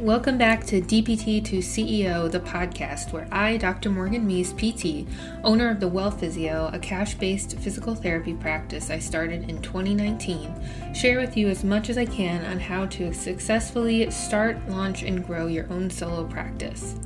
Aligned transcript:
Welcome 0.00 0.38
back 0.38 0.64
to 0.68 0.80
DPT 0.80 1.44
to 1.44 1.58
CEO, 1.58 2.30
the 2.30 2.40
podcast 2.40 3.12
where 3.12 3.28
I, 3.30 3.58
Dr. 3.58 3.90
Morgan 3.90 4.26
Meese, 4.26 4.54
PT, 4.56 5.06
owner 5.44 5.68
of 5.68 5.78
the 5.78 5.88
Well 5.88 6.10
Physio, 6.10 6.70
a 6.72 6.78
cash 6.78 7.16
based 7.16 7.58
physical 7.58 7.94
therapy 7.94 8.32
practice 8.32 8.88
I 8.88 8.98
started 8.98 9.50
in 9.50 9.60
2019, 9.60 10.94
share 10.94 11.20
with 11.20 11.36
you 11.36 11.48
as 11.48 11.64
much 11.64 11.90
as 11.90 11.98
I 11.98 12.06
can 12.06 12.46
on 12.46 12.58
how 12.58 12.86
to 12.86 13.12
successfully 13.12 14.10
start, 14.10 14.56
launch, 14.70 15.02
and 15.02 15.22
grow 15.26 15.48
your 15.48 15.70
own 15.70 15.90
solo 15.90 16.24
practice. 16.24 16.96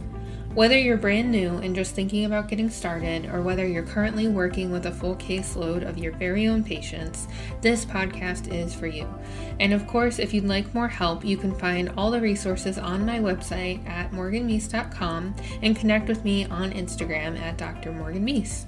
Whether 0.55 0.79
you're 0.79 0.96
brand 0.96 1.32
new 1.32 1.57
and 1.57 1.75
just 1.75 1.96
thinking 1.96 2.27
about 2.27 2.46
getting 2.46 2.71
started, 2.71 3.27
or 3.27 3.43
whether 3.43 3.66
you're 3.66 3.82
currently 3.82 4.29
working 4.29 4.71
with 4.71 4.86
a 4.86 4.93
full 4.93 5.16
caseload 5.16 5.84
of 5.84 5.98
your 5.98 6.12
very 6.12 6.46
own 6.46 6.62
patients, 6.62 7.27
this 7.61 7.84
podcast 7.84 8.54
is 8.54 8.72
for 8.72 8.86
you. 8.86 9.12
And 9.59 9.72
of 9.72 9.85
course, 9.89 10.21
if 10.21 10.32
you'd 10.32 10.45
like 10.45 10.72
more 10.72 10.86
help, 10.86 11.25
you 11.25 11.36
can 11.36 11.53
find 11.57 11.90
all 11.96 12.12
the 12.12 12.21
resources 12.21 12.79
on 12.79 13.04
my 13.04 13.18
website 13.18 13.85
at 13.89 14.12
morganmeese.com 14.12 15.35
and 15.62 15.76
connect 15.76 16.07
with 16.07 16.25
me 16.25 16.45
on 16.45 16.71
Instagram 16.71 17.36
at 17.40 17.59
Dr. 17.59 17.90
Morgan 17.90 18.25
Meese. 18.25 18.67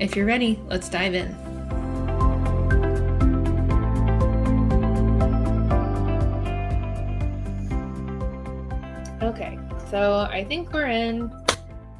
If 0.00 0.16
you're 0.16 0.26
ready, 0.26 0.60
let's 0.68 0.90
dive 0.90 1.14
in. 1.14 1.53
So 9.94 10.26
I 10.28 10.42
think 10.42 10.72
we're 10.72 10.88
in. 10.88 11.30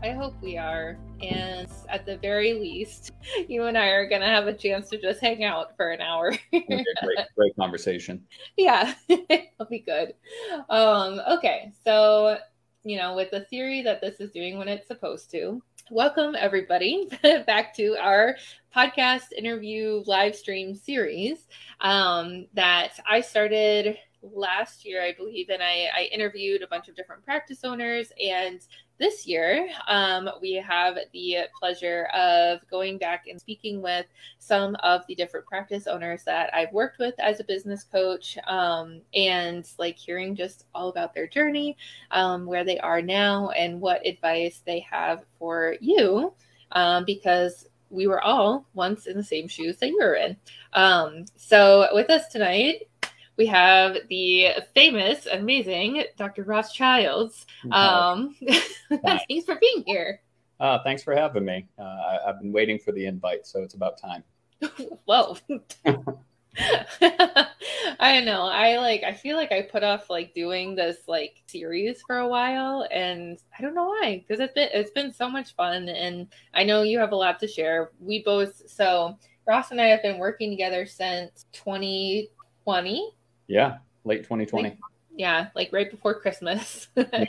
I 0.02 0.10
hope 0.10 0.34
we 0.42 0.58
are. 0.58 0.98
And 1.22 1.68
at 1.88 2.04
the 2.04 2.16
very 2.16 2.52
least, 2.52 3.12
you 3.48 3.66
and 3.66 3.78
I 3.78 3.86
are 3.90 4.08
going 4.08 4.20
to 4.20 4.26
have 4.26 4.48
a 4.48 4.52
chance 4.52 4.88
to 4.90 5.00
just 5.00 5.20
hang 5.20 5.44
out 5.44 5.76
for 5.76 5.92
an 5.92 6.00
hour. 6.00 6.32
great, 6.50 6.66
great 7.36 7.54
conversation. 7.54 8.26
Yeah, 8.56 8.94
it'll 9.08 9.66
be 9.70 9.78
good. 9.78 10.14
Um, 10.68 11.20
okay, 11.34 11.70
so, 11.84 12.38
you 12.82 12.96
know, 12.96 13.14
with 13.14 13.30
the 13.30 13.42
theory 13.42 13.82
that 13.82 14.00
this 14.00 14.18
is 14.18 14.32
doing 14.32 14.58
when 14.58 14.66
it's 14.66 14.88
supposed 14.88 15.30
to, 15.30 15.62
welcome 15.88 16.34
everybody 16.36 17.08
back 17.46 17.76
to 17.76 17.96
our 18.00 18.34
podcast 18.74 19.30
interview 19.38 20.02
live 20.06 20.34
stream 20.34 20.74
series 20.74 21.46
um, 21.80 22.46
that 22.54 22.98
I 23.08 23.20
started 23.20 23.96
last 24.32 24.84
year, 24.84 25.02
I 25.02 25.12
believe, 25.12 25.50
and 25.50 25.62
I, 25.62 25.88
I, 25.94 26.08
interviewed 26.12 26.62
a 26.62 26.66
bunch 26.66 26.88
of 26.88 26.96
different 26.96 27.24
practice 27.24 27.64
owners. 27.64 28.12
And 28.22 28.60
this 28.98 29.26
year, 29.26 29.68
um, 29.88 30.30
we 30.40 30.54
have 30.54 30.96
the 31.12 31.38
pleasure 31.58 32.06
of 32.14 32.60
going 32.70 32.96
back 32.98 33.24
and 33.28 33.40
speaking 33.40 33.82
with 33.82 34.06
some 34.38 34.76
of 34.76 35.02
the 35.08 35.14
different 35.14 35.46
practice 35.46 35.86
owners 35.86 36.22
that 36.24 36.54
I've 36.54 36.72
worked 36.72 36.98
with 36.98 37.14
as 37.18 37.40
a 37.40 37.44
business 37.44 37.84
coach, 37.84 38.38
um, 38.46 39.00
and 39.14 39.68
like 39.78 39.96
hearing 39.96 40.34
just 40.34 40.64
all 40.74 40.88
about 40.88 41.14
their 41.14 41.26
journey, 41.26 41.76
um, 42.10 42.46
where 42.46 42.64
they 42.64 42.78
are 42.78 43.02
now, 43.02 43.50
and 43.50 43.80
what 43.80 44.06
advice 44.06 44.62
they 44.64 44.80
have 44.90 45.24
for 45.38 45.76
you, 45.80 46.32
um, 46.72 47.04
because 47.04 47.68
we 47.90 48.06
were 48.06 48.22
all 48.22 48.66
once 48.74 49.06
in 49.06 49.16
the 49.16 49.22
same 49.22 49.46
shoes 49.46 49.76
that 49.78 49.88
you 49.88 49.98
were 50.00 50.14
in. 50.14 50.36
Um, 50.72 51.24
so, 51.36 51.88
with 51.92 52.10
us 52.10 52.28
tonight 52.28 52.88
we 53.36 53.46
have 53.46 53.96
the 54.08 54.48
famous, 54.74 55.26
amazing 55.26 56.04
Dr. 56.16 56.44
Ross 56.44 56.72
Childs. 56.72 57.46
Um, 57.70 58.36
thanks 59.02 59.44
for 59.44 59.56
being 59.56 59.84
here. 59.86 60.20
Uh, 60.60 60.78
thanks 60.84 61.02
for 61.02 61.14
having 61.14 61.44
me. 61.44 61.66
Uh, 61.78 61.82
I, 61.82 62.18
have 62.26 62.40
been 62.40 62.52
waiting 62.52 62.78
for 62.78 62.92
the 62.92 63.06
invite, 63.06 63.46
so 63.46 63.62
it's 63.62 63.74
about 63.74 63.98
time. 63.98 64.22
Whoa. 65.04 65.36
I 66.56 68.12
don't 68.12 68.24
know. 68.24 68.42
I 68.46 68.78
like 68.78 69.02
I 69.02 69.12
feel 69.12 69.36
like 69.36 69.50
I 69.50 69.62
put 69.62 69.82
off 69.82 70.08
like 70.08 70.34
doing 70.34 70.76
this 70.76 70.98
like 71.08 71.42
series 71.46 72.00
for 72.06 72.18
a 72.18 72.28
while 72.28 72.86
and 72.92 73.38
I 73.58 73.62
don't 73.62 73.74
know 73.74 73.86
why 73.86 74.22
because 74.26 74.40
it's 74.40 74.54
been 74.54 74.68
it's 74.72 74.92
been 74.92 75.12
so 75.12 75.28
much 75.28 75.56
fun 75.56 75.88
and 75.88 76.28
I 76.52 76.62
know 76.62 76.82
you 76.82 77.00
have 77.00 77.10
a 77.10 77.16
lot 77.16 77.40
to 77.40 77.48
share. 77.48 77.90
We 77.98 78.22
both 78.22 78.62
so 78.70 79.18
Ross 79.48 79.72
and 79.72 79.80
I 79.80 79.86
have 79.86 80.02
been 80.02 80.18
working 80.18 80.50
together 80.50 80.86
since 80.86 81.46
2020 81.52 83.10
yeah, 83.46 83.78
late 84.04 84.22
2020. 84.22 84.68
Like, 84.70 84.78
yeah, 85.16 85.48
like 85.54 85.70
right 85.72 85.90
before 85.90 86.14
Christmas. 86.14 86.88
yeah. 86.96 87.24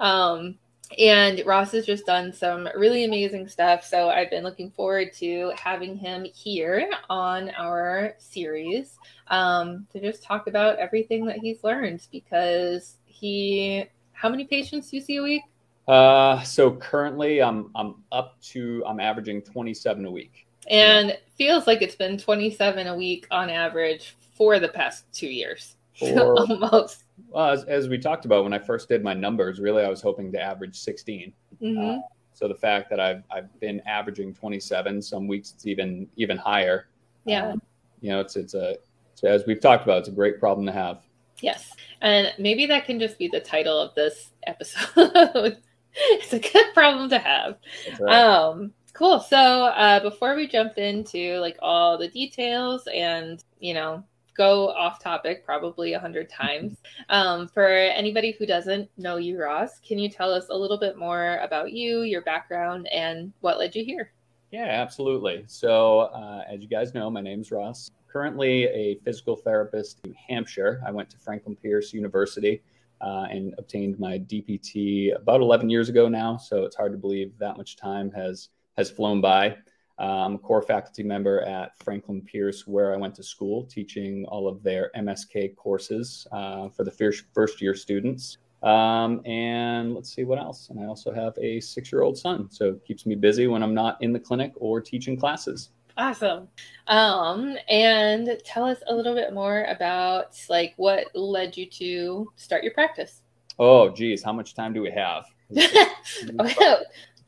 um, 0.00 0.56
and 0.98 1.42
Ross 1.46 1.72
has 1.72 1.86
just 1.86 2.06
done 2.06 2.32
some 2.32 2.68
really 2.76 3.04
amazing 3.04 3.48
stuff. 3.48 3.84
So 3.84 4.08
I've 4.08 4.30
been 4.30 4.42
looking 4.42 4.70
forward 4.70 5.12
to 5.14 5.52
having 5.56 5.96
him 5.96 6.24
here 6.24 6.90
on 7.08 7.50
our 7.50 8.14
series 8.18 8.98
um, 9.28 9.86
to 9.92 10.00
just 10.00 10.22
talk 10.22 10.48
about 10.48 10.78
everything 10.78 11.24
that 11.26 11.38
he's 11.38 11.62
learned 11.62 12.06
because 12.10 12.96
he, 13.04 13.84
how 14.12 14.28
many 14.28 14.44
patients 14.44 14.90
do 14.90 14.96
you 14.96 15.02
see 15.02 15.16
a 15.16 15.22
week? 15.22 15.42
Uh, 15.86 16.42
so 16.42 16.72
currently 16.72 17.40
I'm, 17.40 17.70
I'm 17.74 18.02
up 18.10 18.40
to, 18.42 18.82
I'm 18.86 18.98
averaging 18.98 19.42
27 19.42 20.04
a 20.04 20.10
week. 20.10 20.46
And 20.68 21.08
yeah. 21.10 21.16
feels 21.36 21.66
like 21.66 21.82
it's 21.82 21.94
been 21.94 22.18
27 22.18 22.86
a 22.86 22.96
week 22.96 23.26
on 23.30 23.48
average 23.48 24.16
for 24.40 24.58
the 24.58 24.68
past 24.68 25.04
two 25.12 25.28
years. 25.28 25.76
Or, 26.02 26.34
Almost. 26.34 27.04
Well, 27.28 27.50
as, 27.50 27.64
as, 27.64 27.86
we 27.86 27.98
talked 27.98 28.24
about 28.24 28.42
when 28.44 28.54
I 28.54 28.58
first 28.58 28.88
did 28.88 29.04
my 29.04 29.12
numbers, 29.12 29.60
really 29.60 29.84
I 29.84 29.88
was 29.90 30.00
hoping 30.00 30.32
to 30.32 30.40
average 30.40 30.78
16. 30.78 31.30
Mm-hmm. 31.60 31.78
Uh, 31.78 31.98
so 32.32 32.48
the 32.48 32.54
fact 32.54 32.88
that 32.88 32.98
I've 32.98 33.22
I've 33.30 33.60
been 33.60 33.82
averaging 33.84 34.32
27, 34.32 35.02
some 35.02 35.28
weeks 35.28 35.52
it's 35.54 35.66
even 35.66 36.08
even 36.16 36.38
higher. 36.38 36.86
Yeah. 37.26 37.50
Um, 37.50 37.60
you 38.00 38.08
know, 38.08 38.20
it's 38.20 38.34
it's 38.36 38.54
a 38.54 38.76
so 39.14 39.28
as 39.28 39.44
we've 39.46 39.60
talked 39.60 39.84
about, 39.84 39.98
it's 39.98 40.08
a 40.08 40.12
great 40.12 40.40
problem 40.40 40.64
to 40.64 40.72
have. 40.72 41.02
Yes, 41.42 41.70
and 42.00 42.32
maybe 42.38 42.64
that 42.64 42.86
can 42.86 42.98
just 42.98 43.18
be 43.18 43.28
the 43.28 43.40
title 43.40 43.78
of 43.78 43.94
this 43.94 44.30
episode. 44.46 45.58
it's 45.92 46.32
a 46.32 46.38
good 46.38 46.72
problem 46.72 47.10
to 47.10 47.18
have. 47.18 47.58
Right. 48.00 48.14
Um, 48.14 48.72
cool. 48.94 49.20
So 49.20 49.36
uh, 49.36 50.00
before 50.00 50.34
we 50.34 50.48
jump 50.48 50.78
into 50.78 51.38
like 51.40 51.58
all 51.60 51.98
the 51.98 52.08
details 52.08 52.88
and 52.94 53.44
you 53.58 53.74
know 53.74 54.02
go 54.36 54.68
off 54.70 55.02
topic 55.02 55.44
probably 55.44 55.92
a 55.92 55.98
hundred 56.00 56.28
times. 56.40 56.78
Um, 57.08 57.48
for 57.48 57.66
anybody 57.68 58.34
who 58.38 58.46
doesn't 58.46 58.88
know 58.96 59.16
you, 59.16 59.40
Ross, 59.40 59.78
can 59.80 59.98
you 59.98 60.08
tell 60.08 60.32
us 60.32 60.46
a 60.50 60.56
little 60.56 60.78
bit 60.78 60.96
more 60.96 61.38
about 61.38 61.72
you, 61.72 62.02
your 62.02 62.22
background, 62.22 62.88
and 62.88 63.32
what 63.40 63.58
led 63.58 63.74
you 63.74 63.84
here? 63.84 64.12
Yeah, 64.50 64.64
absolutely. 64.64 65.44
So, 65.46 66.00
uh, 66.00 66.42
as 66.50 66.60
you 66.60 66.68
guys 66.68 66.92
know, 66.92 67.08
my 67.08 67.20
name's 67.20 67.52
Ross. 67.52 67.90
Currently 68.12 68.64
a 68.64 68.98
physical 69.04 69.36
therapist 69.36 70.00
in 70.04 70.12
Hampshire. 70.14 70.82
I 70.84 70.90
went 70.90 71.08
to 71.10 71.18
Franklin 71.18 71.54
Pierce 71.54 71.92
University 71.92 72.60
uh, 73.00 73.26
and 73.30 73.54
obtained 73.58 73.98
my 74.00 74.18
DPT 74.18 75.14
about 75.14 75.40
11 75.40 75.70
years 75.70 75.88
ago 75.88 76.08
now. 76.08 76.36
So 76.36 76.64
it's 76.64 76.74
hard 76.74 76.92
to 76.92 76.98
believe 76.98 77.32
that 77.38 77.56
much 77.56 77.76
time 77.76 78.10
has 78.12 78.48
has 78.76 78.90
flown 78.90 79.20
by. 79.20 79.56
I'm 80.04 80.34
a 80.34 80.38
core 80.38 80.62
faculty 80.62 81.02
member 81.02 81.42
at 81.42 81.72
Franklin 81.82 82.22
Pierce, 82.22 82.66
where 82.66 82.94
I 82.94 82.96
went 82.96 83.14
to 83.16 83.22
school, 83.22 83.64
teaching 83.64 84.24
all 84.26 84.48
of 84.48 84.62
their 84.62 84.90
MSK 84.96 85.56
courses 85.56 86.26
uh, 86.32 86.68
for 86.70 86.84
the 86.84 86.90
first, 86.90 87.24
first 87.34 87.60
year 87.60 87.74
students. 87.74 88.38
Um, 88.62 89.24
and 89.26 89.94
let's 89.94 90.14
see 90.14 90.24
what 90.24 90.38
else. 90.38 90.68
And 90.70 90.80
I 90.80 90.84
also 90.84 91.12
have 91.12 91.34
a 91.38 91.60
six 91.60 91.92
year 91.92 92.02
old 92.02 92.18
son, 92.18 92.50
so 92.50 92.70
it 92.70 92.84
keeps 92.84 93.06
me 93.06 93.14
busy 93.14 93.46
when 93.46 93.62
I'm 93.62 93.74
not 93.74 94.02
in 94.02 94.12
the 94.12 94.20
clinic 94.20 94.52
or 94.56 94.80
teaching 94.80 95.16
classes. 95.18 95.70
Awesome. 95.96 96.48
Um, 96.86 97.56
and 97.68 98.38
tell 98.44 98.64
us 98.64 98.78
a 98.88 98.94
little 98.94 99.14
bit 99.14 99.34
more 99.34 99.64
about 99.64 100.38
like 100.48 100.74
what 100.76 101.06
led 101.14 101.56
you 101.56 101.66
to 101.66 102.32
start 102.36 102.64
your 102.64 102.72
practice. 102.72 103.22
Oh, 103.58 103.90
geez, 103.90 104.22
how 104.22 104.32
much 104.32 104.54
time 104.54 104.72
do 104.72 104.80
we 104.80 104.90
have? 104.90 105.24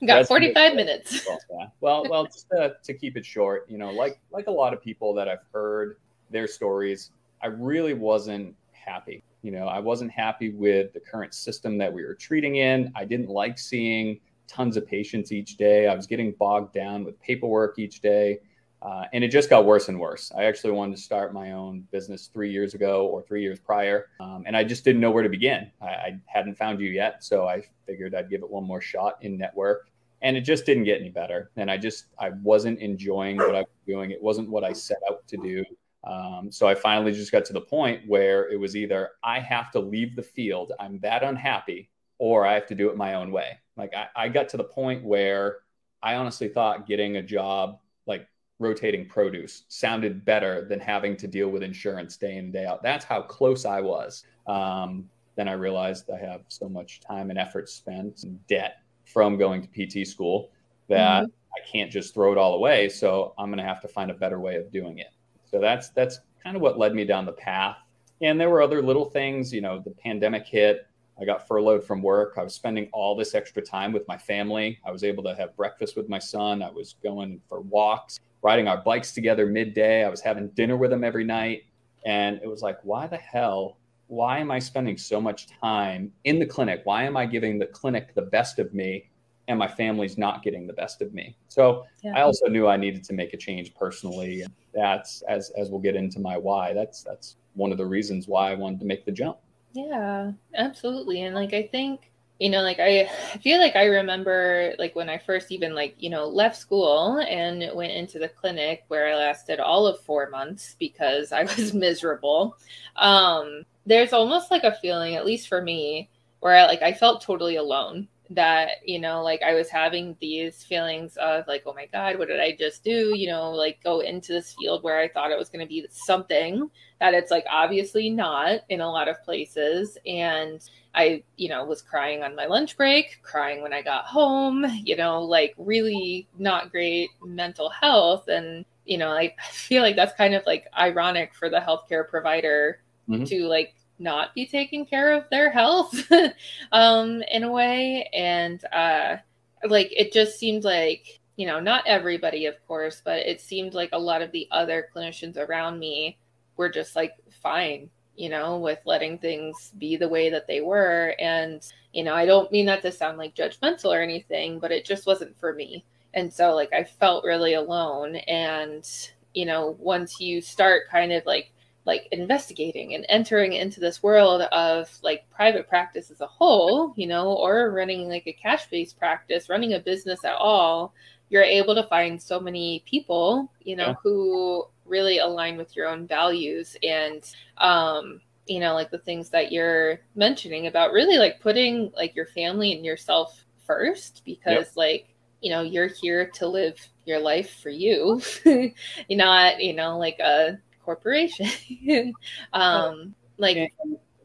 got 0.06 0.26
45 0.26 0.74
minutes. 0.74 1.26
yeah. 1.50 1.66
Well, 1.80 2.06
well, 2.08 2.26
just 2.26 2.48
to, 2.50 2.74
to 2.82 2.94
keep 2.94 3.16
it 3.16 3.24
short, 3.24 3.66
you 3.68 3.78
know, 3.78 3.90
like 3.90 4.18
like 4.30 4.46
a 4.46 4.50
lot 4.50 4.72
of 4.72 4.82
people 4.82 5.14
that 5.14 5.28
I've 5.28 5.44
heard 5.52 5.96
their 6.30 6.46
stories, 6.46 7.10
I 7.42 7.48
really 7.48 7.94
wasn't 7.94 8.54
happy. 8.72 9.22
You 9.42 9.52
know, 9.52 9.66
I 9.66 9.80
wasn't 9.80 10.10
happy 10.10 10.50
with 10.50 10.92
the 10.92 11.00
current 11.00 11.34
system 11.34 11.78
that 11.78 11.92
we 11.92 12.04
were 12.04 12.14
treating 12.14 12.56
in. 12.56 12.92
I 12.94 13.04
didn't 13.04 13.28
like 13.28 13.58
seeing 13.58 14.20
tons 14.46 14.76
of 14.76 14.86
patients 14.86 15.32
each 15.32 15.56
day. 15.56 15.88
I 15.88 15.94
was 15.94 16.06
getting 16.06 16.32
bogged 16.32 16.72
down 16.72 17.04
with 17.04 17.20
paperwork 17.20 17.78
each 17.78 18.00
day. 18.00 18.38
Uh, 18.82 19.04
and 19.12 19.22
it 19.22 19.28
just 19.28 19.48
got 19.48 19.64
worse 19.64 19.88
and 19.88 19.98
worse. 19.98 20.32
I 20.36 20.44
actually 20.44 20.72
wanted 20.72 20.96
to 20.96 21.02
start 21.02 21.32
my 21.32 21.52
own 21.52 21.86
business 21.92 22.28
three 22.32 22.50
years 22.50 22.74
ago 22.74 23.06
or 23.06 23.22
three 23.22 23.40
years 23.40 23.60
prior, 23.60 24.08
um, 24.18 24.42
and 24.44 24.56
I 24.56 24.64
just 24.64 24.84
didn't 24.84 25.00
know 25.00 25.12
where 25.12 25.22
to 25.22 25.28
begin. 25.28 25.70
I, 25.80 25.86
I, 25.86 26.20
hadn't 26.26 26.56
found 26.56 26.80
you 26.80 26.88
yet, 26.88 27.22
so 27.22 27.46
I 27.46 27.62
figured 27.86 28.12
I'd 28.12 28.28
give 28.28 28.42
it 28.42 28.50
one 28.50 28.64
more 28.64 28.80
shot 28.80 29.18
in 29.20 29.38
network 29.38 29.86
and 30.22 30.36
it 30.36 30.42
just 30.42 30.64
didn't 30.64 30.84
get 30.84 31.00
any 31.00 31.10
better. 31.10 31.50
And 31.56 31.70
I 31.70 31.76
just 31.76 32.06
I 32.18 32.30
wasn't 32.42 32.78
enjoying 32.78 33.36
what 33.36 33.54
I 33.54 33.60
was 33.60 33.80
doing. 33.86 34.10
It 34.10 34.22
wasn't 34.22 34.48
what 34.48 34.64
I 34.64 34.72
set 34.72 34.98
out 35.10 35.26
to 35.28 35.36
do. 35.36 35.64
Um, 36.04 36.50
so 36.50 36.66
I 36.66 36.74
finally 36.74 37.12
just 37.12 37.30
got 37.30 37.44
to 37.46 37.52
the 37.52 37.60
point 37.60 38.02
where 38.08 38.48
it 38.50 38.58
was 38.58 38.74
either 38.74 39.10
I 39.22 39.38
have 39.40 39.70
to 39.72 39.80
leave 39.80 40.16
the 40.16 40.22
field, 40.22 40.72
I'm 40.80 40.98
that 41.00 41.22
unhappy, 41.22 41.90
or 42.18 42.44
I 42.44 42.54
have 42.54 42.66
to 42.68 42.74
do 42.74 42.88
it 42.88 42.96
my 42.96 43.14
own 43.14 43.30
way. 43.30 43.58
Like 43.76 43.92
I, 43.94 44.08
I 44.16 44.28
got 44.28 44.48
to 44.50 44.56
the 44.56 44.64
point 44.64 45.04
where 45.04 45.58
I 46.02 46.14
honestly 46.14 46.48
thought 46.48 46.86
getting 46.86 47.16
a 47.16 47.22
job 47.22 47.78
like 48.06 48.26
rotating 48.58 49.08
produce 49.08 49.64
sounded 49.68 50.24
better 50.24 50.66
than 50.68 50.80
having 50.80 51.16
to 51.18 51.28
deal 51.28 51.48
with 51.48 51.62
insurance 51.62 52.16
day 52.16 52.36
in 52.36 52.46
and 52.46 52.52
day 52.52 52.66
out. 52.66 52.82
That's 52.82 53.04
how 53.04 53.22
close 53.22 53.64
I 53.64 53.80
was. 53.80 54.24
Um, 54.46 55.08
then 55.36 55.48
I 55.48 55.52
realized 55.52 56.10
I 56.10 56.18
have 56.18 56.42
so 56.48 56.68
much 56.68 57.00
time 57.00 57.30
and 57.30 57.38
effort 57.38 57.68
spent 57.68 58.24
in 58.24 58.38
debt 58.48 58.82
from 59.04 59.36
going 59.36 59.66
to 59.66 59.68
PT 59.68 60.06
school 60.06 60.50
that 60.88 61.24
mm-hmm. 61.24 61.30
I 61.56 61.70
can't 61.70 61.90
just 61.90 62.14
throw 62.14 62.32
it 62.32 62.38
all 62.38 62.54
away. 62.54 62.88
So 62.88 63.34
I'm 63.38 63.48
going 63.48 63.58
to 63.58 63.64
have 63.64 63.80
to 63.82 63.88
find 63.88 64.10
a 64.10 64.14
better 64.14 64.40
way 64.40 64.56
of 64.56 64.70
doing 64.72 64.98
it. 64.98 65.10
So 65.50 65.60
that's 65.60 65.90
that's 65.90 66.20
kind 66.42 66.56
of 66.56 66.62
what 66.62 66.78
led 66.78 66.94
me 66.94 67.04
down 67.04 67.26
the 67.26 67.32
path. 67.32 67.76
And 68.20 68.40
there 68.40 68.50
were 68.50 68.62
other 68.62 68.82
little 68.82 69.04
things. 69.04 69.52
You 69.52 69.60
know, 69.60 69.80
the 69.80 69.90
pandemic 69.90 70.46
hit. 70.46 70.86
I 71.20 71.24
got 71.24 71.46
furloughed 71.46 71.84
from 71.84 72.02
work. 72.02 72.34
I 72.38 72.42
was 72.42 72.54
spending 72.54 72.88
all 72.92 73.14
this 73.14 73.34
extra 73.34 73.62
time 73.62 73.92
with 73.92 74.08
my 74.08 74.16
family. 74.16 74.78
I 74.84 74.90
was 74.90 75.04
able 75.04 75.22
to 75.24 75.34
have 75.34 75.54
breakfast 75.56 75.94
with 75.94 76.08
my 76.08 76.18
son. 76.18 76.62
I 76.62 76.70
was 76.70 76.96
going 77.02 77.40
for 77.48 77.60
walks, 77.60 78.18
riding 78.42 78.66
our 78.66 78.78
bikes 78.78 79.12
together 79.12 79.46
midday. 79.46 80.04
I 80.04 80.08
was 80.08 80.20
having 80.20 80.48
dinner 80.48 80.76
with 80.76 80.92
him 80.92 81.04
every 81.04 81.24
night. 81.24 81.64
And 82.06 82.40
it 82.42 82.48
was 82.48 82.62
like, 82.62 82.78
why 82.82 83.06
the 83.06 83.18
hell? 83.18 83.76
Why 84.12 84.40
am 84.40 84.50
I 84.50 84.58
spending 84.58 84.98
so 84.98 85.22
much 85.22 85.46
time 85.46 86.12
in 86.24 86.38
the 86.38 86.44
clinic? 86.44 86.82
Why 86.84 87.04
am 87.04 87.16
I 87.16 87.24
giving 87.24 87.58
the 87.58 87.64
clinic 87.64 88.14
the 88.14 88.20
best 88.20 88.58
of 88.58 88.74
me 88.74 89.08
and 89.48 89.58
my 89.58 89.66
family's 89.66 90.18
not 90.18 90.42
getting 90.42 90.66
the 90.66 90.74
best 90.74 91.00
of 91.00 91.14
me? 91.14 91.34
So 91.48 91.86
yeah. 92.04 92.12
I 92.14 92.20
also 92.20 92.44
knew 92.44 92.66
I 92.68 92.76
needed 92.76 93.04
to 93.04 93.14
make 93.14 93.32
a 93.32 93.38
change 93.38 93.74
personally. 93.74 94.42
And 94.42 94.52
that's 94.74 95.22
as 95.30 95.50
as 95.56 95.70
we'll 95.70 95.80
get 95.80 95.96
into 95.96 96.20
my 96.20 96.36
why. 96.36 96.74
That's 96.74 97.02
that's 97.02 97.36
one 97.54 97.72
of 97.72 97.78
the 97.78 97.86
reasons 97.86 98.28
why 98.28 98.50
I 98.50 98.54
wanted 98.54 98.80
to 98.80 98.84
make 98.84 99.06
the 99.06 99.12
jump. 99.12 99.38
Yeah, 99.72 100.32
absolutely. 100.54 101.22
And 101.22 101.34
like 101.34 101.54
I 101.54 101.62
think 101.62 102.12
you 102.38 102.50
know 102.50 102.60
like 102.60 102.80
I, 102.80 103.08
feel 103.40 103.60
like 103.60 103.76
i 103.76 103.84
remember 103.84 104.74
like 104.78 104.96
when 104.96 105.08
i 105.08 105.16
first 105.16 105.52
even 105.52 105.76
like 105.76 105.94
you 105.98 106.10
know 106.10 106.26
left 106.26 106.56
school 106.56 107.18
and 107.18 107.70
went 107.76 107.92
into 107.92 108.18
the 108.18 108.28
clinic 108.28 108.84
where 108.88 109.06
i 109.06 109.14
lasted 109.14 109.60
all 109.60 109.86
of 109.86 110.00
four 110.00 110.28
months 110.28 110.74
because 110.80 111.30
i 111.30 111.44
was 111.44 111.72
miserable 111.86 112.56
um 112.96 113.64
there's 113.86 114.12
almost 114.12 114.50
like 114.50 114.64
a 114.64 114.76
feeling 114.76 115.14
at 115.14 115.26
least 115.26 115.48
for 115.48 115.62
me 115.62 116.08
where 116.40 116.54
I, 116.54 116.66
like 116.66 116.82
i 116.82 116.92
felt 116.92 117.22
totally 117.22 117.56
alone 117.56 118.08
that 118.34 118.68
you 118.84 118.98
know 118.98 119.22
like 119.22 119.42
i 119.42 119.54
was 119.54 119.68
having 119.68 120.16
these 120.20 120.62
feelings 120.64 121.16
of 121.16 121.46
like 121.46 121.62
oh 121.66 121.74
my 121.74 121.86
god 121.86 122.18
what 122.18 122.28
did 122.28 122.40
i 122.40 122.56
just 122.58 122.84
do? 122.84 123.12
You 123.16 123.28
know 123.28 123.50
like 123.50 123.82
go 123.82 124.00
into 124.00 124.32
this 124.32 124.54
field 124.58 124.82
where 124.82 124.98
i 124.98 125.08
thought 125.08 125.30
it 125.30 125.38
was 125.38 125.48
going 125.48 125.64
to 125.64 125.68
be 125.68 125.86
something 125.90 126.70
that 127.00 127.14
it's 127.14 127.30
like 127.30 127.44
obviously 127.50 128.10
not 128.10 128.60
in 128.68 128.80
a 128.80 128.90
lot 128.90 129.08
of 129.08 129.22
places 129.22 129.98
and 130.06 130.68
i 130.94 131.22
you 131.36 131.48
know 131.48 131.64
was 131.64 131.82
crying 131.82 132.22
on 132.22 132.36
my 132.36 132.46
lunch 132.46 132.76
break 132.76 133.18
crying 133.22 133.62
when 133.62 133.72
i 133.72 133.82
got 133.82 134.06
home 134.06 134.64
you 134.84 134.96
know 134.96 135.22
like 135.22 135.54
really 135.58 136.26
not 136.38 136.70
great 136.70 137.10
mental 137.24 137.68
health 137.70 138.28
and 138.28 138.64
you 138.84 138.98
know 138.98 139.10
i 139.10 139.34
feel 139.50 139.82
like 139.82 139.96
that's 139.96 140.14
kind 140.14 140.34
of 140.34 140.42
like 140.46 140.66
ironic 140.78 141.34
for 141.34 141.50
the 141.50 141.60
healthcare 141.60 142.08
provider 142.08 142.80
mm-hmm. 143.08 143.24
to 143.24 143.46
like 143.46 143.74
not 143.98 144.34
be 144.34 144.46
taking 144.46 144.84
care 144.84 145.12
of 145.12 145.24
their 145.30 145.50
health 145.50 146.10
um, 146.72 147.22
in 147.30 147.44
a 147.44 147.52
way. 147.52 148.08
And 148.12 148.62
uh, 148.72 149.16
like 149.64 149.92
it 149.96 150.12
just 150.12 150.38
seemed 150.38 150.64
like, 150.64 151.20
you 151.36 151.46
know, 151.46 151.60
not 151.60 151.86
everybody, 151.86 152.46
of 152.46 152.54
course, 152.66 153.00
but 153.04 153.20
it 153.20 153.40
seemed 153.40 153.74
like 153.74 153.90
a 153.92 153.98
lot 153.98 154.22
of 154.22 154.32
the 154.32 154.48
other 154.50 154.88
clinicians 154.94 155.36
around 155.36 155.78
me 155.78 156.18
were 156.56 156.68
just 156.68 156.94
like 156.94 157.14
fine, 157.42 157.88
you 158.16 158.28
know, 158.28 158.58
with 158.58 158.78
letting 158.84 159.18
things 159.18 159.72
be 159.78 159.96
the 159.96 160.08
way 160.08 160.28
that 160.30 160.46
they 160.46 160.60
were. 160.60 161.14
And, 161.18 161.62
you 161.92 162.04
know, 162.04 162.14
I 162.14 162.26
don't 162.26 162.52
mean 162.52 162.66
that 162.66 162.82
to 162.82 162.92
sound 162.92 163.18
like 163.18 163.34
judgmental 163.34 163.86
or 163.86 164.02
anything, 164.02 164.58
but 164.58 164.72
it 164.72 164.84
just 164.84 165.06
wasn't 165.06 165.38
for 165.38 165.54
me. 165.54 165.84
And 166.14 166.30
so, 166.32 166.54
like, 166.54 166.70
I 166.74 166.84
felt 166.84 167.24
really 167.24 167.54
alone. 167.54 168.16
And, 168.16 168.86
you 169.32 169.46
know, 169.46 169.76
once 169.78 170.20
you 170.20 170.42
start 170.42 170.90
kind 170.90 171.10
of 171.10 171.24
like 171.24 171.52
like 171.84 172.06
investigating 172.12 172.94
and 172.94 173.04
entering 173.08 173.54
into 173.54 173.80
this 173.80 174.02
world 174.02 174.42
of 174.52 174.88
like 175.02 175.28
private 175.30 175.68
practice 175.68 176.10
as 176.10 176.20
a 176.20 176.26
whole, 176.26 176.92
you 176.96 177.06
know, 177.06 177.32
or 177.32 177.72
running 177.72 178.08
like 178.08 178.26
a 178.26 178.32
cash 178.32 178.68
based 178.68 178.98
practice, 178.98 179.48
running 179.48 179.74
a 179.74 179.80
business 179.80 180.24
at 180.24 180.34
all, 180.34 180.94
you're 181.28 181.42
able 181.42 181.74
to 181.74 181.82
find 181.84 182.22
so 182.22 182.38
many 182.38 182.84
people, 182.86 183.50
you 183.62 183.74
know, 183.74 183.88
yeah. 183.88 183.94
who 184.02 184.64
really 184.84 185.18
align 185.18 185.56
with 185.56 185.74
your 185.74 185.88
own 185.88 186.06
values 186.06 186.76
and, 186.82 187.24
um, 187.58 188.20
you 188.46 188.60
know, 188.60 188.74
like 188.74 188.90
the 188.90 188.98
things 188.98 189.30
that 189.30 189.50
you're 189.50 189.98
mentioning 190.14 190.66
about 190.66 190.92
really 190.92 191.18
like 191.18 191.40
putting 191.40 191.90
like 191.96 192.14
your 192.14 192.26
family 192.26 192.72
and 192.72 192.84
yourself 192.84 193.44
first 193.66 194.22
because 194.24 194.76
like, 194.76 195.08
you 195.40 195.50
know, 195.50 195.62
you're 195.62 195.88
here 195.88 196.26
to 196.26 196.46
live 196.46 196.76
your 197.06 197.18
life 197.18 197.60
for 197.60 197.70
you. 197.70 198.20
you're 198.44 198.70
not, 199.10 199.60
you 199.60 199.74
know, 199.74 199.98
like 199.98 200.18
a 200.20 200.58
corporation. 200.84 201.46
um, 202.52 203.14
like, 203.38 203.72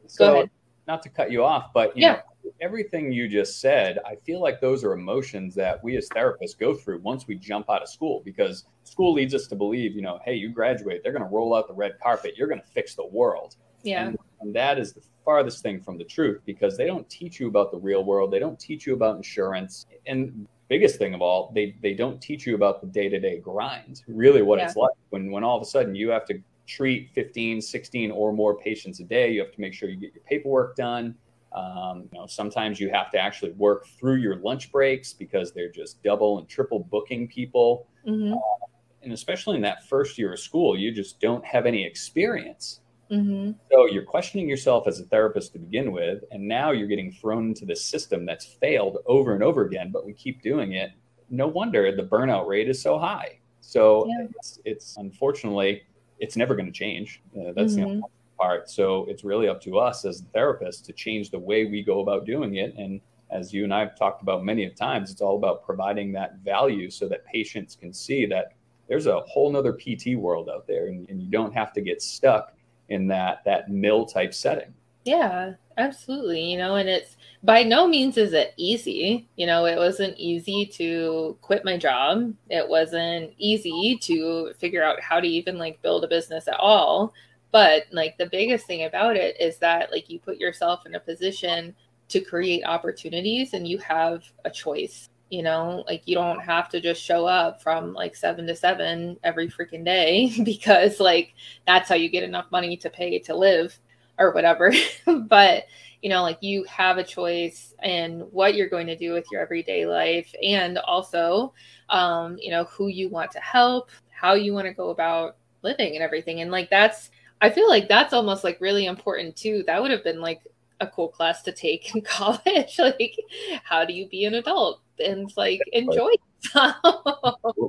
so 0.06 0.26
go 0.26 0.34
ahead. 0.34 0.50
not 0.86 1.02
to 1.02 1.08
cut 1.08 1.30
you 1.30 1.44
off, 1.44 1.72
but 1.72 1.96
you 1.96 2.02
yeah. 2.02 2.12
know, 2.12 2.52
everything 2.60 3.12
you 3.12 3.28
just 3.28 3.60
said, 3.60 3.98
I 4.06 4.16
feel 4.16 4.40
like 4.40 4.60
those 4.60 4.84
are 4.84 4.92
emotions 4.92 5.54
that 5.54 5.82
we 5.82 5.96
as 5.96 6.08
therapists 6.08 6.58
go 6.58 6.74
through 6.74 7.00
once 7.00 7.26
we 7.26 7.36
jump 7.36 7.70
out 7.70 7.82
of 7.82 7.88
school 7.88 8.22
because 8.24 8.64
school 8.84 9.12
leads 9.12 9.34
us 9.34 9.46
to 9.48 9.56
believe, 9.56 9.94
you 9.94 10.02
know, 10.02 10.18
hey, 10.24 10.34
you 10.34 10.50
graduate, 10.50 11.02
they're 11.02 11.12
going 11.12 11.24
to 11.24 11.34
roll 11.34 11.54
out 11.54 11.68
the 11.68 11.74
red 11.74 11.98
carpet, 12.02 12.34
you're 12.36 12.48
going 12.48 12.60
to 12.60 12.66
fix 12.66 12.94
the 12.94 13.06
world. 13.06 13.56
Yeah. 13.82 14.08
And, 14.08 14.18
and, 14.40 14.54
that 14.54 14.78
is 14.78 14.92
the 14.92 15.02
farthest 15.24 15.62
thing 15.62 15.80
from 15.80 15.98
the 15.98 16.04
truth 16.04 16.40
because 16.44 16.76
they 16.76 16.86
don't 16.86 17.08
teach 17.08 17.38
you 17.38 17.48
about 17.48 17.70
the 17.70 17.78
real 17.78 18.04
world, 18.04 18.32
they 18.32 18.38
don't 18.38 18.58
teach 18.58 18.86
you 18.86 18.94
about 18.94 19.16
insurance. 19.16 19.86
And 20.06 20.46
biggest 20.68 20.98
thing 20.98 21.14
of 21.14 21.22
all, 21.22 21.50
they 21.54 21.76
they 21.82 21.94
don't 21.94 22.20
teach 22.20 22.46
you 22.46 22.54
about 22.54 22.80
the 22.80 22.86
day-to-day 22.86 23.40
grind, 23.40 24.02
really 24.06 24.42
what 24.42 24.58
yeah. 24.58 24.66
it's 24.66 24.76
like 24.76 24.94
when 25.10 25.30
when 25.30 25.44
all 25.44 25.56
of 25.56 25.62
a 25.62 25.66
sudden 25.66 25.94
you 25.94 26.10
have 26.10 26.24
to 26.26 26.40
treat 26.66 27.10
15, 27.14 27.60
16 27.60 28.10
or 28.10 28.32
more 28.32 28.56
patients 28.56 29.00
a 29.00 29.04
day. 29.04 29.32
You 29.32 29.40
have 29.40 29.52
to 29.52 29.60
make 29.60 29.72
sure 29.72 29.88
you 29.88 29.96
get 29.96 30.14
your 30.14 30.22
paperwork 30.24 30.76
done. 30.76 31.14
Um, 31.52 32.08
you 32.12 32.18
know, 32.18 32.26
sometimes 32.26 32.78
you 32.78 32.90
have 32.90 33.10
to 33.12 33.18
actually 33.18 33.52
work 33.52 33.86
through 33.98 34.16
your 34.16 34.36
lunch 34.36 34.70
breaks 34.70 35.14
because 35.14 35.52
they're 35.52 35.72
just 35.72 36.02
double 36.02 36.38
and 36.38 36.48
triple 36.48 36.80
booking 36.80 37.26
people. 37.26 37.86
Mm-hmm. 38.06 38.34
Uh, 38.34 38.66
and 39.02 39.12
especially 39.12 39.56
in 39.56 39.62
that 39.62 39.88
first 39.88 40.18
year 40.18 40.34
of 40.34 40.38
school, 40.38 40.78
you 40.78 40.92
just 40.92 41.20
don't 41.20 41.44
have 41.44 41.64
any 41.64 41.84
experience. 41.84 42.80
Mm-hmm. 43.10 43.52
So 43.70 43.86
you're 43.86 44.04
questioning 44.04 44.48
yourself 44.48 44.86
as 44.86 45.00
a 45.00 45.04
therapist 45.04 45.52
to 45.54 45.58
begin 45.58 45.92
with, 45.92 46.24
and 46.30 46.46
now 46.46 46.72
you're 46.72 46.88
getting 46.88 47.10
thrown 47.10 47.48
into 47.48 47.64
this 47.64 47.84
system 47.84 48.26
that's 48.26 48.44
failed 48.44 48.98
over 49.06 49.34
and 49.34 49.42
over 49.42 49.64
again, 49.64 49.90
but 49.92 50.04
we 50.04 50.12
keep 50.12 50.42
doing 50.42 50.72
it. 50.72 50.90
No 51.30 51.46
wonder 51.46 51.94
the 51.94 52.02
burnout 52.02 52.46
rate 52.46 52.68
is 52.68 52.80
so 52.80 52.98
high. 52.98 53.38
So 53.60 54.06
yeah. 54.06 54.26
it's, 54.36 54.60
it's 54.64 54.96
unfortunately 54.96 55.82
it's 56.18 56.36
never 56.36 56.54
going 56.54 56.66
to 56.66 56.72
change. 56.72 57.22
Uh, 57.36 57.52
that's 57.54 57.74
mm-hmm. 57.74 58.00
the 58.00 58.02
part. 58.38 58.70
So 58.70 59.04
it's 59.08 59.24
really 59.24 59.48
up 59.48 59.60
to 59.62 59.78
us 59.78 60.04
as 60.04 60.22
therapists 60.34 60.84
to 60.86 60.92
change 60.92 61.30
the 61.30 61.38
way 61.38 61.64
we 61.64 61.82
go 61.82 62.00
about 62.00 62.24
doing 62.24 62.56
it. 62.56 62.74
And 62.76 63.00
as 63.30 63.52
you 63.52 63.64
and 63.64 63.74
I 63.74 63.80
have 63.80 63.96
talked 63.96 64.22
about 64.22 64.44
many 64.44 64.64
of 64.64 64.74
times, 64.74 65.10
it's 65.10 65.20
all 65.20 65.36
about 65.36 65.64
providing 65.64 66.12
that 66.12 66.38
value 66.38 66.90
so 66.90 67.08
that 67.08 67.26
patients 67.26 67.76
can 67.76 67.92
see 67.92 68.26
that 68.26 68.52
there's 68.88 69.06
a 69.06 69.20
whole 69.20 69.52
nother 69.52 69.74
PT 69.74 70.16
world 70.16 70.48
out 70.48 70.66
there, 70.66 70.86
and, 70.86 71.08
and 71.10 71.22
you 71.22 71.28
don't 71.28 71.52
have 71.52 71.74
to 71.74 71.82
get 71.82 72.00
stuck 72.00 72.54
in 72.88 73.06
that 73.08 73.44
that 73.44 73.70
mill 73.70 74.06
type 74.06 74.34
setting. 74.34 74.74
Yeah, 75.04 75.54
absolutely. 75.78 76.42
You 76.52 76.58
know, 76.58 76.76
and 76.76 76.88
it's 76.88 77.16
by 77.42 77.62
no 77.62 77.86
means 77.86 78.16
is 78.18 78.32
it 78.32 78.52
easy. 78.56 79.28
You 79.36 79.46
know, 79.46 79.64
it 79.64 79.76
wasn't 79.76 80.18
easy 80.18 80.66
to 80.74 81.38
quit 81.40 81.64
my 81.64 81.78
job. 81.78 82.34
It 82.50 82.68
wasn't 82.68 83.32
easy 83.38 83.98
to 84.02 84.52
figure 84.58 84.82
out 84.82 85.00
how 85.00 85.20
to 85.20 85.26
even 85.26 85.56
like 85.56 85.80
build 85.80 86.04
a 86.04 86.08
business 86.08 86.48
at 86.48 86.58
all. 86.60 87.14
But 87.52 87.84
like 87.92 88.18
the 88.18 88.28
biggest 88.28 88.66
thing 88.66 88.84
about 88.84 89.16
it 89.16 89.40
is 89.40 89.58
that 89.58 89.90
like 89.90 90.10
you 90.10 90.18
put 90.18 90.38
yourself 90.38 90.84
in 90.84 90.94
a 90.94 91.00
position 91.00 91.74
to 92.08 92.20
create 92.20 92.64
opportunities 92.64 93.54
and 93.54 93.66
you 93.66 93.78
have 93.78 94.24
a 94.44 94.50
choice. 94.50 95.08
You 95.30 95.42
know, 95.42 95.84
like 95.86 96.02
you 96.06 96.14
don't 96.14 96.40
have 96.40 96.68
to 96.70 96.80
just 96.80 97.02
show 97.02 97.26
up 97.26 97.62
from 97.62 97.92
like 97.92 98.16
seven 98.16 98.46
to 98.46 98.56
seven 98.56 99.18
every 99.22 99.48
freaking 99.48 99.84
day 99.84 100.32
because 100.44 101.00
like 101.00 101.34
that's 101.66 101.88
how 101.88 101.94
you 101.94 102.08
get 102.08 102.22
enough 102.22 102.50
money 102.50 102.76
to 102.78 102.90
pay 102.90 103.18
to 103.18 103.36
live 103.36 103.78
or 104.18 104.32
whatever. 104.32 104.72
but 105.28 105.64
you 106.02 106.08
know, 106.08 106.22
like 106.22 106.38
you 106.40 106.64
have 106.64 106.98
a 106.98 107.04
choice 107.04 107.74
in 107.82 108.20
what 108.30 108.54
you're 108.54 108.68
going 108.68 108.86
to 108.86 108.96
do 108.96 109.12
with 109.12 109.26
your 109.32 109.40
everyday 109.40 109.84
life 109.84 110.32
and 110.42 110.78
also, 110.78 111.52
um, 111.88 112.38
you 112.40 112.50
know, 112.50 112.64
who 112.64 112.88
you 112.88 113.08
want 113.08 113.30
to 113.32 113.40
help, 113.40 113.90
how 114.10 114.34
you 114.34 114.52
want 114.52 114.66
to 114.66 114.72
go 114.72 114.90
about 114.90 115.36
living 115.62 115.94
and 115.94 116.02
everything. 116.02 116.40
And 116.40 116.50
like 116.50 116.70
that's, 116.70 117.10
I 117.40 117.50
feel 117.50 117.68
like 117.68 117.88
that's 117.88 118.12
almost 118.12 118.44
like 118.44 118.60
really 118.60 118.86
important 118.86 119.34
too. 119.36 119.64
That 119.66 119.82
would 119.82 119.90
have 119.90 120.04
been 120.04 120.20
like 120.20 120.40
a 120.80 120.86
cool 120.86 121.08
class 121.08 121.42
to 121.42 121.52
take 121.52 121.94
in 121.94 122.00
college. 122.02 122.78
like, 122.78 123.16
how 123.64 123.84
do 123.84 123.92
you 123.92 124.06
be 124.06 124.24
an 124.24 124.34
adult 124.34 124.80
and 125.00 125.32
like 125.36 125.60
enjoy 125.72 126.10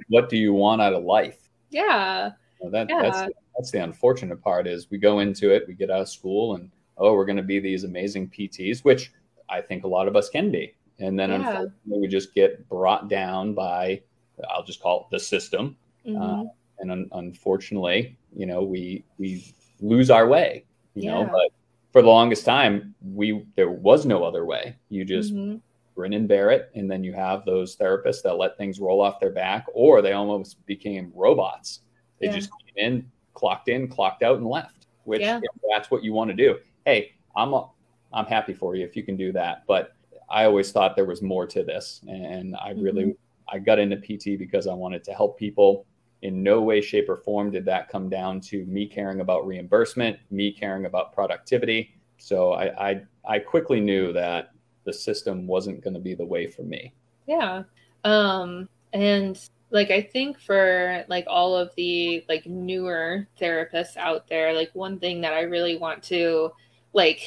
what 0.08 0.30
do 0.30 0.38
you 0.38 0.54
want 0.54 0.82
out 0.82 0.94
of 0.94 1.04
life? 1.04 1.50
Yeah. 1.70 2.32
Well, 2.60 2.72
that, 2.72 2.88
yeah. 2.90 3.02
That's 3.02 3.34
that's 3.58 3.72
the 3.72 3.84
unfortunate 3.84 4.42
part 4.42 4.68
is 4.68 4.90
we 4.90 4.98
go 4.98 5.20
into 5.20 5.54
it, 5.54 5.68
we 5.68 5.74
get 5.74 5.90
out 5.90 6.02
of 6.02 6.10
school, 6.10 6.56
and 6.56 6.72
oh, 6.98 7.14
we're 7.14 7.26
going 7.26 7.38
to 7.38 7.44
be 7.44 7.60
these 7.60 7.84
amazing 7.84 8.30
PTs, 8.30 8.84
which 8.84 9.12
I 9.50 9.62
think 9.62 9.84
a 9.84 9.88
lot 9.88 10.08
of 10.08 10.16
us 10.16 10.30
can 10.30 10.52
be. 10.52 10.76
And 11.00 11.18
then 11.18 11.30
yeah. 11.30 11.38
unfortunately, 11.38 12.00
we 12.00 12.08
just 12.08 12.34
get 12.34 12.68
brought 12.70 13.10
down 13.10 13.54
by, 13.54 14.02
I'll 14.50 14.64
just 14.64 14.82
call 14.82 15.02
it 15.02 15.16
the 15.16 15.20
system. 15.20 15.78
Mm-hmm. 16.06 16.22
Uh, 16.22 16.44
and 16.80 16.92
un- 16.92 17.10
unfortunately, 17.14 18.18
you 18.36 18.46
know, 18.46 18.64
we 18.64 19.04
we 19.18 19.54
lose 19.82 20.10
our 20.10 20.28
way. 20.28 20.66
You 20.96 21.04
yeah. 21.04 21.12
know, 21.12 21.26
but 21.26 21.52
for 21.92 22.02
the 22.02 22.08
longest 22.08 22.46
time, 22.46 22.96
we 23.02 23.46
there 23.56 23.70
was 23.70 24.06
no 24.06 24.24
other 24.24 24.46
way. 24.46 24.76
You 24.90 25.06
just 25.06 25.34
Mm-hmm. 25.34 25.58
Grin 26.00 26.14
and 26.14 26.30
bear 26.30 26.50
it, 26.50 26.72
and 26.76 26.90
then 26.90 27.04
you 27.04 27.12
have 27.12 27.44
those 27.44 27.76
therapists 27.76 28.22
that 28.22 28.38
let 28.38 28.58
things 28.58 28.80
roll 28.80 29.02
off 29.02 29.20
their 29.20 29.32
back, 29.32 29.66
or 29.74 30.02
they 30.02 30.14
almost 30.14 30.66
became 30.66 31.12
robots. 31.14 31.82
They 32.20 32.28
Yeah. 32.28 32.36
just 32.36 32.52
came 32.52 32.86
in, 32.86 33.12
clocked 33.34 33.68
in, 33.68 33.90
clocked 33.90 34.24
out, 34.24 34.38
and 34.38 34.48
left. 34.48 34.88
Which 35.04 35.20
Yeah. 35.22 35.42
if 35.44 35.62
that's 35.70 35.92
what 35.92 36.02
you 36.02 36.14
want 36.14 36.30
to 36.30 36.36
do. 36.36 36.58
Hey, 36.86 37.12
I'm 37.36 37.52
a, 37.54 37.70
I'm 38.14 38.26
happy 38.26 38.54
for 38.54 38.76
you 38.76 38.86
if 38.86 38.96
you 38.96 39.04
can 39.04 39.18
do 39.18 39.34
that. 39.34 39.64
But 39.68 39.92
I 40.30 40.46
always 40.46 40.72
thought 40.72 40.96
there 40.96 41.04
was 41.04 41.22
more 41.22 41.46
to 41.48 41.64
this, 41.64 42.00
and 42.08 42.56
I 42.56 42.70
really 42.72 43.04
Mm-hmm. 43.04 43.56
I 43.56 43.60
got 43.60 43.80
into 43.80 43.98
PT 43.98 44.38
because 44.40 44.68
I 44.68 44.74
wanted 44.74 45.04
to 45.04 45.14
help 45.14 45.38
people. 45.38 45.86
In 46.22 46.44
no 46.44 46.62
way, 46.62 46.80
shape, 46.82 47.10
or 47.10 47.18
form 47.18 47.50
did 47.52 47.66
that 47.66 47.90
come 47.90 48.10
down 48.10 48.40
to 48.42 48.66
me 48.66 48.86
caring 48.88 49.20
about 49.22 49.46
reimbursement, 49.46 50.18
me 50.32 50.52
caring 50.54 50.86
about 50.86 51.12
productivity. 51.14 51.96
So 52.18 52.54
I 52.54 52.90
I, 52.90 53.02
I 53.26 53.40
quickly 53.40 53.82
knew 53.82 54.14
that 54.14 54.52
the 54.90 54.94
system 54.94 55.46
wasn't 55.46 55.84
going 55.84 55.94
to 55.94 56.00
be 56.00 56.16
the 56.16 56.26
way 56.26 56.48
for 56.48 56.64
me. 56.64 56.92
Yeah. 57.28 57.64
Um 58.04 58.68
and 58.92 59.40
like 59.70 59.92
I 59.92 60.02
think 60.02 60.40
for 60.40 61.06
like 61.08 61.26
all 61.28 61.56
of 61.56 61.70
the 61.76 62.26
like 62.28 62.48
newer 62.48 63.28
therapists 63.40 63.98
out 63.98 64.28
there, 64.28 64.52
like 64.54 64.72
one 64.74 64.98
thing 64.98 65.22
that 65.22 65.34
I 65.34 65.42
really 65.42 65.78
want 65.78 66.02
to 66.06 66.52
like 66.94 67.22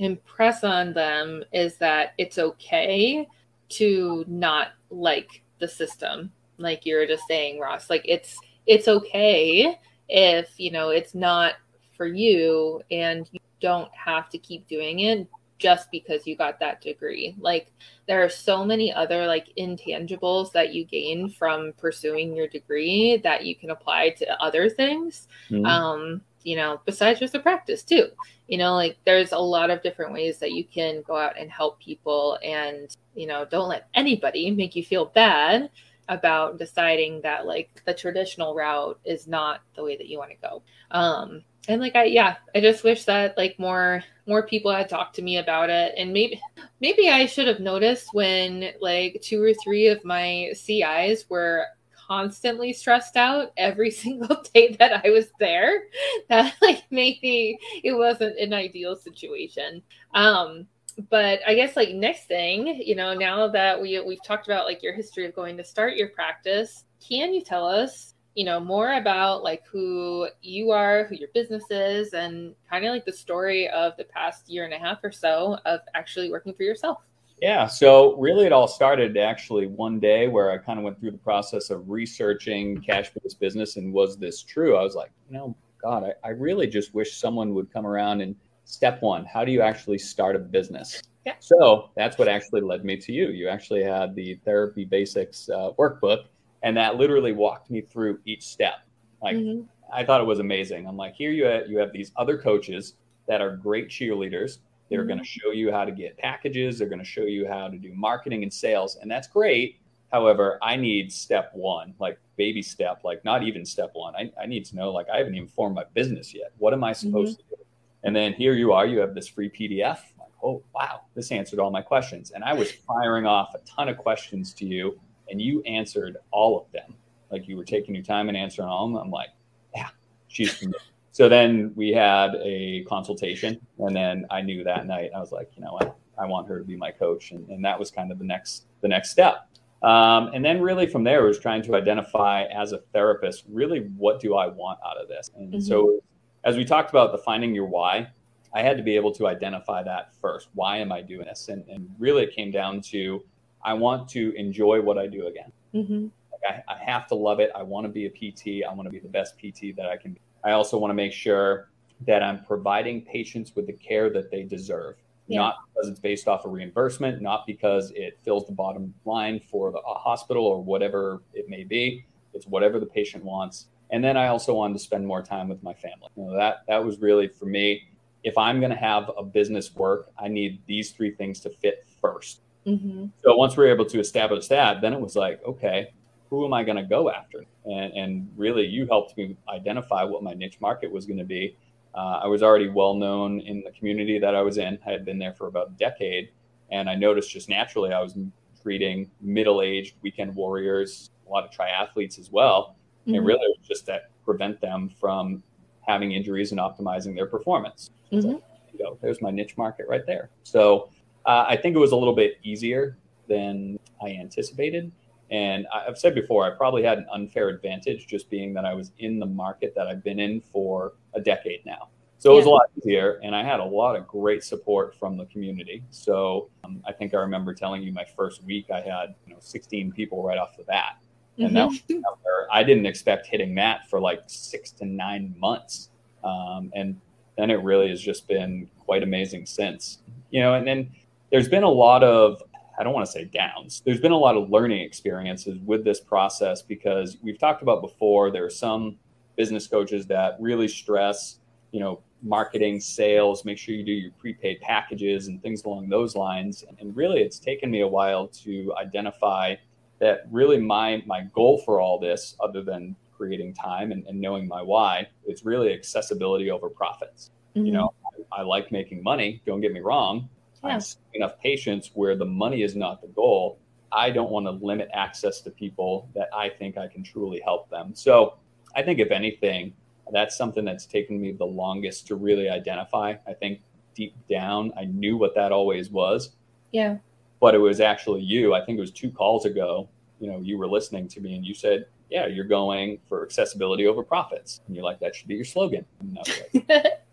impress 0.00 0.64
on 0.64 0.94
them 0.94 1.44
is 1.52 1.76
that 1.76 2.14
it's 2.18 2.38
okay 2.38 3.28
to 3.68 4.24
not 4.26 4.72
like 4.90 5.42
the 5.60 5.68
system. 5.68 6.32
Like 6.58 6.84
you 6.84 6.96
were 6.96 7.06
just 7.06 7.28
saying, 7.28 7.60
Ross, 7.60 7.88
like 7.88 8.02
it's 8.04 8.36
it's 8.66 8.88
okay 8.88 9.78
if, 10.08 10.58
you 10.58 10.72
know, 10.72 10.88
it's 10.88 11.14
not 11.14 11.52
for 11.96 12.06
you 12.06 12.82
and 12.90 13.28
you 13.30 13.38
don't 13.60 13.92
have 13.94 14.28
to 14.30 14.38
keep 14.38 14.66
doing 14.66 15.00
it 15.00 15.28
just 15.58 15.90
because 15.90 16.26
you 16.26 16.36
got 16.36 16.60
that 16.60 16.80
degree. 16.80 17.34
Like 17.38 17.72
there 18.06 18.22
are 18.22 18.28
so 18.28 18.64
many 18.64 18.92
other 18.92 19.26
like 19.26 19.48
intangibles 19.58 20.52
that 20.52 20.74
you 20.74 20.84
gain 20.84 21.28
from 21.30 21.72
pursuing 21.78 22.34
your 22.36 22.48
degree 22.48 23.16
that 23.24 23.44
you 23.44 23.56
can 23.56 23.70
apply 23.70 24.10
to 24.10 24.42
other 24.42 24.68
things 24.68 25.28
Mhm. 25.50 25.66
um 25.66 26.20
you 26.44 26.54
know 26.56 26.80
besides 26.84 27.18
just 27.20 27.32
the 27.32 27.40
practice 27.40 27.82
too 27.82 28.06
you 28.46 28.56
know 28.58 28.74
like 28.74 28.96
there's 29.04 29.32
a 29.32 29.38
lot 29.38 29.70
of 29.70 29.82
different 29.82 30.12
ways 30.12 30.38
that 30.38 30.52
you 30.52 30.64
can 30.64 31.02
go 31.02 31.16
out 31.16 31.36
and 31.36 31.50
help 31.50 31.80
people 31.80 32.38
and 32.44 32.96
you 33.16 33.26
know 33.26 33.44
don't 33.44 33.68
let 33.68 33.88
anybody 33.94 34.50
make 34.50 34.76
you 34.76 34.84
feel 34.84 35.06
bad 35.06 35.68
about 36.08 36.56
deciding 36.58 37.20
that 37.22 37.46
like 37.46 37.82
the 37.84 37.92
traditional 37.94 38.54
route 38.54 38.98
is 39.04 39.26
not 39.26 39.60
the 39.74 39.82
way 39.82 39.96
that 39.96 40.06
you 40.06 40.18
want 40.18 40.30
to 40.30 40.36
go 40.36 40.62
um 40.92 41.42
and 41.66 41.80
like 41.80 41.96
i 41.96 42.04
yeah 42.04 42.36
i 42.54 42.60
just 42.60 42.84
wish 42.84 43.04
that 43.04 43.36
like 43.36 43.58
more 43.58 44.02
more 44.26 44.46
people 44.46 44.72
had 44.72 44.88
talked 44.88 45.16
to 45.16 45.22
me 45.22 45.38
about 45.38 45.70
it. 45.70 45.94
And 45.96 46.12
maybe 46.12 46.40
maybe 46.80 47.08
i 47.08 47.26
should 47.26 47.46
have 47.46 47.60
noticed 47.60 48.08
when 48.12 48.70
like 48.80 49.20
two 49.22 49.42
or 49.42 49.54
three 49.54 49.88
of 49.88 50.04
my 50.04 50.52
CIs 50.54 51.28
were 51.28 51.64
constantly 52.06 52.72
stressed 52.72 53.16
out 53.16 53.52
every 53.56 53.90
single 54.02 54.42
day 54.54 54.76
that 54.78 55.04
i 55.04 55.10
was 55.10 55.28
there. 55.40 55.84
That 56.28 56.54
like 56.62 56.84
maybe 56.90 57.58
it 57.82 57.92
wasn't 57.92 58.38
an 58.38 58.52
ideal 58.52 58.96
situation. 58.96 59.82
Um 60.14 60.66
but 61.10 61.40
i 61.46 61.54
guess 61.54 61.76
like 61.76 61.90
next 61.90 62.26
thing 62.26 62.66
you 62.66 62.94
know 62.94 63.12
now 63.12 63.46
that 63.48 63.80
we 63.80 64.00
we've 64.00 64.22
talked 64.24 64.46
about 64.46 64.64
like 64.64 64.82
your 64.82 64.94
history 64.94 65.26
of 65.26 65.34
going 65.34 65.56
to 65.56 65.62
start 65.62 65.94
your 65.94 66.08
practice 66.08 66.84
can 67.06 67.34
you 67.34 67.42
tell 67.42 67.66
us 67.66 68.14
you 68.36 68.44
know 68.44 68.60
more 68.60 68.92
about 68.92 69.42
like 69.42 69.64
who 69.66 70.28
you 70.42 70.70
are 70.70 71.04
who 71.04 71.16
your 71.16 71.30
business 71.34 71.64
is 71.70 72.12
and 72.12 72.54
kind 72.70 72.84
of 72.84 72.92
like 72.92 73.04
the 73.04 73.12
story 73.12 73.68
of 73.70 73.96
the 73.96 74.04
past 74.04 74.48
year 74.48 74.64
and 74.64 74.72
a 74.72 74.78
half 74.78 75.02
or 75.02 75.10
so 75.10 75.58
of 75.64 75.80
actually 75.94 76.30
working 76.30 76.54
for 76.54 76.62
yourself 76.62 76.98
Yeah. 77.40 77.66
So 77.66 78.16
really, 78.16 78.46
it 78.46 78.52
all 78.52 78.68
started 78.68 79.16
actually 79.18 79.66
one 79.66 80.00
day 80.00 80.26
where 80.26 80.50
I 80.50 80.56
kind 80.56 80.78
of 80.78 80.84
went 80.84 80.98
through 80.98 81.10
the 81.10 81.18
process 81.18 81.68
of 81.68 81.88
researching 81.90 82.80
cash 82.80 83.10
based 83.12 83.38
business 83.38 83.76
and 83.76 83.92
was 83.92 84.16
this 84.16 84.42
true? 84.42 84.76
I 84.76 84.82
was 84.82 84.94
like, 84.94 85.10
you 85.28 85.36
know, 85.36 85.54
God, 85.82 86.04
I, 86.04 86.28
I 86.28 86.30
really 86.30 86.66
just 86.66 86.94
wish 86.94 87.16
someone 87.16 87.52
would 87.54 87.70
come 87.70 87.86
around 87.86 88.22
and 88.22 88.34
step 88.64 89.02
one, 89.02 89.24
how 89.24 89.44
do 89.44 89.52
you 89.52 89.60
actually 89.60 89.98
start 89.98 90.34
a 90.34 90.38
business? 90.38 91.02
Yeah. 91.26 91.34
So 91.40 91.90
that's 91.94 92.18
what 92.18 92.28
actually 92.28 92.62
led 92.62 92.84
me 92.84 92.96
to 92.98 93.12
you. 93.12 93.28
You 93.28 93.48
actually 93.48 93.82
had 93.82 94.14
the 94.14 94.38
therapy 94.44 94.84
basics 94.84 95.48
uh, 95.48 95.72
workbook, 95.78 96.26
and 96.66 96.76
that 96.76 96.96
literally 96.96 97.30
walked 97.30 97.70
me 97.70 97.80
through 97.80 98.18
each 98.24 98.42
step. 98.42 98.80
Like, 99.22 99.36
Mhm. 99.36 99.68
I 99.92 100.04
thought 100.04 100.20
it 100.20 100.26
was 100.26 100.40
amazing. 100.40 100.88
I'm 100.88 100.96
like, 100.96 101.14
here 101.14 101.30
you 101.30 101.44
have, 101.44 101.68
you 101.70 101.78
have 101.78 101.92
these 101.92 102.10
other 102.16 102.36
coaches 102.36 102.96
that 103.28 103.40
are 103.40 103.56
great 103.56 103.88
cheerleaders. 103.88 104.58
They're 104.88 105.04
Mhm. 105.04 105.08
going 105.08 105.18
to 105.20 105.24
show 105.24 105.52
you 105.52 105.70
how 105.70 105.84
to 105.84 105.92
get 105.92 106.18
packages. 106.18 106.76
They're 106.76 106.88
going 106.88 106.98
to 106.98 107.04
show 107.04 107.22
you 107.22 107.46
how 107.46 107.68
to 107.68 107.78
do 107.78 107.94
marketing 107.94 108.42
and 108.42 108.52
sales, 108.52 108.96
and 108.96 109.08
that's 109.08 109.28
great. 109.28 109.76
However, 110.10 110.58
I 110.60 110.74
need 110.74 111.12
step 111.12 111.54
one, 111.54 111.94
like 112.00 112.18
baby 112.36 112.62
step, 112.62 113.04
like 113.04 113.24
not 113.24 113.44
even 113.44 113.64
step 113.64 113.90
one. 113.94 114.16
I, 114.16 114.32
I 114.40 114.46
need 114.46 114.64
to 114.66 114.74
know, 114.76 114.90
like, 114.90 115.08
I 115.08 115.18
haven't 115.18 115.36
even 115.36 115.48
formed 115.48 115.76
my 115.76 115.84
business 115.94 116.34
yet. 116.34 116.50
What 116.58 116.72
am 116.72 116.82
I 116.82 116.92
supposed 116.92 117.38
to 117.38 117.44
do? 117.56 117.62
And 118.02 118.14
then 118.14 118.32
here 118.32 118.54
you 118.54 118.72
are, 118.72 118.86
you 118.86 118.98
have 118.98 119.14
this 119.14 119.28
free 119.28 119.50
PDF. 119.50 120.00
Like, 120.18 120.32
oh, 120.42 120.64
wow, 120.74 121.02
this 121.14 121.30
answered 121.30 121.60
all 121.60 121.70
my 121.70 121.82
questions. 121.82 122.32
And 122.32 122.42
I 122.42 122.54
was 122.54 122.72
firing 122.72 123.24
off 123.24 123.54
a 123.54 123.60
ton 123.60 123.88
of 123.88 123.98
questions 123.98 124.52
to 124.54 124.64
you, 124.66 124.98
and 125.28 125.40
you 125.40 125.62
answered 125.62 126.18
all 126.30 126.58
of 126.60 126.70
them. 126.72 126.94
Like 127.30 127.48
you 127.48 127.56
were 127.56 127.64
taking 127.64 127.94
your 127.94 128.04
time 128.04 128.28
and 128.28 128.36
answering 128.36 128.68
all 128.68 128.86
of 128.86 128.92
them. 128.92 129.02
I'm 129.02 129.10
like, 129.10 129.30
yeah, 129.74 129.88
she's. 130.28 130.64
So 131.12 131.28
then 131.28 131.72
we 131.74 131.90
had 131.92 132.34
a 132.42 132.84
consultation, 132.84 133.58
and 133.78 133.96
then 133.96 134.26
I 134.30 134.42
knew 134.42 134.62
that 134.64 134.86
night 134.86 135.10
I 135.16 135.18
was 135.18 135.32
like, 135.32 135.50
you 135.56 135.64
know 135.64 135.72
what, 135.72 135.96
I 136.18 136.26
want 136.26 136.46
her 136.48 136.58
to 136.58 136.64
be 136.64 136.76
my 136.76 136.90
coach, 136.90 137.30
and, 137.30 137.48
and 137.48 137.64
that 137.64 137.78
was 137.78 137.90
kind 137.90 138.12
of 138.12 138.18
the 138.18 138.24
next 138.24 138.66
the 138.82 138.88
next 138.88 139.10
step. 139.10 139.48
Um, 139.82 140.30
and 140.34 140.44
then 140.44 140.60
really 140.60 140.86
from 140.86 141.04
there 141.04 141.22
was 141.24 141.38
trying 141.38 141.62
to 141.62 141.76
identify 141.76 142.44
as 142.44 142.72
a 142.72 142.78
therapist, 142.92 143.44
really 143.48 143.80
what 143.96 144.20
do 144.20 144.34
I 144.34 144.46
want 144.46 144.78
out 144.84 144.96
of 144.96 145.08
this? 145.08 145.30
And 145.36 145.62
so 145.62 146.00
as 146.44 146.56
we 146.56 146.64
talked 146.64 146.90
about 146.90 147.12
the 147.12 147.18
finding 147.18 147.54
your 147.54 147.66
why, 147.66 148.08
I 148.54 148.62
had 148.62 148.76
to 148.78 148.82
be 148.82 148.96
able 148.96 149.12
to 149.12 149.26
identify 149.26 149.82
that 149.82 150.14
first. 150.20 150.48
Why 150.54 150.78
am 150.78 150.92
I 150.92 151.02
doing 151.02 151.26
this? 151.26 151.48
And, 151.48 151.64
and 151.68 151.88
really 151.98 152.22
it 152.22 152.34
came 152.34 152.50
down 152.50 152.80
to 152.82 153.22
I 153.66 153.74
want 153.74 154.08
to 154.10 154.32
enjoy 154.36 154.80
what 154.80 154.96
I 154.96 155.06
do 155.08 155.26
again. 155.26 155.52
Mhm. 155.74 156.10
Like 156.32 156.62
I, 156.68 156.74
I 156.74 156.78
have 156.78 157.06
to 157.08 157.14
love 157.16 157.40
it. 157.40 157.50
I 157.54 157.62
want 157.62 157.84
to 157.84 157.88
be 157.92 158.06
a 158.06 158.10
PT. 158.10 158.64
I 158.64 158.72
want 158.72 158.86
to 158.86 158.90
be 158.90 159.00
the 159.00 159.08
best 159.08 159.36
PT 159.38 159.74
that 159.76 159.86
I 159.86 159.96
can 159.96 160.12
be. 160.12 160.20
I 160.44 160.52
also 160.52 160.78
want 160.78 160.90
to 160.90 160.94
make 160.94 161.12
sure 161.12 161.68
that 162.06 162.22
I'm 162.22 162.44
providing 162.44 163.02
patients 163.02 163.56
with 163.56 163.66
the 163.66 163.72
care 163.72 164.08
that 164.10 164.30
they 164.30 164.44
deserve, 164.44 164.96
Yeah. 165.26 165.38
not 165.40 165.56
because 165.74 165.88
it's 165.90 165.98
based 165.98 166.28
off 166.28 166.44
of 166.44 166.52
reimbursement, 166.52 167.20
not 167.22 167.46
because 167.46 167.90
it 167.92 168.18
fills 168.20 168.46
the 168.46 168.52
bottom 168.52 168.94
line 169.04 169.40
for 169.40 169.72
the 169.72 169.78
a 169.78 169.94
hospital 169.94 170.46
or 170.46 170.62
whatever 170.62 171.22
it 171.34 171.48
may 171.48 171.64
be. 171.64 172.04
It's 172.34 172.46
whatever 172.46 172.78
the 172.78 172.86
patient 172.86 173.24
wants. 173.24 173.66
And 173.90 174.04
then 174.04 174.16
I 174.16 174.28
also 174.28 174.54
wanted 174.54 174.74
to 174.74 174.80
spend 174.80 175.06
more 175.06 175.22
time 175.22 175.48
with 175.48 175.62
my 175.64 175.72
family. 175.74 176.08
You 176.16 176.24
know, 176.24 176.36
that 176.36 176.58
that 176.68 176.84
was 176.84 177.00
really 177.00 177.26
for 177.28 177.46
me. 177.46 177.82
If 178.22 178.36
I'm 178.38 178.60
going 178.60 178.70
to 178.72 178.76
have 178.90 179.10
a 179.16 179.22
business 179.24 179.74
work, 179.74 180.10
I 180.18 180.28
need 180.28 180.60
these 180.66 180.90
three 180.92 181.12
things 181.12 181.40
to 181.40 181.50
fit 181.50 181.86
first. 182.00 182.42
Mhm. 182.66 183.10
So 183.22 183.36
once 183.36 183.56
we 183.56 183.64
were 183.64 183.70
able 183.70 183.84
to 183.86 184.00
establish 184.00 184.48
that, 184.48 184.80
then 184.80 184.92
it 184.92 185.00
was 185.00 185.16
like, 185.16 185.42
okay, 185.44 185.92
who 186.30 186.44
am 186.44 186.52
I 186.52 186.64
going 186.64 186.76
to 186.76 186.82
go 186.82 187.10
after? 187.10 187.44
And, 187.64 187.92
and 187.92 188.28
really, 188.36 188.66
you 188.66 188.86
helped 188.86 189.16
me 189.16 189.36
identify 189.48 190.02
what 190.02 190.22
my 190.22 190.34
niche 190.34 190.60
market 190.60 190.90
was 190.90 191.06
going 191.06 191.18
to 191.18 191.24
be. 191.24 191.56
Uh, 191.94 192.20
I 192.22 192.26
was 192.26 192.42
already 192.42 192.68
well 192.68 192.94
known 192.94 193.40
in 193.40 193.62
the 193.62 193.70
community 193.70 194.18
that 194.18 194.34
I 194.34 194.42
was 194.42 194.58
in. 194.58 194.78
I 194.86 194.90
had 194.90 195.04
been 195.04 195.18
there 195.18 195.32
for 195.32 195.46
about 195.46 195.68
a 195.68 195.72
decade, 195.78 196.30
and 196.70 196.90
I 196.90 196.94
noticed 196.96 197.30
just 197.30 197.48
naturally 197.48 197.92
I 197.92 198.00
was 198.02 198.18
treating 198.60 199.08
middle-aged 199.20 199.94
weekend 200.02 200.34
warriors, 200.34 201.10
a 201.28 201.30
lot 201.30 201.44
of 201.44 201.50
triathletes 201.52 202.18
as 202.18 202.30
well. 202.32 202.76
And 203.06 203.14
Mhm. 203.16 203.26
really, 203.26 203.46
it 203.46 203.58
was 203.58 203.68
just 203.68 203.86
to 203.86 204.02
prevent 204.24 204.60
them 204.60 204.88
from 204.88 205.42
having 205.86 206.10
injuries 206.12 206.50
and 206.50 206.60
optimizing 206.60 207.14
their 207.14 207.26
performance. 207.26 207.90
Mhm. 208.12 208.34
like, 208.34 208.42
you 208.72 208.84
know, 208.84 208.98
there's 209.00 209.22
my 209.22 209.30
niche 209.30 209.56
market 209.56 209.86
right 209.88 210.04
there. 210.06 210.30
So 210.42 210.90
uh, 211.26 211.44
I 211.48 211.56
think 211.56 211.74
it 211.76 211.78
was 211.78 211.92
a 211.92 211.96
little 211.96 212.14
bit 212.14 212.38
easier 212.42 212.96
than 213.28 213.78
I 214.02 214.10
anticipated. 214.10 214.90
And 215.30 215.66
I've 215.74 215.98
said 215.98 216.14
before, 216.14 216.44
I 216.44 216.50
probably 216.50 216.84
had 216.84 216.98
an 216.98 217.06
unfair 217.12 217.48
advantage 217.48 218.06
just 218.06 218.30
being 218.30 218.54
that 218.54 218.64
I 218.64 218.74
was 218.74 218.92
in 218.98 219.18
the 219.18 219.26
market 219.26 219.74
that 219.74 219.88
I've 219.88 220.04
been 220.04 220.20
in 220.20 220.40
for 220.40 220.92
a 221.14 221.20
decade 221.20 221.66
now. 221.66 221.88
So 222.18 222.32
it 222.32 222.36
was 222.36 222.46
a 222.46 222.50
lot 222.50 222.62
easier, 222.78 223.20
and 223.22 223.36
I 223.36 223.42
had 223.42 223.60
a 223.60 223.64
lot 223.64 223.94
of 223.94 224.06
great 224.06 224.42
support 224.42 224.94
from 224.94 225.16
the 225.18 225.26
community. 225.26 225.82
So 225.90 226.48
um, 226.64 226.82
I 226.86 226.92
think 226.92 227.12
I 227.12 227.18
remember 227.18 227.52
telling 227.52 227.82
you 227.82 227.92
my 227.92 228.04
first 228.16 228.42
week 228.44 228.70
I 228.70 228.80
had 228.80 229.14
you 229.26 229.34
know 229.34 229.38
16 229.40 229.92
people 229.92 230.22
right 230.22 230.38
off 230.38 230.56
the 230.56 230.62
bat, 230.64 230.96
and 231.38 231.54
that 231.56 231.68
was 231.68 231.78
Mhm. 231.88 231.94
number. 232.02 232.48
I 232.50 232.62
didn't 232.62 232.86
expect 232.86 233.26
hitting 233.26 233.54
that 233.56 233.88
for 233.90 234.00
like 234.00 234.22
six 234.28 234.70
to 234.72 234.86
nine 234.86 235.34
months. 235.36 235.90
Um, 236.24 236.72
and 236.74 236.98
then 237.36 237.50
it 237.50 237.62
really 237.62 237.88
has 237.90 238.00
just 238.00 238.26
been 238.28 238.70
quite 238.78 239.02
amazing 239.02 239.44
since. 239.44 239.98
You 240.30 240.40
know, 240.40 240.54
and 240.54 240.66
then 240.66 240.90
there's 241.30 241.48
been 241.48 241.62
a 241.62 241.68
lot 241.68 242.02
of, 242.02 242.42
I 242.78 242.82
don't 242.82 242.92
want 242.92 243.06
to 243.06 243.12
say 243.12 243.24
downs, 243.24 243.82
there's 243.84 244.00
been 244.00 244.12
a 244.12 244.18
lot 244.18 244.36
of 244.36 244.50
learning 244.50 244.80
experiences 244.80 245.58
with 245.64 245.84
this 245.84 246.00
process 246.00 246.62
because 246.62 247.16
we've 247.22 247.38
talked 247.38 247.62
about 247.62 247.80
before, 247.80 248.30
there 248.30 248.44
are 248.44 248.50
some 248.50 248.96
business 249.36 249.66
coaches 249.66 250.06
that 250.06 250.36
really 250.40 250.68
stress, 250.68 251.38
you 251.72 251.80
know, 251.80 252.00
marketing, 252.22 252.80
sales, 252.80 253.44
make 253.44 253.58
sure 253.58 253.74
you 253.74 253.84
do 253.84 253.92
your 253.92 254.10
prepaid 254.12 254.60
packages 254.60 255.28
and 255.28 255.42
things 255.42 255.64
along 255.64 255.88
those 255.88 256.16
lines. 256.16 256.64
And 256.78 256.96
really, 256.96 257.20
it's 257.20 257.38
taken 257.38 257.70
me 257.70 257.82
a 257.82 257.88
while 257.88 258.28
to 258.28 258.74
identify 258.78 259.54
that 259.98 260.26
really 260.30 260.58
my 260.58 261.02
my 261.06 261.22
goal 261.34 261.62
for 261.64 261.80
all 261.80 261.98
this, 261.98 262.36
other 262.40 262.62
than 262.62 262.96
creating 263.16 263.54
time 263.54 263.92
and, 263.92 264.06
and 264.06 264.20
knowing 264.20 264.46
my 264.46 264.62
why, 264.62 265.06
it's 265.26 265.44
really 265.44 265.72
accessibility 265.72 266.50
over 266.50 266.68
profits. 266.68 267.30
Mm-hmm. 267.54 267.66
You 267.66 267.72
know, 267.72 267.94
I, 268.32 268.40
I, 268.40 268.42
like 268.42 268.70
making 268.70 269.02
money. 269.02 269.40
Don't 269.46 269.60
get 269.60 269.72
me 269.72 269.80
wrong. 269.80 270.28
Yeah. 270.64 270.80
Enough 271.14 271.38
patients 271.40 271.90
where 271.94 272.16
the 272.16 272.24
money 272.24 272.62
is 272.62 272.74
not 272.76 273.00
the 273.00 273.08
goal. 273.08 273.58
I 273.92 274.10
don't 274.10 274.30
want 274.30 274.46
to 274.46 274.50
limit 274.50 274.88
access 274.92 275.40
to 275.42 275.50
people 275.50 276.08
that 276.14 276.28
I 276.34 276.48
think 276.48 276.76
I 276.76 276.88
can 276.88 277.02
truly 277.02 277.40
help 277.40 277.70
them. 277.70 277.94
So 277.94 278.34
I 278.74 278.82
think 278.82 278.98
if 278.98 279.10
anything, 279.10 279.72
that's 280.12 280.36
something 280.36 280.64
that's 280.64 280.86
taken 280.86 281.20
me 281.20 281.32
the 281.32 281.46
longest 281.46 282.06
to 282.08 282.16
really 282.16 282.48
identify. 282.48 283.14
I 283.26 283.32
think 283.32 283.60
deep 283.94 284.14
down, 284.28 284.72
I 284.78 284.84
knew 284.84 285.16
what 285.16 285.34
that 285.34 285.52
always 285.52 285.90
was. 285.90 286.30
Yeah. 286.72 286.98
But 287.40 287.54
it 287.54 287.58
was 287.58 287.80
actually 287.80 288.22
you. 288.22 288.54
I 288.54 288.64
think 288.64 288.78
it 288.78 288.80
was 288.80 288.90
two 288.90 289.10
calls 289.10 289.44
ago. 289.46 289.88
You 290.20 290.30
know, 290.30 290.40
you 290.40 290.58
were 290.58 290.68
listening 290.68 291.08
to 291.08 291.20
me 291.20 291.34
and 291.34 291.44
you 291.44 291.54
said, 291.54 291.86
Yeah, 292.10 292.26
you're 292.26 292.44
going 292.44 292.98
for 293.08 293.24
accessibility 293.24 293.86
over 293.86 294.02
profits. 294.02 294.60
And 294.66 294.76
you're 294.76 294.84
like, 294.84 295.00
That 295.00 295.14
should 295.14 295.28
be 295.28 295.34
your 295.34 295.44
slogan. 295.44 295.84
Like. 296.14 296.66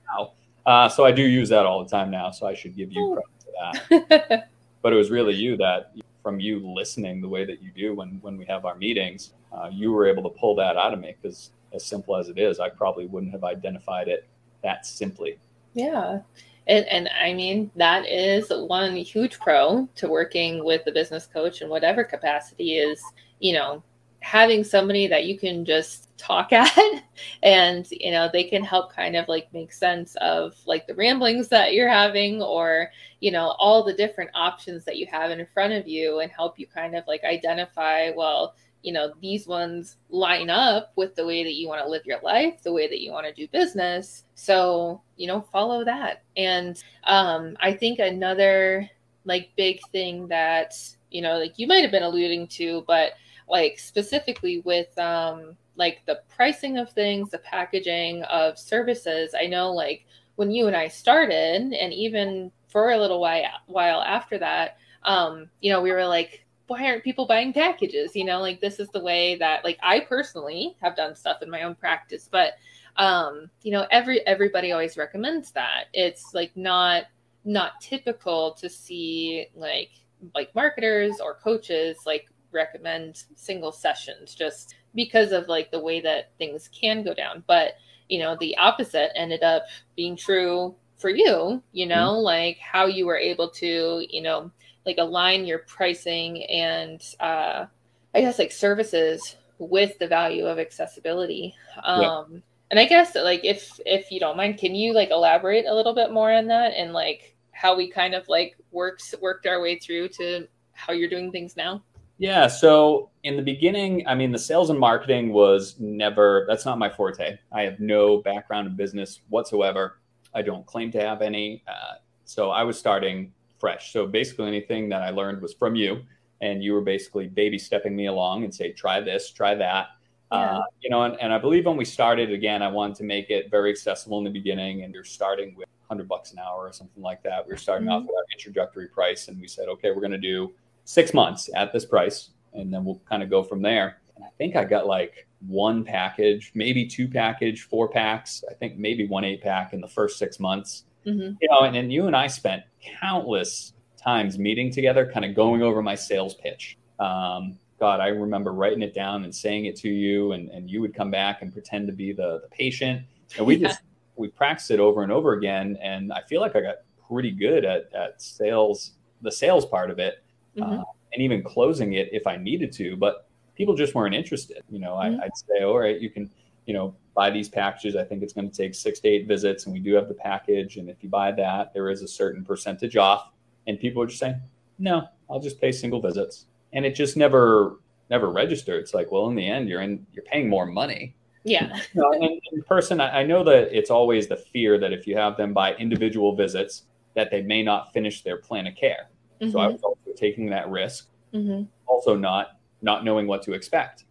Uh, 0.66 0.88
so 0.88 1.06
I 1.06 1.12
do 1.12 1.24
use 1.24 1.50
that 1.50 1.66
all 1.66 1.84
the 1.84 1.90
time 1.90 2.10
now. 2.10 2.32
So 2.32 2.48
I 2.48 2.54
should 2.54 2.76
give 2.76 2.92
you 2.92 3.20
credit 3.20 3.80
for 3.90 4.06
that. 4.10 4.50
but 4.82 4.94
it 4.94 4.96
was 4.96 5.12
really 5.12 5.34
you 5.34 5.58
that, 5.58 5.94
from 6.22 6.40
you 6.40 6.60
listening 6.74 7.22
the 7.22 7.28
way 7.28 7.44
that 7.44 7.62
you 7.62 7.70
do 7.76 7.94
when, 7.94 8.20
when 8.22 8.38
we 8.38 8.46
have 8.46 8.64
our 8.66 8.76
meetings, 8.76 9.34
uh, 9.52 9.70
you 9.72 9.92
were 9.92 10.08
able 10.08 10.24
to 10.24 10.30
pull 10.30 10.56
that 10.56 10.78
out 10.78 10.94
of 10.94 11.00
me 11.00 11.16
because 11.22 11.52
as 11.74 11.86
simple 11.86 12.16
as 12.16 12.30
it 12.30 12.38
is, 12.38 12.60
I 12.60 12.70
probably 12.70 13.08
wouldn't 13.08 13.34
have 13.34 13.44
identified 13.44 14.08
it 14.08 14.26
that 14.64 14.86
simply. 14.86 15.38
Yeah. 15.74 16.20
And, 16.68 16.86
and 16.86 17.10
I 17.22 17.34
mean, 17.34 17.72
that 17.76 18.08
is 18.08 18.50
one 18.50 18.96
huge 18.96 19.40
pro 19.40 19.88
to 19.96 20.08
working 20.08 20.64
with 20.64 20.86
the 20.86 20.92
business 20.92 21.28
coach 21.28 21.62
in 21.62 21.68
whatever 21.68 22.04
capacity 22.04 22.78
is, 22.78 23.02
you 23.40 23.54
know, 23.54 23.84
having 24.24 24.64
somebody 24.64 25.06
that 25.06 25.26
you 25.26 25.38
can 25.38 25.66
just 25.66 26.10
talk 26.18 26.54
at 26.54 27.04
and 27.44 27.88
you 27.92 28.10
know 28.10 28.30
they 28.32 28.46
can 28.46 28.64
help 28.64 28.94
kind 28.94 29.18
of 29.18 29.28
like 29.28 29.52
make 29.54 29.74
sense 29.74 30.16
of 30.22 30.56
like 30.66 30.88
the 30.88 30.96
ramblings 30.96 31.50
that 31.50 31.74
you're 31.74 31.90
having 31.90 32.42
or 32.42 32.90
you 33.20 33.32
know 33.32 33.54
all 33.60 33.84
the 33.84 33.94
different 33.94 34.30
options 34.34 34.86
that 34.86 34.96
you 34.96 35.06
have 35.06 35.30
in 35.30 35.46
front 35.54 35.74
of 35.74 35.88
you 35.90 36.22
and 36.22 36.32
help 36.32 36.58
you 36.58 36.66
kind 36.66 36.96
of 36.96 37.04
like 37.06 37.22
identify 37.26 38.12
well 38.12 38.56
you 38.82 38.94
know 38.94 39.12
these 39.22 39.46
ones 39.46 39.98
line 40.10 40.50
up 40.50 40.94
with 40.96 41.14
the 41.16 41.26
way 41.26 41.44
that 41.44 41.56
you 41.56 41.68
want 41.68 41.84
to 41.84 41.90
live 41.90 42.06
your 42.06 42.20
life 42.22 42.64
the 42.64 42.72
way 42.72 42.88
that 42.88 43.02
you 43.02 43.12
want 43.12 43.26
to 43.26 43.34
do 43.34 43.48
business. 43.50 44.24
So 44.36 45.02
you 45.18 45.28
know 45.28 45.42
follow 45.52 45.84
that. 45.84 46.24
And 46.38 46.82
um 47.06 47.58
i 47.60 47.74
think 47.74 48.00
another 48.00 48.90
like 49.26 49.50
big 49.58 49.82
thing 49.92 50.28
that 50.30 50.74
you 51.12 51.22
know 51.22 51.38
like 51.38 51.60
you 51.60 51.68
might 51.68 51.82
have 51.82 51.92
been 51.92 52.04
alluding 52.04 52.48
to 52.48 52.84
but 52.88 53.14
like 53.50 53.80
specifically 53.80 54.62
with 54.62 54.98
um 54.98 55.56
like 55.76 56.02
the 56.06 56.22
pricing 56.36 56.78
of 56.78 56.92
things 56.92 57.30
the 57.30 57.38
packaging 57.40 58.24
of 58.24 58.58
services 58.58 59.34
i 59.40 59.46
know 59.46 59.72
like 59.72 60.06
when 60.36 60.52
you 60.52 60.68
and 60.68 60.76
i 60.76 60.88
started 60.88 61.74
and 61.74 61.94
even 61.94 62.52
for 62.68 62.92
a 62.92 62.98
little 62.98 63.20
while 63.20 63.44
while 63.68 64.02
after 64.02 64.38
that 64.38 64.78
um 65.04 65.50
you 65.62 65.72
know 65.72 65.82
we 65.82 65.92
were 65.92 66.06
like 66.06 66.44
why 66.68 66.86
aren't 66.86 67.04
people 67.04 67.26
buying 67.26 67.54
packages? 67.54 68.16
You 68.16 68.26
know, 68.26 68.40
like 68.40 68.60
this 68.60 68.80
is 68.80 68.90
the 68.90 69.00
way 69.00 69.36
that 69.36 69.64
like 69.64 69.78
I 69.84 70.00
personally 70.02 70.76
have 70.82 70.96
done 70.96 71.16
stuff 71.16 71.42
in 71.42 71.50
my 71.50 71.64
own 71.64 71.76
practice, 71.76 72.30
but 72.32 72.54
um, 72.98 73.50
you 73.64 73.72
know, 73.72 73.86
every 73.92 74.26
everybody 74.26 74.72
always 74.72 74.98
recommends 74.98 75.52
that. 75.52 75.86
It's 75.94 76.34
like 76.34 76.56
not 76.56 77.06
not 77.46 77.82
typical 77.82 78.54
to 78.54 78.70
see 78.70 79.48
like 79.56 79.90
like 80.34 80.56
marketers 80.56 81.20
or 81.20 81.36
coaches 81.36 81.98
like 82.06 82.28
recommend 82.54 83.24
single 83.36 83.72
sessions 83.72 84.36
just 84.36 84.76
because 84.96 85.32
of 85.32 85.48
like 85.48 85.72
the 85.72 85.80
way 85.80 86.02
that 86.02 86.32
things 86.38 86.70
can 86.70 87.04
go 87.04 87.14
down. 87.14 87.44
But 87.48 87.74
you 88.10 88.20
know, 88.20 88.36
the 88.40 88.56
opposite 88.58 89.12
ended 89.16 89.44
up 89.44 89.64
being 89.96 90.16
true 90.16 90.76
for 90.98 91.10
you, 91.10 91.62
you 91.72 91.86
know, 91.86 92.14
mm-hmm. 92.14 92.24
like 92.24 92.58
how 92.60 92.86
you 92.86 93.06
were 93.06 93.18
able 93.18 93.50
to, 93.50 94.06
you 94.10 94.22
know, 94.22 94.52
like 94.86 94.98
align 95.00 95.46
your 95.46 95.60
pricing 95.60 96.44
and 96.46 97.02
uh, 97.20 97.66
I 98.14 98.22
guess 98.22 98.40
like 98.40 98.52
services 98.52 99.38
with 99.58 99.98
the 100.00 100.08
value 100.08 100.46
of 100.46 100.60
accessibility. 100.60 101.56
Um, 101.84 102.44
And 102.72 102.80
I 102.80 102.86
guess 102.86 103.14
like 103.14 103.46
if 103.46 103.80
if 103.86 104.12
you 104.12 104.20
don't 104.20 104.36
mind, 104.36 104.58
can 104.58 104.74
you 104.74 104.94
like 104.94 105.12
elaborate 105.12 105.66
a 105.68 105.76
little 105.76 105.94
bit 105.94 106.12
more 106.12 106.32
on 106.32 106.48
that 106.48 106.74
and 106.74 106.92
like 106.92 107.36
how 107.52 107.76
we 107.76 107.88
kind 107.88 108.16
of 108.16 108.28
like 108.28 108.58
works 108.72 109.14
worked 109.22 109.46
our 109.46 109.62
way 109.62 109.78
through 109.78 110.08
to 110.10 110.48
how 110.72 110.92
you're 110.92 111.10
doing 111.10 111.32
things 111.32 111.56
now? 111.56 111.84
Yeah. 112.24 112.48
So 112.48 113.10
in 113.24 113.36
the 113.36 113.42
beginning, 113.42 114.08
I 114.08 114.16
mean, 114.16 114.32
the 114.32 114.40
sales 114.40 114.70
and 114.70 114.80
marketing 114.80 115.34
was 115.34 115.78
never, 115.78 116.46
that's 116.48 116.66
not 116.66 116.80
my 116.80 116.90
forte. 116.90 117.38
I 117.52 117.64
have 117.64 117.82
no 117.82 118.20
background 118.22 118.66
in 118.66 118.78
business 118.78 119.20
whatsoever. 119.28 120.00
I 120.34 120.42
don't 120.42 120.66
claim 120.66 120.90
to 120.92 121.02
have 121.02 121.22
any. 121.22 121.66
Uh, 121.68 121.96
so 122.24 122.50
I 122.50 122.64
was 122.64 122.80
starting 122.80 123.34
fresh. 123.60 123.92
So 123.92 124.08
basically, 124.08 124.48
anything 124.48 124.88
that 124.88 125.02
I 125.02 125.10
learned 125.10 125.42
was 125.42 125.54
from 125.54 125.76
you, 125.76 126.02
and 126.40 126.64
you 126.64 126.72
were 126.72 126.82
basically 126.82 127.28
baby 127.28 127.60
stepping 127.60 127.94
me 127.94 128.06
along 128.06 128.46
and 128.46 128.56
say, 128.56 128.72
try 128.72 129.02
this, 129.02 129.30
try 129.30 129.54
that. 129.56 129.88
Yeah. 130.32 130.60
Uh, 130.60 130.64
you 130.80 130.90
know, 130.90 131.04
and, 131.04 131.20
and 131.20 131.34
I 131.34 131.38
believe 131.38 131.66
when 131.66 131.76
we 131.76 131.84
started 131.84 132.32
again, 132.32 132.62
I 132.62 132.70
wanted 132.70 132.96
to 132.98 133.04
make 133.04 133.32
it 133.32 133.52
very 133.52 133.70
accessible 133.70 134.18
in 134.20 134.24
the 134.24 134.30
beginning, 134.30 134.84
and 134.84 134.94
you're 134.94 135.04
starting 135.04 135.56
with 135.58 135.68
100 135.88 136.08
bucks 136.08 136.32
an 136.32 136.40
hour 136.40 136.68
or 136.68 136.72
something 136.72 137.04
like 137.04 137.22
that. 137.24 137.46
We 137.46 137.52
were 137.52 137.58
starting 137.58 137.90
mm-hmm. 137.90 137.96
off 137.96 138.04
with 138.04 138.16
our 138.16 138.26
introductory 138.32 138.88
price, 138.88 139.28
and 139.28 139.42
we 139.42 139.48
said, 139.50 139.68
okay, 139.68 139.92
we're 139.92 140.00
going 140.00 140.12
to 140.12 140.18
do 140.18 140.54
six 140.86 141.14
months 141.14 141.50
at 141.56 141.72
this 141.74 141.86
price, 141.86 142.30
and 142.54 142.74
then 142.74 142.84
we'll 142.86 143.02
kind 143.10 143.24
of 143.24 143.30
go 143.30 143.44
from 143.44 143.62
there. 143.62 144.02
And 144.16 144.24
I 144.24 144.30
think 144.38 144.56
I 144.56 144.64
got 144.64 144.86
like 144.88 145.28
one 145.48 145.84
package, 145.84 146.52
maybe 146.54 146.86
two 146.86 147.08
package, 147.08 147.64
four 147.64 147.90
packs. 147.90 148.44
I 148.50 148.54
think 148.54 148.78
maybe 148.78 149.08
one 149.08 149.24
eight 149.24 149.42
pack 149.42 149.74
in 149.74 149.82
the 149.82 149.88
first 149.88 150.18
six 150.18 150.40
months. 150.40 150.86
Mm-hmm. 151.06 151.36
You 151.42 151.50
know, 151.50 151.62
and, 151.62 151.76
and 151.76 151.92
you 151.92 152.08
and 152.08 152.16
I 152.16 152.28
spent 152.28 152.64
countless 153.00 153.74
times 153.98 154.38
meeting 154.38 154.72
together, 154.72 155.10
kind 155.12 155.26
of 155.26 155.36
going 155.36 155.62
over 155.62 155.82
my 155.82 155.96
sales 155.96 156.36
pitch. 156.36 156.78
Um, 157.00 157.58
God, 157.80 158.00
I 158.00 158.08
remember 158.08 158.54
writing 158.54 158.82
it 158.82 158.94
down 158.94 159.26
and 159.26 159.36
saying 159.36 159.66
it 159.66 159.76
to 159.78 159.90
you, 159.90 160.32
and, 160.32 160.50
and 160.50 160.70
you 160.70 160.80
would 160.80 160.94
come 160.94 161.12
back 161.12 161.42
and 161.42 161.52
pretend 161.52 161.88
to 161.88 161.94
be 161.94 162.14
the, 162.14 162.40
the 162.42 162.48
patient. 162.50 163.02
And 163.38 163.46
we 163.46 163.56
yeah. 163.56 163.70
just 163.70 163.82
we 164.16 164.30
practiced 164.30 164.72
it 164.72 164.80
over 164.80 165.04
and 165.04 165.12
over 165.12 165.34
again. 165.34 165.78
And 165.82 166.14
I 166.14 166.22
feel 166.22 166.40
like 166.40 166.56
I 166.56 166.62
got 166.62 166.76
pretty 167.10 167.32
good 167.32 167.66
at, 167.66 167.94
at 167.94 168.22
sales, 168.22 168.94
the 169.22 169.32
sales 169.32 169.66
part 169.66 169.92
of 169.92 170.00
it, 170.00 170.23
mm-hmm. 170.58 170.80
uh, 170.80 170.84
and 171.14 171.22
even 171.22 171.44
closing 171.44 171.94
it 171.94 172.10
if 172.12 172.28
I 172.28 172.38
needed 172.38 172.72
to. 172.74 172.96
But 172.96 173.28
people 173.56 173.76
just 173.76 173.96
weren't 173.96 174.16
interested. 174.16 174.64
You 174.70 174.80
know, 174.80 174.94
mm-hmm. 174.94 175.22
I, 175.22 175.26
I'd 175.26 175.38
say, 175.38 175.64
all 175.64 175.80
right, 175.80 176.00
you 176.00 176.10
can, 176.10 176.30
you 176.66 176.74
know, 176.74 176.96
buy 177.16 177.30
these 177.30 177.50
packages. 177.50 177.96
I 177.96 178.04
think 178.04 178.24
it's 178.24 178.34
going 178.34 178.50
to 178.50 178.56
take 178.56 178.76
six 178.76 179.00
to 179.02 179.08
eight 179.08 179.28
visits, 179.28 179.66
and 179.66 179.74
we 179.74 179.80
do 179.80 179.94
have 179.94 180.08
the 180.08 180.14
package. 180.14 180.78
And 180.78 180.90
if 180.90 180.98
you 181.02 181.10
buy 181.10 181.32
that, 181.32 181.74
there 181.74 181.90
is 181.90 182.02
a 182.02 182.08
certain 182.08 182.44
percentage 182.44 182.98
off. 182.98 183.32
And 183.68 183.80
people 183.80 184.02
would 184.02 184.10
just 184.10 184.20
saying, 184.20 184.42
"No, 184.80 185.08
I'll 185.30 185.40
just 185.40 185.62
pay 185.62 185.72
single 185.72 186.02
visits," 186.02 186.46
and 186.74 186.86
it 186.86 186.96
just 186.96 187.16
never 187.16 187.78
never 188.10 188.30
registered. 188.30 188.82
It's 188.82 188.94
like, 188.94 189.12
well, 189.12 189.28
in 189.28 189.36
the 189.36 189.48
end, 189.48 189.70
you're 189.70 189.82
in 189.82 190.06
you're 190.14 190.26
paying 190.26 190.50
more 190.50 190.66
money. 190.66 191.16
Yeah. 191.44 191.76
you 191.94 192.02
know, 192.02 192.12
in, 192.14 192.40
in 192.52 192.64
person, 192.64 193.00
I, 193.00 193.22
I 193.22 193.24
know 193.24 193.44
that 193.44 193.76
it's 193.78 193.90
always 193.90 194.28
the 194.28 194.38
fear 194.38 194.78
that 194.80 194.94
if 194.94 195.08
you 195.08 195.18
have 195.18 195.38
them 195.38 195.54
buy 195.54 195.76
individual 195.76 196.36
visits, 196.36 196.84
that 197.16 197.32
they 197.32 197.42
may 197.42 197.64
not 197.64 197.94
finish 197.94 198.24
their 198.24 198.38
plan 198.38 198.68
of 198.68 198.76
care. 198.76 199.10
Mm-hmm. 199.44 199.52
So 199.52 199.60
I 199.60 199.66
mm-hmm. 199.66 199.74
was 199.74 199.84
also 199.84 200.12
taking 200.16 200.50
that 200.50 200.70
risk. 200.70 201.10
Mm-hmm. 201.34 201.64
Also, 201.86 202.16
not 202.16 202.58
not 202.82 203.04
knowing 203.06 203.28
what 203.28 203.42
to 203.44 203.54
expect, 203.54 204.06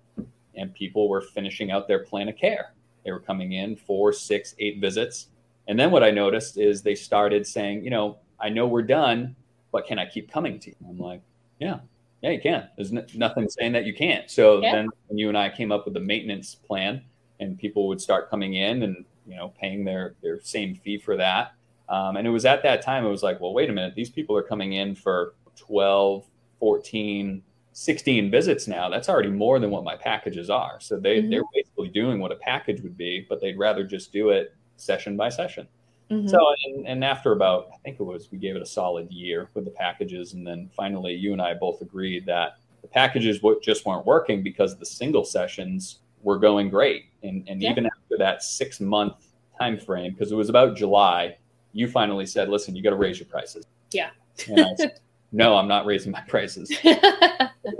and 0.54 0.74
people 0.74 1.08
were 1.08 1.20
finishing 1.20 1.70
out 1.70 1.88
their 1.88 2.00
plan 2.00 2.28
of 2.28 2.36
care 2.36 2.72
they 3.04 3.12
were 3.12 3.20
coming 3.20 3.52
in 3.52 3.76
four, 3.76 4.12
six, 4.12 4.54
eight 4.58 4.80
visits. 4.80 5.28
And 5.68 5.78
then 5.78 5.90
what 5.90 6.02
I 6.02 6.10
noticed 6.10 6.58
is 6.58 6.82
they 6.82 6.94
started 6.94 7.46
saying, 7.46 7.84
you 7.84 7.90
know, 7.90 8.18
I 8.40 8.48
know 8.48 8.66
we're 8.66 8.82
done, 8.82 9.36
but 9.70 9.86
can 9.86 9.98
I 9.98 10.06
keep 10.06 10.30
coming 10.30 10.58
to 10.60 10.70
you? 10.70 10.76
I'm 10.88 10.98
like, 10.98 11.22
yeah, 11.60 11.80
yeah, 12.22 12.30
you 12.30 12.40
can. 12.40 12.68
There's 12.76 12.92
n- 12.92 13.06
nothing 13.14 13.48
saying 13.48 13.72
that 13.72 13.84
you 13.84 13.94
can't. 13.94 14.30
So 14.30 14.60
yeah. 14.60 14.72
then 14.72 14.88
when 15.06 15.18
you 15.18 15.28
and 15.28 15.38
I 15.38 15.48
came 15.50 15.72
up 15.72 15.84
with 15.84 15.94
the 15.94 16.00
maintenance 16.00 16.54
plan 16.54 17.02
and 17.40 17.58
people 17.58 17.88
would 17.88 18.00
start 18.00 18.30
coming 18.30 18.54
in 18.54 18.82
and, 18.82 19.04
you 19.26 19.36
know, 19.36 19.52
paying 19.60 19.84
their, 19.84 20.14
their 20.22 20.40
same 20.40 20.74
fee 20.74 20.98
for 20.98 21.16
that. 21.16 21.52
Um, 21.92 22.16
and 22.16 22.26
it 22.26 22.30
was 22.30 22.46
at 22.46 22.62
that 22.62 22.80
time, 22.80 23.04
it 23.04 23.10
was 23.10 23.22
like, 23.22 23.38
well, 23.38 23.52
wait 23.52 23.68
a 23.68 23.72
minute, 23.72 23.94
these 23.94 24.08
people 24.08 24.34
are 24.34 24.42
coming 24.42 24.72
in 24.72 24.94
for 24.94 25.34
12, 25.56 26.24
14, 26.58 27.42
16 27.74 28.30
visits 28.30 28.66
now, 28.66 28.88
that's 28.88 29.10
already 29.10 29.28
more 29.28 29.58
than 29.58 29.70
what 29.70 29.84
my 29.84 29.94
packages 29.94 30.48
are. 30.48 30.80
So 30.80 30.98
they, 30.98 31.18
mm-hmm. 31.18 31.30
they're 31.30 31.42
basically 31.54 31.88
doing 31.88 32.18
what 32.18 32.32
a 32.32 32.36
package 32.36 32.80
would 32.80 32.96
be, 32.96 33.26
but 33.28 33.42
they'd 33.42 33.58
rather 33.58 33.84
just 33.84 34.10
do 34.10 34.30
it 34.30 34.56
session 34.78 35.18
by 35.18 35.28
session. 35.28 35.68
Mm-hmm. 36.10 36.28
So, 36.28 36.38
and, 36.64 36.86
and, 36.86 37.04
after 37.04 37.32
about, 37.32 37.68
I 37.74 37.76
think 37.84 38.00
it 38.00 38.04
was, 38.04 38.30
we 38.32 38.38
gave 38.38 38.56
it 38.56 38.62
a 38.62 38.66
solid 38.66 39.10
year 39.10 39.50
with 39.52 39.66
the 39.66 39.70
packages. 39.70 40.32
And 40.32 40.46
then 40.46 40.70
finally, 40.74 41.12
you 41.12 41.32
and 41.32 41.42
I 41.42 41.52
both 41.52 41.82
agreed 41.82 42.24
that 42.24 42.56
the 42.80 42.88
packages 42.88 43.40
just 43.62 43.84
weren't 43.84 44.06
working 44.06 44.42
because 44.42 44.76
the 44.76 44.86
single 44.86 45.24
sessions 45.24 46.00
were 46.22 46.38
going 46.38 46.70
great. 46.70 47.04
And, 47.22 47.46
and 47.48 47.60
yeah. 47.60 47.70
even 47.70 47.86
after 47.86 48.16
that 48.18 48.42
six 48.42 48.80
month 48.80 49.28
time 49.58 49.78
frame 49.78 50.12
because 50.12 50.32
it 50.32 50.36
was 50.36 50.48
about 50.48 50.76
July. 50.76 51.36
You 51.72 51.88
finally 51.88 52.26
said, 52.26 52.48
"Listen, 52.48 52.74
you 52.76 52.82
got 52.82 52.90
to 52.90 52.96
raise 52.96 53.18
your 53.18 53.28
prices." 53.28 53.64
Yeah. 53.92 54.10
And 54.48 54.60
I 54.60 54.74
said, 54.76 55.00
no, 55.32 55.56
I'm 55.56 55.68
not 55.68 55.86
raising 55.86 56.12
my 56.12 56.20
prices. 56.22 56.68
then 56.82 56.98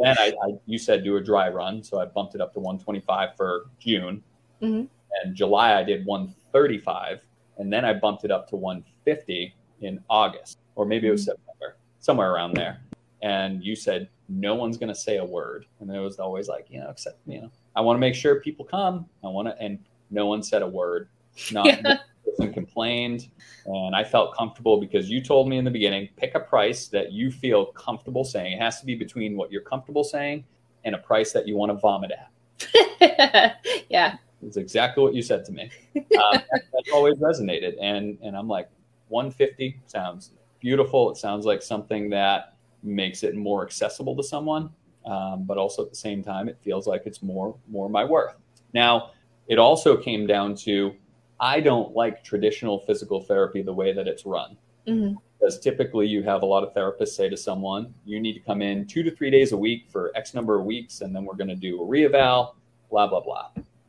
I, 0.03 0.33
I, 0.43 0.55
you 0.67 0.79
said 0.79 1.05
do 1.05 1.17
a 1.17 1.21
dry 1.21 1.49
run, 1.49 1.83
so 1.83 2.01
I 2.01 2.07
bumped 2.07 2.35
it 2.35 2.41
up 2.41 2.53
to 2.55 2.61
125 2.61 3.37
for 3.37 3.67
June, 3.79 4.23
Mhm. 4.63 4.89
and 5.23 5.35
July 5.35 5.79
I 5.79 5.83
did 5.83 6.05
135, 6.07 7.21
and 7.59 7.73
then 7.73 7.85
I 7.85 7.93
bumped 7.93 8.25
it 8.25 8.31
up 8.31 8.49
to 8.51 8.57
150 8.57 9.55
in 9.81 10.03
August, 10.09 10.59
or 10.77 10.87
maybe 10.87 11.09
it 11.09 11.11
was 11.11 11.25
September, 11.25 11.77
somewhere 12.01 12.33
around 12.33 12.55
there. 12.55 12.81
And 13.23 13.63
you 13.63 13.77
said 13.77 14.09
no 14.29 14.55
one's 14.55 14.79
going 14.79 14.89
to 14.89 14.95
say 14.95 15.19
a 15.19 15.25
word, 15.25 15.67
and 15.81 15.91
it 15.91 15.99
was 15.99 16.19
always 16.19 16.49
like, 16.49 16.67
you 16.71 16.81
know, 16.81 16.89
except 16.91 17.19
you 17.27 17.43
know, 17.43 17.51
I 17.77 17.81
want 17.81 17.97
to 17.97 18.01
make 18.01 18.15
sure 18.15 18.41
people 18.41 18.65
come. 18.65 19.07
I 19.25 19.29
want 19.29 19.49
to, 19.49 19.59
and 19.61 19.79
no 20.11 20.27
one 20.27 20.43
said 20.43 20.63
a 20.63 20.69
word. 20.69 21.09
Not 21.51 21.67
person 22.37 22.53
complained, 22.53 23.29
and 23.67 23.95
I 23.95 24.05
felt 24.05 24.37
comfortable 24.37 24.81
because 24.81 25.09
you 25.09 25.23
told 25.23 25.49
me 25.49 25.59
in 25.59 25.65
the 25.65 25.71
beginning, 25.71 26.09
pick 26.17 26.35
a 26.35 26.41
price 26.41 26.89
that 26.89 27.13
you 27.13 27.31
feel 27.31 27.67
comfortable 27.67 28.25
saying. 28.25 28.53
It 28.53 28.61
has 28.61 28.81
to 28.81 28.87
be 28.87 28.95
between 28.95 29.37
what 29.37 29.51
you're 29.51 29.63
comfortable 29.63 30.05
saying 30.05 30.45
and 30.85 30.95
a 30.95 30.99
price 30.99 31.33
that 31.33 31.47
you 31.47 31.57
want 31.57 31.71
to 31.71 31.79
vomit 31.79 32.13
at. 32.13 33.61
yeah. 33.89 34.17
It's 34.45 34.57
exactly 34.57 35.03
what 35.03 35.15
you 35.15 35.23
said 35.23 35.45
to 35.47 35.53
me. 35.53 35.71
Um, 35.97 36.03
that, 36.11 36.45
that 36.73 36.85
always 36.93 37.15
resonated, 37.17 37.75
and 37.81 38.19
and 38.23 38.37
I'm 38.37 38.49
like, 38.49 38.69
150 39.09 39.81
sounds 39.87 40.33
beautiful. 40.61 41.11
It 41.11 41.17
sounds 41.17 41.45
like 41.47 41.63
something 41.63 42.11
that 42.11 42.57
makes 42.83 43.23
it 43.23 43.37
more 43.37 43.65
accessible 43.65 44.17
to 44.17 44.23
someone, 44.23 44.71
um, 45.07 45.45
but 45.45 45.59
also 45.59 45.85
at 45.85 45.91
the 45.91 45.97
same 45.97 46.25
time, 46.25 46.49
it 46.49 46.59
feels 46.61 46.87
like 46.87 47.03
it's 47.07 47.23
more 47.23 47.57
more 47.69 47.89
my 47.89 48.05
worth. 48.05 48.35
Now, 48.75 49.11
it 49.47 49.59
also 49.59 49.97
came 49.97 50.27
down 50.27 50.55
to 50.57 50.95
I 51.43 51.61
don't 51.61 51.93
like 51.95 52.23
traditional 52.23 52.79
physical 52.79 53.21
therapy 53.21 53.61
the 53.63 53.73
way 53.75 53.93
that 53.93 54.07
it's 54.07 54.25
run 54.25 54.57
Mhm. 54.87 55.17
because 55.39 55.59
typically 55.59 56.07
you 56.07 56.23
have 56.23 56.43
a 56.43 56.47
lot 56.47 56.63
of 56.63 56.73
therapists 56.73 57.09
say 57.17 57.29
to 57.29 57.37
someone, 57.37 57.93
you 58.07 58.21
need 58.21 58.35
to 58.35 58.41
come 58.41 58.63
in 58.63 58.87
two 58.87 59.03
to 59.03 59.11
three 59.11 59.29
days 59.31 59.51
a 59.53 59.57
week 59.57 59.87
for 59.89 60.13
X 60.15 60.35
number 60.35 60.59
of 60.59 60.65
weeks, 60.65 61.01
and 61.01 61.15
then 61.15 61.25
we're 61.25 61.35
going 61.35 61.49
to 61.49 61.57
do 61.57 61.83
a 61.83 61.85
reeval, 61.85 62.55
blah, 62.91 63.09
blah, 63.09 63.21
blah. 63.21 63.49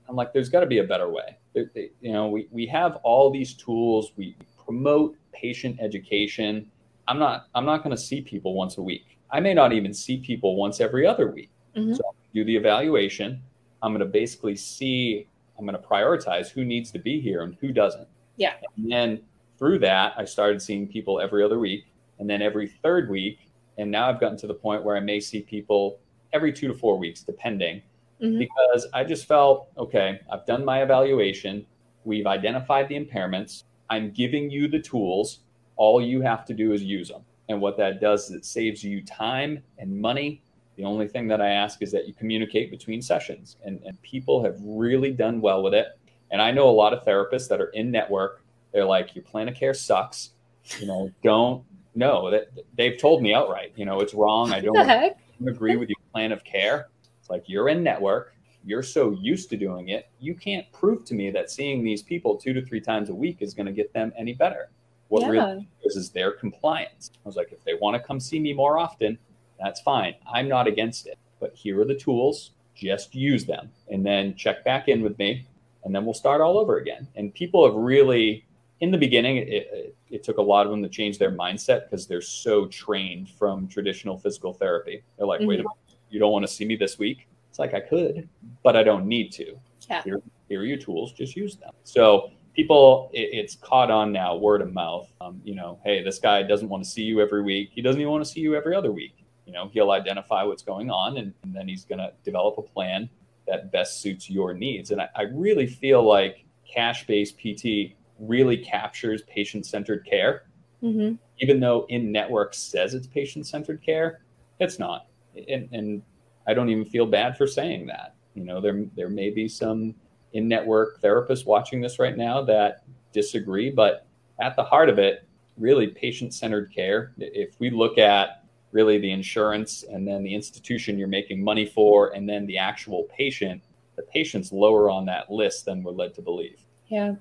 I'm 0.10 0.16
like, 0.16 0.34
there's 0.34 0.50
got 0.50 0.62
to 0.62 0.66
be 0.66 0.80
a 0.80 0.84
better 0.84 1.10
way. 1.12 1.38
You 1.54 2.12
know, 2.12 2.28
we, 2.28 2.48
we 2.52 2.66
have 2.68 2.96
all 3.04 3.30
these 3.30 3.54
tools, 3.54 4.12
we 4.18 4.36
promote 4.66 5.16
patient 5.32 5.78
education. 5.80 6.70
I'm 7.08 7.20
not, 7.20 7.48
I'm 7.54 7.66
not 7.66 7.84
going 7.84 7.96
to 7.96 8.02
see 8.02 8.20
people 8.22 8.56
once 8.56 8.78
a 8.80 8.82
week. 8.82 9.20
I 9.30 9.39
may 9.39 9.54
not 9.54 9.74
even 9.74 9.94
see 9.94 10.18
people 10.18 10.56
once 10.56 10.82
every 10.82 11.06
other 11.06 11.32
week. 11.32 11.50
Mhm. 11.76 11.96
So 11.96 12.02
I'm 12.08 12.16
do 12.34 12.44
the 12.44 12.56
evaluation. 12.56 13.39
I'm 13.84 13.92
going 13.92 14.00
to 14.00 14.06
basically 14.12 14.56
see, 14.56 15.28
I'm 15.58 15.66
going 15.66 15.80
to 15.80 15.88
prioritize 15.88 16.50
who 16.50 16.66
needs 16.66 16.92
to 16.92 17.00
be 17.00 17.20
here 17.22 17.44
and 17.44 17.56
who 17.62 17.72
doesn't. 17.72 18.08
Yeah. 18.38 18.54
And 18.78 18.92
then 18.92 19.22
through 19.58 19.80
that, 19.80 20.13
I 20.18 20.26
started 20.26 20.62
seeing 20.62 20.88
people 20.88 21.20
every 21.20 21.44
other 21.44 21.60
week 21.60 21.86
and 22.20 22.30
then 22.30 22.42
every 22.42 22.68
third 22.68 23.10
week. 23.10 23.39
And 23.78 23.89
now 23.92 24.10
I've 24.10 24.20
gotten 24.20 24.38
to 24.38 24.48
the 24.48 24.54
point 24.54 24.84
where 24.84 24.96
I 24.96 25.00
may 25.00 25.20
see 25.20 25.42
people 25.42 26.00
every 26.32 26.52
two 26.52 26.68
to 26.68 26.74
four 26.74 26.98
weeks, 26.98 27.22
depending, 27.24 27.82
Mhm. 28.22 28.39
because 28.39 28.88
I 28.94 29.04
just 29.04 29.26
felt, 29.26 29.68
okay, 29.78 30.20
I've 30.32 30.46
done 30.46 30.66
my 30.66 30.82
evaluation. 30.82 31.66
We've 32.06 32.28
identified 32.28 32.88
the 32.89 33.00
impairments. 33.00 33.63
I'm 33.89 34.12
giving 34.12 34.50
you 34.50 34.68
the 34.68 34.80
tools. 34.80 35.39
All 35.76 36.02
you 36.02 36.22
have 36.22 36.46
to 36.46 36.54
do 36.54 36.74
is 36.74 36.84
use 36.84 37.10
them. 37.10 37.24
And 37.50 37.62
what 37.62 37.78
that 37.78 38.00
does 38.02 38.30
is 38.30 38.36
it 38.38 38.46
saves 38.46 38.84
you 38.84 39.04
time 39.04 39.63
and 39.78 40.00
money. 40.00 40.42
The 40.76 40.84
only 40.86 41.08
thing 41.08 41.28
that 41.28 41.42
I 41.42 41.50
ask 41.50 41.82
is 41.82 41.92
that 41.92 42.08
you 42.08 42.14
communicate 42.14 42.72
between 42.72 43.02
sessions, 43.02 43.58
and, 43.64 43.80
and 43.86 44.02
people 44.02 44.44
have 44.44 44.58
really 44.62 45.12
done 45.12 45.40
well 45.40 45.62
with 45.62 45.74
it. 45.74 45.88
And 46.32 46.42
I 46.42 46.52
know 46.52 46.68
a 46.68 46.72
lot 46.72 46.94
of 46.94 47.06
therapists 47.06 47.48
that 47.50 47.62
are 47.62 47.68
in 47.70 47.92
network. 47.92 48.44
They're 48.72 48.86
like, 48.86 49.16
your 49.16 49.24
plan 49.24 49.48
of 49.48 49.56
care 49.56 49.74
sucks. 49.74 50.32
You 50.80 50.88
know, 50.88 51.12
don't 51.22 51.64
no. 51.94 52.32
That 52.32 52.48
they've 52.76 52.98
told 52.98 53.22
me 53.22 53.34
outright. 53.34 53.74
You 53.76 53.86
know, 53.86 54.00
it's 54.00 54.14
wrong. 54.14 54.52
I 54.52 54.62
don't 54.62 54.74
the 54.76 54.84
heck? 54.84 55.18
agree 55.46 55.76
with 55.76 55.90
your 55.90 55.98
plan 56.12 56.32
of 56.32 56.44
care. 56.44 56.88
It's 57.20 57.30
like 57.30 57.44
you're 57.48 57.70
in 57.70 57.84
network. 57.84 58.34
You're 58.66 58.82
so 58.82 59.12
used 59.12 59.50
to 59.52 59.58
doing 59.58 59.90
it. 59.90 60.08
You 60.20 60.34
can't 60.34 60.66
prove 60.72 61.04
to 61.06 61.14
me 61.14 61.30
that 61.32 61.52
seeing 61.52 61.84
these 61.84 62.02
people 62.02 62.38
two 62.38 62.54
to 62.54 62.66
three 62.66 62.80
times 62.82 63.10
a 63.10 63.14
week 63.14 63.42
is 63.42 63.54
going 63.54 63.66
to 63.66 63.74
get 63.74 63.94
them 63.94 64.14
any 64.18 64.34
better. 64.34 64.70
What 65.10 65.22
Yeah. 65.24 65.30
really 65.30 65.68
is 65.84 65.98
is 65.98 66.10
their 66.10 66.32
compliance. 66.32 67.12
I 67.14 67.20
was 67.28 67.36
like, 67.36 67.52
if 67.52 67.64
they 67.64 67.74
want 67.76 67.96
to 67.96 68.02
come 68.02 68.20
see 68.20 68.40
me 68.40 68.54
more 68.54 68.80
often, 68.80 69.20
that's 69.63 69.82
fine. 69.82 70.15
I'm 70.32 70.47
not 70.47 70.67
against 70.67 71.08
it. 71.08 71.17
But 71.39 71.56
here 71.56 71.80
are 71.82 71.86
the 71.86 71.95
tools. 71.95 72.52
Just 72.76 73.15
use 73.15 73.45
them 73.45 73.69
and 73.89 74.06
then 74.06 74.36
check 74.36 74.63
back 74.63 74.88
in 74.89 75.02
with 75.02 75.17
me, 75.19 75.45
and 75.84 75.93
then 75.93 76.06
we'll 76.06 76.13
start 76.13 76.41
all 76.41 76.58
over 76.58 76.78
again. 76.78 77.08
And 77.15 77.34
people 77.34 77.65
have 77.65 77.76
really, 77.76 78.45
in 78.82 78.91
the 78.91 78.97
beginning, 78.97 79.38
it, 79.38 79.47
it, 79.47 79.95
it 80.10 80.23
took 80.23 80.38
a 80.38 80.41
lot 80.41 80.65
of 80.65 80.71
them 80.71 80.82
to 80.84 80.89
change 80.89 81.17
their 81.17 81.32
mindset 81.32 81.89
because 81.89 82.08
they're 82.08 82.21
so 82.21 82.65
trained 82.67 83.30
from 83.30 83.67
traditional 83.67 84.17
physical 84.17 84.54
therapy. 84.54 85.04
They're 85.17 85.28
like, 85.28 85.41
wait 85.41 85.60
a 85.60 85.63
Mhm. 85.63 85.65
minute, 85.65 85.99
you 86.10 86.19
don't 86.19 86.32
want 86.32 86.45
to 86.47 86.52
see 86.52 86.65
me 86.65 86.76
this 86.76 86.97
week? 86.97 87.28
It's 87.49 87.60
like 87.60 87.73
I 87.73 87.80
could, 87.80 88.28
but 88.63 88.76
I 88.76 88.84
don't 88.84 89.06
need 89.06 89.32
to. 89.34 89.56
Yeah. 89.89 90.02
Here, 90.04 90.21
here 90.49 90.62
are 90.62 90.65
your 90.65 90.78
tools. 90.78 91.12
Just 91.12 91.36
use 91.36 91.56
them. 91.56 91.73
So 91.84 92.32
people, 92.56 93.12
it, 93.13 93.30
it's 93.34 93.56
caught 93.56 93.91
on 93.91 94.12
now, 94.12 94.36
word 94.36 94.62
of 94.62 94.73
mouth. 94.73 95.08
Um, 95.21 95.39
you 95.43 95.54
know, 95.54 95.80
hey, 95.84 96.04
this 96.04 96.17
guy 96.17 96.41
doesn't 96.41 96.69
want 96.69 96.84
to 96.84 96.89
see 96.89 97.04
you 97.04 97.21
every 97.21 97.43
week. 97.43 97.69
He 97.73 97.82
doesn't 97.84 98.02
even 98.02 98.12
want 98.12 98.26
to 98.26 98.30
see 98.32 98.39
you 98.39 98.56
every 98.56 98.76
other 98.76 98.91
week. 98.91 99.15
You 99.54 99.60
know, 99.60 99.70
he'll 99.72 99.92
identify 99.92 100.42
what's 100.44 100.63
going 100.63 100.89
on, 100.89 101.18
and, 101.18 101.32
and 101.44 101.54
then 101.56 101.68
he's 101.68 101.86
going 101.86 102.00
to 102.00 102.12
develop 102.24 102.58
a 102.58 102.63
plan 102.63 103.08
that 103.48 103.72
best 103.72 104.02
suits 104.02 104.28
your 104.28 104.52
needs. 104.56 104.89
And 104.89 105.00
I, 105.00 105.10
I 105.16 105.22
really 105.32 105.68
feel 105.68 106.02
like 106.02 106.44
cash-based 106.68 107.38
PT 107.38 107.94
really 108.18 108.58
captures 108.58 109.22
patient-centered 109.24 110.06
care 110.06 110.46
Mhm. 110.82 111.18
even 111.39 111.60
though 111.62 111.86
in 111.89 112.12
network 112.12 112.54
says 112.54 112.94
it's 112.94 113.08
patient 113.08 113.46
centered 113.48 113.82
care, 113.82 114.22
it's 114.60 114.80
not. 114.80 115.08
And, 115.48 115.70
and 115.72 116.02
I 116.48 116.54
don't 116.54 116.70
even 116.70 116.84
feel 116.84 117.06
bad 117.06 117.38
for 117.38 117.48
saying 117.48 117.86
that. 117.88 118.16
You 118.36 118.44
know, 118.44 118.60
there 118.60 118.84
there 118.96 119.10
may 119.10 119.30
be 119.30 119.48
some 119.48 119.96
in 120.34 120.48
network 120.48 121.00
therapists 121.02 121.46
watching 121.46 121.80
this 121.80 122.00
right 122.00 122.18
now 122.18 122.42
that 122.44 122.84
disagree, 123.13 123.70
but 123.70 124.08
at 124.42 124.56
the 124.58 124.63
heart 124.63 124.89
of 124.89 125.00
it, 125.00 125.26
really 125.58 125.88
patient 125.88 126.34
centered 126.34 126.74
care. 126.74 127.13
If 127.18 127.58
we 127.60 127.70
look 127.70 127.98
at 127.98 128.42
really 128.74 128.98
the 128.98 129.12
insurance 129.12 129.84
and 129.84 130.06
then 130.06 130.24
the 130.24 130.34
institution 130.34 130.98
you're 130.98 131.08
making 131.08 131.42
money 131.42 131.66
for, 131.66 132.14
and 132.14 132.28
then 132.28 132.46
the 132.48 132.58
actual 132.58 133.04
patient, 133.16 133.62
the 133.96 134.04
patient's 134.04 134.52
lower 134.52 134.90
on 134.90 135.06
that 135.06 135.32
list 135.32 135.66
than 135.66 135.84
we're 135.84 135.92
led 135.92 136.14
to 136.16 136.22
believe. 136.22 136.60
Yeah. 136.88 137.14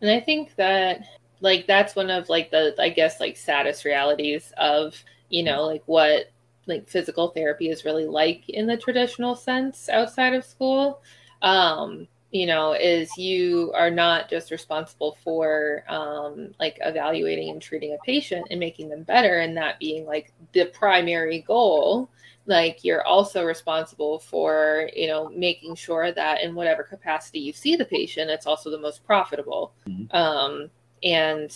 And 0.00 0.10
I 0.10 0.20
think 0.20 0.54
that 0.56 1.02
like 1.40 1.66
that's 1.66 1.96
one 1.96 2.10
of 2.10 2.28
like 2.28 2.50
the 2.50 2.74
I 2.78 2.90
guess 2.90 3.18
like 3.18 3.36
saddest 3.36 3.84
realities 3.84 4.52
of, 4.58 5.02
you 5.28 5.42
know, 5.42 5.64
like 5.64 5.82
what 5.86 6.30
like 6.66 6.88
physical 6.88 7.28
therapy 7.28 7.70
is 7.70 7.84
really 7.84 8.06
like 8.06 8.48
in 8.48 8.66
the 8.66 8.76
traditional 8.76 9.34
sense 9.34 9.88
outside 9.88 10.34
of 10.34 10.44
school. 10.44 11.02
Um, 11.40 12.06
you 12.32 12.46
know, 12.46 12.72
is 12.72 13.16
you 13.16 13.70
are 13.74 13.90
not 13.90 14.28
just 14.28 14.50
responsible 14.50 15.16
for 15.22 15.84
um 15.88 16.52
like 16.58 16.78
evaluating 16.80 17.50
and 17.50 17.62
treating 17.62 17.92
a 17.94 17.98
patient 17.98 18.46
and 18.50 18.58
making 18.58 18.88
them 18.88 19.02
better 19.04 19.38
and 19.40 19.56
that 19.56 19.78
being 19.78 20.04
like 20.06 20.32
the 20.52 20.64
primary 20.66 21.40
goal 21.42 22.08
like 22.46 22.82
you're 22.82 23.06
also 23.06 23.44
responsible 23.44 24.18
for 24.18 24.90
you 24.96 25.06
know 25.06 25.28
making 25.28 25.76
sure 25.76 26.10
that 26.10 26.42
in 26.42 26.54
whatever 26.56 26.82
capacity 26.82 27.38
you 27.38 27.52
see 27.52 27.76
the 27.76 27.84
patient 27.84 28.28
it's 28.30 28.46
also 28.46 28.68
the 28.70 28.78
most 28.78 29.04
profitable 29.04 29.72
Mhm. 29.86 30.12
um 30.12 30.70
and 31.04 31.54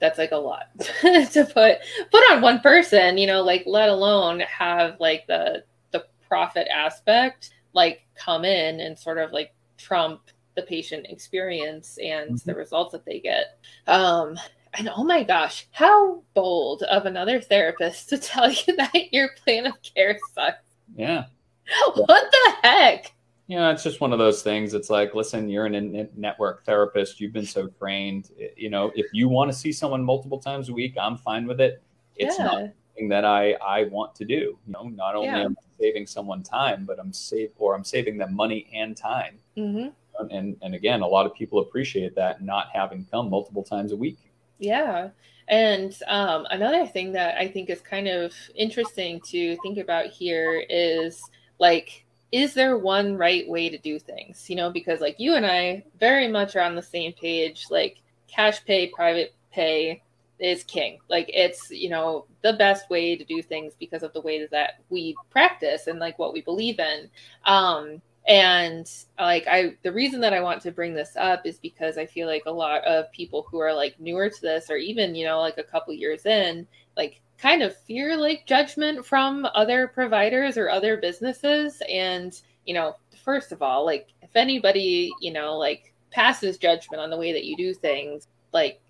that's 0.00 0.18
like 0.18 0.32
a 0.32 0.36
lot 0.36 0.66
to 0.80 1.48
put 1.54 1.78
put 2.10 2.32
on 2.32 2.40
one 2.42 2.58
person 2.60 3.18
you 3.18 3.26
know 3.26 3.42
like 3.42 3.62
let 3.66 3.88
alone 3.88 4.40
have 4.40 4.98
like 4.98 5.26
the 5.28 5.62
the 5.92 6.04
profit 6.26 6.66
aspect 6.74 7.50
like 7.72 8.02
come 8.16 8.44
in 8.44 8.80
and 8.80 8.98
sort 8.98 9.18
of 9.18 9.30
like 9.32 9.52
trump 9.76 10.20
the 10.54 10.62
patient 10.62 11.06
experience 11.08 11.98
and 12.02 12.32
Mhm. 12.32 12.44
the 12.44 12.54
results 12.54 12.92
that 12.92 13.04
they 13.04 13.20
get 13.20 13.58
um 13.86 14.38
and 14.78 14.90
oh 14.94 15.04
my 15.04 15.22
gosh, 15.22 15.66
how 15.70 16.22
bold 16.34 16.82
of 16.82 17.06
another 17.06 17.40
therapist 17.40 18.10
to 18.10 18.18
tell 18.18 18.50
you 18.50 18.76
that 18.76 19.12
your 19.12 19.30
plan 19.42 19.64
of 19.66 19.74
care 19.82 20.18
sucks. 20.34 20.58
Yeah. 20.94 21.24
What 21.94 22.30
the 22.30 22.68
heck? 22.68 23.12
you 23.48 23.56
know, 23.56 23.70
it's 23.70 23.82
just 23.84 24.00
one 24.00 24.12
of 24.12 24.18
those 24.18 24.42
things. 24.42 24.74
It's 24.74 24.90
like, 24.90 25.14
listen, 25.14 25.48
you're 25.48 25.66
an 25.66 25.74
in 25.74 26.08
network 26.16 26.64
therapist. 26.64 27.20
You've 27.20 27.32
been 27.32 27.46
so 27.46 27.68
trained. 27.68 28.30
You 28.56 28.70
know, 28.70 28.90
if 28.96 29.06
you 29.12 29.28
want 29.28 29.50
to 29.50 29.56
see 29.56 29.72
someone 29.72 30.02
multiple 30.04 30.38
times 30.38 30.68
a 30.68 30.72
week, 30.72 30.94
I'm 31.00 31.16
fine 31.16 31.46
with 31.46 31.60
it. 31.60 31.80
It's 32.16 32.38
yeah. 32.38 32.44
not 32.44 33.08
that 33.08 33.24
I 33.24 33.52
I 33.54 33.84
want 33.84 34.14
to 34.16 34.24
do. 34.24 34.34
You 34.66 34.72
know, 34.72 34.82
not 34.88 35.14
only 35.14 35.28
Yeah. 35.28 35.44
am 35.44 35.56
I 35.58 35.65
saving 35.78 36.06
someone 36.06 36.42
time, 36.42 36.84
but 36.84 36.98
I'm 36.98 37.12
save 37.12 37.50
or 37.58 37.74
I'm 37.74 37.84
saving 37.84 38.18
them 38.18 38.34
money 38.34 38.66
and 38.72 38.96
time. 38.96 39.38
hmm 39.56 39.88
And 40.30 40.56
and 40.62 40.74
again, 40.74 41.02
a 41.02 41.06
lot 41.06 41.26
of 41.26 41.34
people 41.34 41.60
appreciate 41.60 42.14
that 42.14 42.42
not 42.42 42.68
having 42.72 43.06
come 43.10 43.30
multiple 43.30 43.62
times 43.62 43.92
a 43.92 43.96
week. 43.96 44.18
Yeah. 44.58 45.10
And 45.48 45.96
um, 46.08 46.46
another 46.50 46.86
thing 46.86 47.12
that 47.12 47.38
I 47.38 47.46
think 47.46 47.70
is 47.70 47.80
kind 47.80 48.08
of 48.08 48.32
interesting 48.54 49.20
to 49.26 49.56
think 49.62 49.78
about 49.78 50.06
here 50.06 50.64
is 50.68 51.22
like 51.58 52.04
is 52.32 52.54
there 52.54 52.76
one 52.76 53.16
right 53.16 53.48
way 53.48 53.68
to 53.68 53.78
do 53.78 53.98
things? 53.98 54.50
You 54.50 54.56
know, 54.56 54.70
because 54.70 55.00
like 55.00 55.16
you 55.18 55.34
and 55.34 55.46
I 55.46 55.84
very 56.00 56.28
much 56.28 56.56
are 56.56 56.62
on 56.62 56.74
the 56.74 56.82
same 56.82 57.12
page. 57.12 57.66
Like 57.70 57.98
cash 58.26 58.64
pay, 58.64 58.88
private 58.88 59.34
pay 59.52 60.02
is 60.38 60.64
king. 60.64 60.98
Like 61.08 61.30
it's, 61.32 61.70
you 61.70 61.88
know, 61.88 62.26
the 62.42 62.54
best 62.54 62.90
way 62.90 63.16
to 63.16 63.24
do 63.24 63.42
things 63.42 63.74
because 63.78 64.02
of 64.02 64.12
the 64.12 64.20
way 64.20 64.46
that 64.46 64.80
we 64.90 65.16
practice 65.30 65.86
and 65.86 65.98
like 65.98 66.18
what 66.18 66.32
we 66.32 66.42
believe 66.42 66.78
in. 66.78 67.08
Um, 67.44 68.00
and 68.28 68.90
like 69.18 69.46
I 69.46 69.76
the 69.82 69.92
reason 69.92 70.20
that 70.20 70.32
I 70.32 70.40
want 70.40 70.60
to 70.62 70.72
bring 70.72 70.94
this 70.94 71.16
up 71.16 71.46
is 71.46 71.58
because 71.58 71.96
I 71.96 72.06
feel 72.06 72.26
like 72.26 72.42
a 72.46 72.50
lot 72.50 72.84
of 72.84 73.10
people 73.12 73.46
who 73.48 73.60
are 73.60 73.72
like 73.72 73.98
newer 74.00 74.28
to 74.28 74.40
this 74.40 74.68
or 74.68 74.76
even, 74.76 75.14
you 75.14 75.24
know, 75.24 75.38
like 75.38 75.58
a 75.58 75.62
couple 75.62 75.94
years 75.94 76.26
in, 76.26 76.66
like 76.96 77.20
kind 77.38 77.62
of 77.62 77.76
fear 77.76 78.16
like 78.16 78.46
judgment 78.46 79.06
from 79.06 79.46
other 79.54 79.86
providers 79.88 80.56
or 80.56 80.70
other 80.70 80.96
businesses 80.96 81.82
and, 81.88 82.40
you 82.64 82.74
know, 82.74 82.96
first 83.24 83.52
of 83.52 83.62
all, 83.62 83.84
like 83.84 84.08
if 84.22 84.34
anybody, 84.34 85.12
you 85.20 85.32
know, 85.32 85.56
like 85.56 85.92
passes 86.10 86.58
judgment 86.58 87.00
on 87.00 87.10
the 87.10 87.16
way 87.16 87.32
that 87.32 87.44
you 87.44 87.56
do 87.56 87.72
things, 87.74 88.26
like 88.52 88.80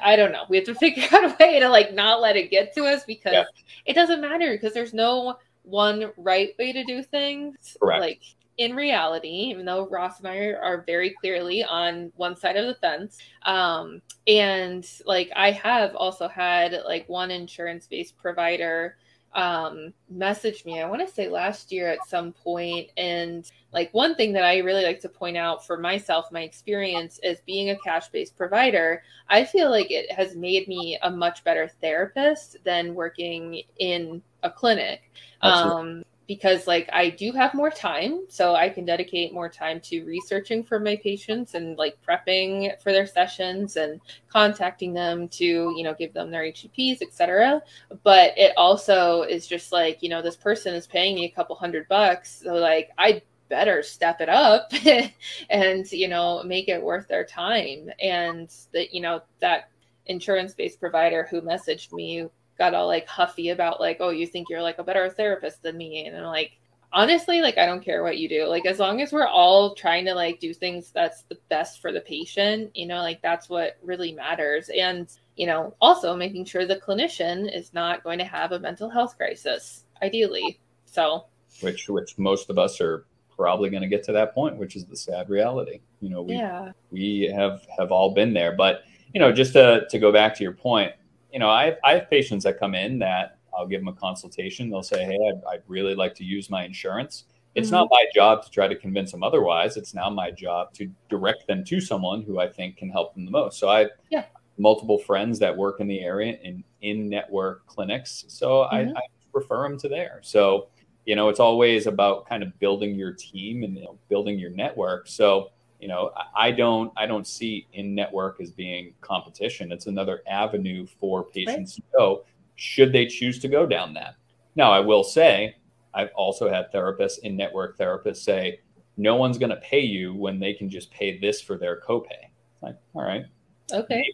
I 0.00 0.16
don't 0.16 0.32
know. 0.32 0.44
We 0.48 0.56
have 0.56 0.66
to 0.66 0.74
figure 0.76 1.04
out 1.12 1.24
a 1.24 1.36
way 1.38 1.60
to 1.60 1.68
like 1.68 1.94
not 1.94 2.20
let 2.20 2.36
it 2.36 2.50
get 2.50 2.74
to 2.74 2.84
us 2.84 3.04
because 3.04 3.32
yeah. 3.32 3.44
it 3.86 3.94
doesn't 3.94 4.20
matter 4.20 4.52
because 4.52 4.74
there's 4.74 4.94
no 4.94 5.36
one 5.62 6.10
right 6.16 6.50
way 6.58 6.72
to 6.72 6.84
do 6.84 7.02
things. 7.02 7.76
Correct. 7.80 8.00
Like 8.00 8.22
in 8.58 8.74
reality, 8.74 9.28
even 9.28 9.64
though 9.64 9.88
Ross 9.88 10.18
and 10.18 10.28
I 10.28 10.36
are, 10.38 10.60
are 10.60 10.82
very 10.86 11.10
clearly 11.10 11.62
on 11.62 12.12
one 12.16 12.36
side 12.36 12.56
of 12.56 12.66
the 12.66 12.74
fence, 12.74 13.18
um, 13.46 14.02
and 14.26 14.88
like 15.06 15.30
I 15.36 15.52
have 15.52 15.94
also 15.94 16.26
had 16.26 16.76
like 16.84 17.08
one 17.08 17.30
insurance 17.30 17.86
based 17.86 18.16
provider 18.18 18.96
um, 19.34 19.92
message 20.10 20.64
me, 20.64 20.80
I 20.80 20.88
want 20.88 21.06
to 21.06 21.12
say 21.12 21.28
last 21.28 21.70
year 21.70 21.88
at 21.88 22.06
some 22.08 22.32
point. 22.32 22.90
And 22.96 23.50
like 23.72 23.92
one 23.92 24.14
thing 24.14 24.32
that 24.32 24.44
I 24.44 24.58
really 24.58 24.84
like 24.84 25.00
to 25.00 25.08
point 25.08 25.36
out 25.36 25.66
for 25.66 25.76
myself, 25.76 26.32
my 26.32 26.42
experience 26.42 27.20
is 27.22 27.40
being 27.46 27.70
a 27.70 27.78
cash 27.78 28.08
based 28.08 28.36
provider, 28.36 29.02
I 29.28 29.44
feel 29.44 29.70
like 29.70 29.90
it 29.90 30.10
has 30.10 30.34
made 30.34 30.66
me 30.68 30.98
a 31.02 31.10
much 31.10 31.44
better 31.44 31.70
therapist 31.80 32.56
than 32.64 32.94
working 32.94 33.62
in 33.78 34.22
a 34.42 34.50
clinic. 34.50 35.10
Um, 35.42 36.04
because 36.28 36.66
like 36.66 36.88
I 36.92 37.08
do 37.08 37.32
have 37.32 37.54
more 37.54 37.70
time, 37.70 38.26
so 38.28 38.54
I 38.54 38.68
can 38.68 38.84
dedicate 38.84 39.32
more 39.32 39.48
time 39.48 39.80
to 39.84 40.04
researching 40.04 40.62
for 40.62 40.78
my 40.78 40.96
patients 40.96 41.54
and 41.54 41.76
like 41.78 41.96
prepping 42.06 42.80
for 42.82 42.92
their 42.92 43.06
sessions 43.06 43.76
and 43.76 44.00
contacting 44.28 44.92
them 44.92 45.26
to, 45.28 45.44
you 45.44 45.82
know, 45.82 45.94
give 45.94 46.12
them 46.12 46.30
their 46.30 46.44
HEPs, 46.44 47.00
etc. 47.02 47.62
But 48.04 48.36
it 48.36 48.52
also 48.58 49.22
is 49.22 49.46
just 49.46 49.72
like, 49.72 50.02
you 50.02 50.10
know, 50.10 50.20
this 50.20 50.36
person 50.36 50.74
is 50.74 50.86
paying 50.86 51.14
me 51.14 51.24
a 51.24 51.30
couple 51.30 51.56
hundred 51.56 51.88
bucks, 51.88 52.42
so 52.44 52.52
like 52.54 52.90
I 52.98 53.22
better 53.48 53.82
step 53.82 54.20
it 54.20 54.28
up 54.28 54.70
and 55.50 55.90
you 55.90 56.06
know 56.06 56.42
make 56.42 56.68
it 56.68 56.82
worth 56.82 57.08
their 57.08 57.24
time 57.24 57.88
and 57.98 58.54
that 58.74 58.92
you 58.92 59.00
know 59.00 59.22
that 59.40 59.70
insurance 60.04 60.52
based 60.52 60.78
provider 60.78 61.26
who 61.30 61.40
messaged 61.40 61.90
me 61.92 62.26
got 62.58 62.74
all 62.74 62.86
like 62.86 63.06
huffy 63.06 63.50
about 63.50 63.80
like, 63.80 63.98
oh, 64.00 64.10
you 64.10 64.26
think 64.26 64.48
you're 64.48 64.62
like 64.62 64.78
a 64.78 64.84
better 64.84 65.08
therapist 65.08 65.62
than 65.62 65.76
me. 65.76 66.06
And 66.06 66.16
I'm 66.16 66.24
like, 66.24 66.52
honestly, 66.92 67.40
like 67.40 67.58
I 67.58 67.66
don't 67.66 67.84
care 67.84 68.02
what 68.02 68.18
you 68.18 68.28
do. 68.28 68.46
Like 68.46 68.66
as 68.66 68.78
long 68.78 69.00
as 69.00 69.12
we're 69.12 69.26
all 69.26 69.74
trying 69.74 70.04
to 70.06 70.14
like 70.14 70.40
do 70.40 70.52
things 70.52 70.90
that's 70.90 71.22
the 71.22 71.38
best 71.48 71.80
for 71.80 71.92
the 71.92 72.00
patient, 72.00 72.74
you 72.74 72.86
know, 72.86 72.98
like 72.98 73.22
that's 73.22 73.48
what 73.48 73.76
really 73.82 74.12
matters. 74.12 74.70
And, 74.70 75.08
you 75.36 75.46
know, 75.46 75.74
also 75.80 76.16
making 76.16 76.44
sure 76.46 76.66
the 76.66 76.76
clinician 76.76 77.54
is 77.54 77.72
not 77.72 78.02
going 78.02 78.18
to 78.18 78.24
have 78.24 78.52
a 78.52 78.58
mental 78.58 78.90
health 78.90 79.16
crisis, 79.16 79.84
ideally. 80.02 80.60
So 80.84 81.26
which 81.60 81.88
which 81.88 82.18
most 82.18 82.50
of 82.50 82.58
us 82.58 82.80
are 82.80 83.04
probably 83.36 83.70
going 83.70 83.82
to 83.82 83.88
get 83.88 84.02
to 84.04 84.12
that 84.12 84.34
point, 84.34 84.56
which 84.56 84.74
is 84.74 84.84
the 84.84 84.96
sad 84.96 85.30
reality. 85.30 85.80
You 86.00 86.10
know, 86.10 86.22
we 86.22 86.34
yeah. 86.34 86.72
we 86.90 87.32
have 87.34 87.66
have 87.78 87.92
all 87.92 88.12
been 88.12 88.32
there. 88.32 88.56
But, 88.56 88.82
you 89.14 89.20
know, 89.20 89.32
just 89.32 89.52
to 89.52 89.86
to 89.90 89.98
go 89.98 90.10
back 90.12 90.34
to 90.36 90.42
your 90.42 90.52
point, 90.52 90.92
you 91.32 91.38
know, 91.38 91.50
I 91.50 91.66
have, 91.66 91.76
I 91.84 91.92
have 91.94 92.10
patients 92.10 92.44
that 92.44 92.58
come 92.58 92.74
in 92.74 92.98
that 93.00 93.38
I'll 93.56 93.66
give 93.66 93.80
them 93.80 93.88
a 93.88 93.92
consultation. 93.92 94.70
They'll 94.70 94.82
say, 94.82 95.04
Hey, 95.04 95.18
I'd, 95.28 95.42
I'd 95.50 95.62
really 95.66 95.94
like 95.94 96.14
to 96.16 96.24
use 96.24 96.50
my 96.50 96.64
insurance. 96.64 97.24
It's 97.54 97.68
mm-hmm. 97.68 97.76
not 97.76 97.88
my 97.90 98.04
job 98.14 98.44
to 98.44 98.50
try 98.50 98.68
to 98.68 98.76
convince 98.76 99.10
them 99.10 99.22
otherwise. 99.22 99.76
It's 99.76 99.94
now 99.94 100.10
my 100.10 100.30
job 100.30 100.72
to 100.74 100.90
direct 101.08 101.46
them 101.46 101.64
to 101.64 101.80
someone 101.80 102.22
who 102.22 102.38
I 102.38 102.48
think 102.48 102.76
can 102.76 102.88
help 102.88 103.14
them 103.14 103.24
the 103.24 103.30
most. 103.30 103.58
So 103.58 103.68
I 103.68 103.80
have 103.80 103.90
yeah. 104.10 104.24
multiple 104.58 104.98
friends 104.98 105.38
that 105.40 105.56
work 105.56 105.80
in 105.80 105.88
the 105.88 106.00
area 106.00 106.38
in 106.42 106.62
in 106.82 107.08
network 107.08 107.66
clinics. 107.66 108.24
So 108.28 108.68
mm-hmm. 108.72 108.96
I, 108.96 109.00
I 109.00 109.02
refer 109.32 109.62
them 109.62 109.78
to 109.80 109.88
there. 109.88 110.20
So, 110.22 110.68
you 111.04 111.16
know, 111.16 111.28
it's 111.28 111.40
always 111.40 111.86
about 111.86 112.28
kind 112.28 112.42
of 112.42 112.56
building 112.60 112.94
your 112.94 113.12
team 113.12 113.64
and 113.64 113.76
you 113.76 113.84
know, 113.84 113.98
building 114.08 114.38
your 114.38 114.50
network. 114.50 115.08
So 115.08 115.50
you 115.80 115.88
know 115.88 116.10
i 116.36 116.50
don't 116.50 116.92
i 116.96 117.06
don't 117.06 117.26
see 117.26 117.66
in 117.72 117.94
network 117.94 118.40
as 118.40 118.50
being 118.50 118.94
competition. 119.00 119.72
It's 119.72 119.86
another 119.86 120.22
avenue 120.28 120.86
for 120.86 121.24
patients 121.24 121.78
right. 121.78 121.92
to 121.92 121.98
go 121.98 122.24
should 122.56 122.92
they 122.92 123.06
choose 123.06 123.38
to 123.40 123.48
go 123.48 123.66
down 123.66 123.94
that. 123.94 124.14
Now 124.56 124.72
i 124.72 124.80
will 124.80 125.04
say 125.04 125.56
i've 125.94 126.10
also 126.14 126.48
had 126.48 126.72
therapists 126.72 127.18
in 127.20 127.36
network 127.36 127.78
therapists 127.78 128.18
say 128.18 128.60
no 128.96 129.14
one's 129.14 129.38
going 129.38 129.50
to 129.50 129.56
pay 129.56 129.80
you 129.80 130.12
when 130.12 130.40
they 130.40 130.52
can 130.52 130.68
just 130.68 130.90
pay 130.90 131.18
this 131.18 131.40
for 131.40 131.56
their 131.56 131.80
copay. 131.80 132.30
Like 132.60 132.76
all 132.94 133.02
right. 133.02 133.24
Okay. 133.72 134.04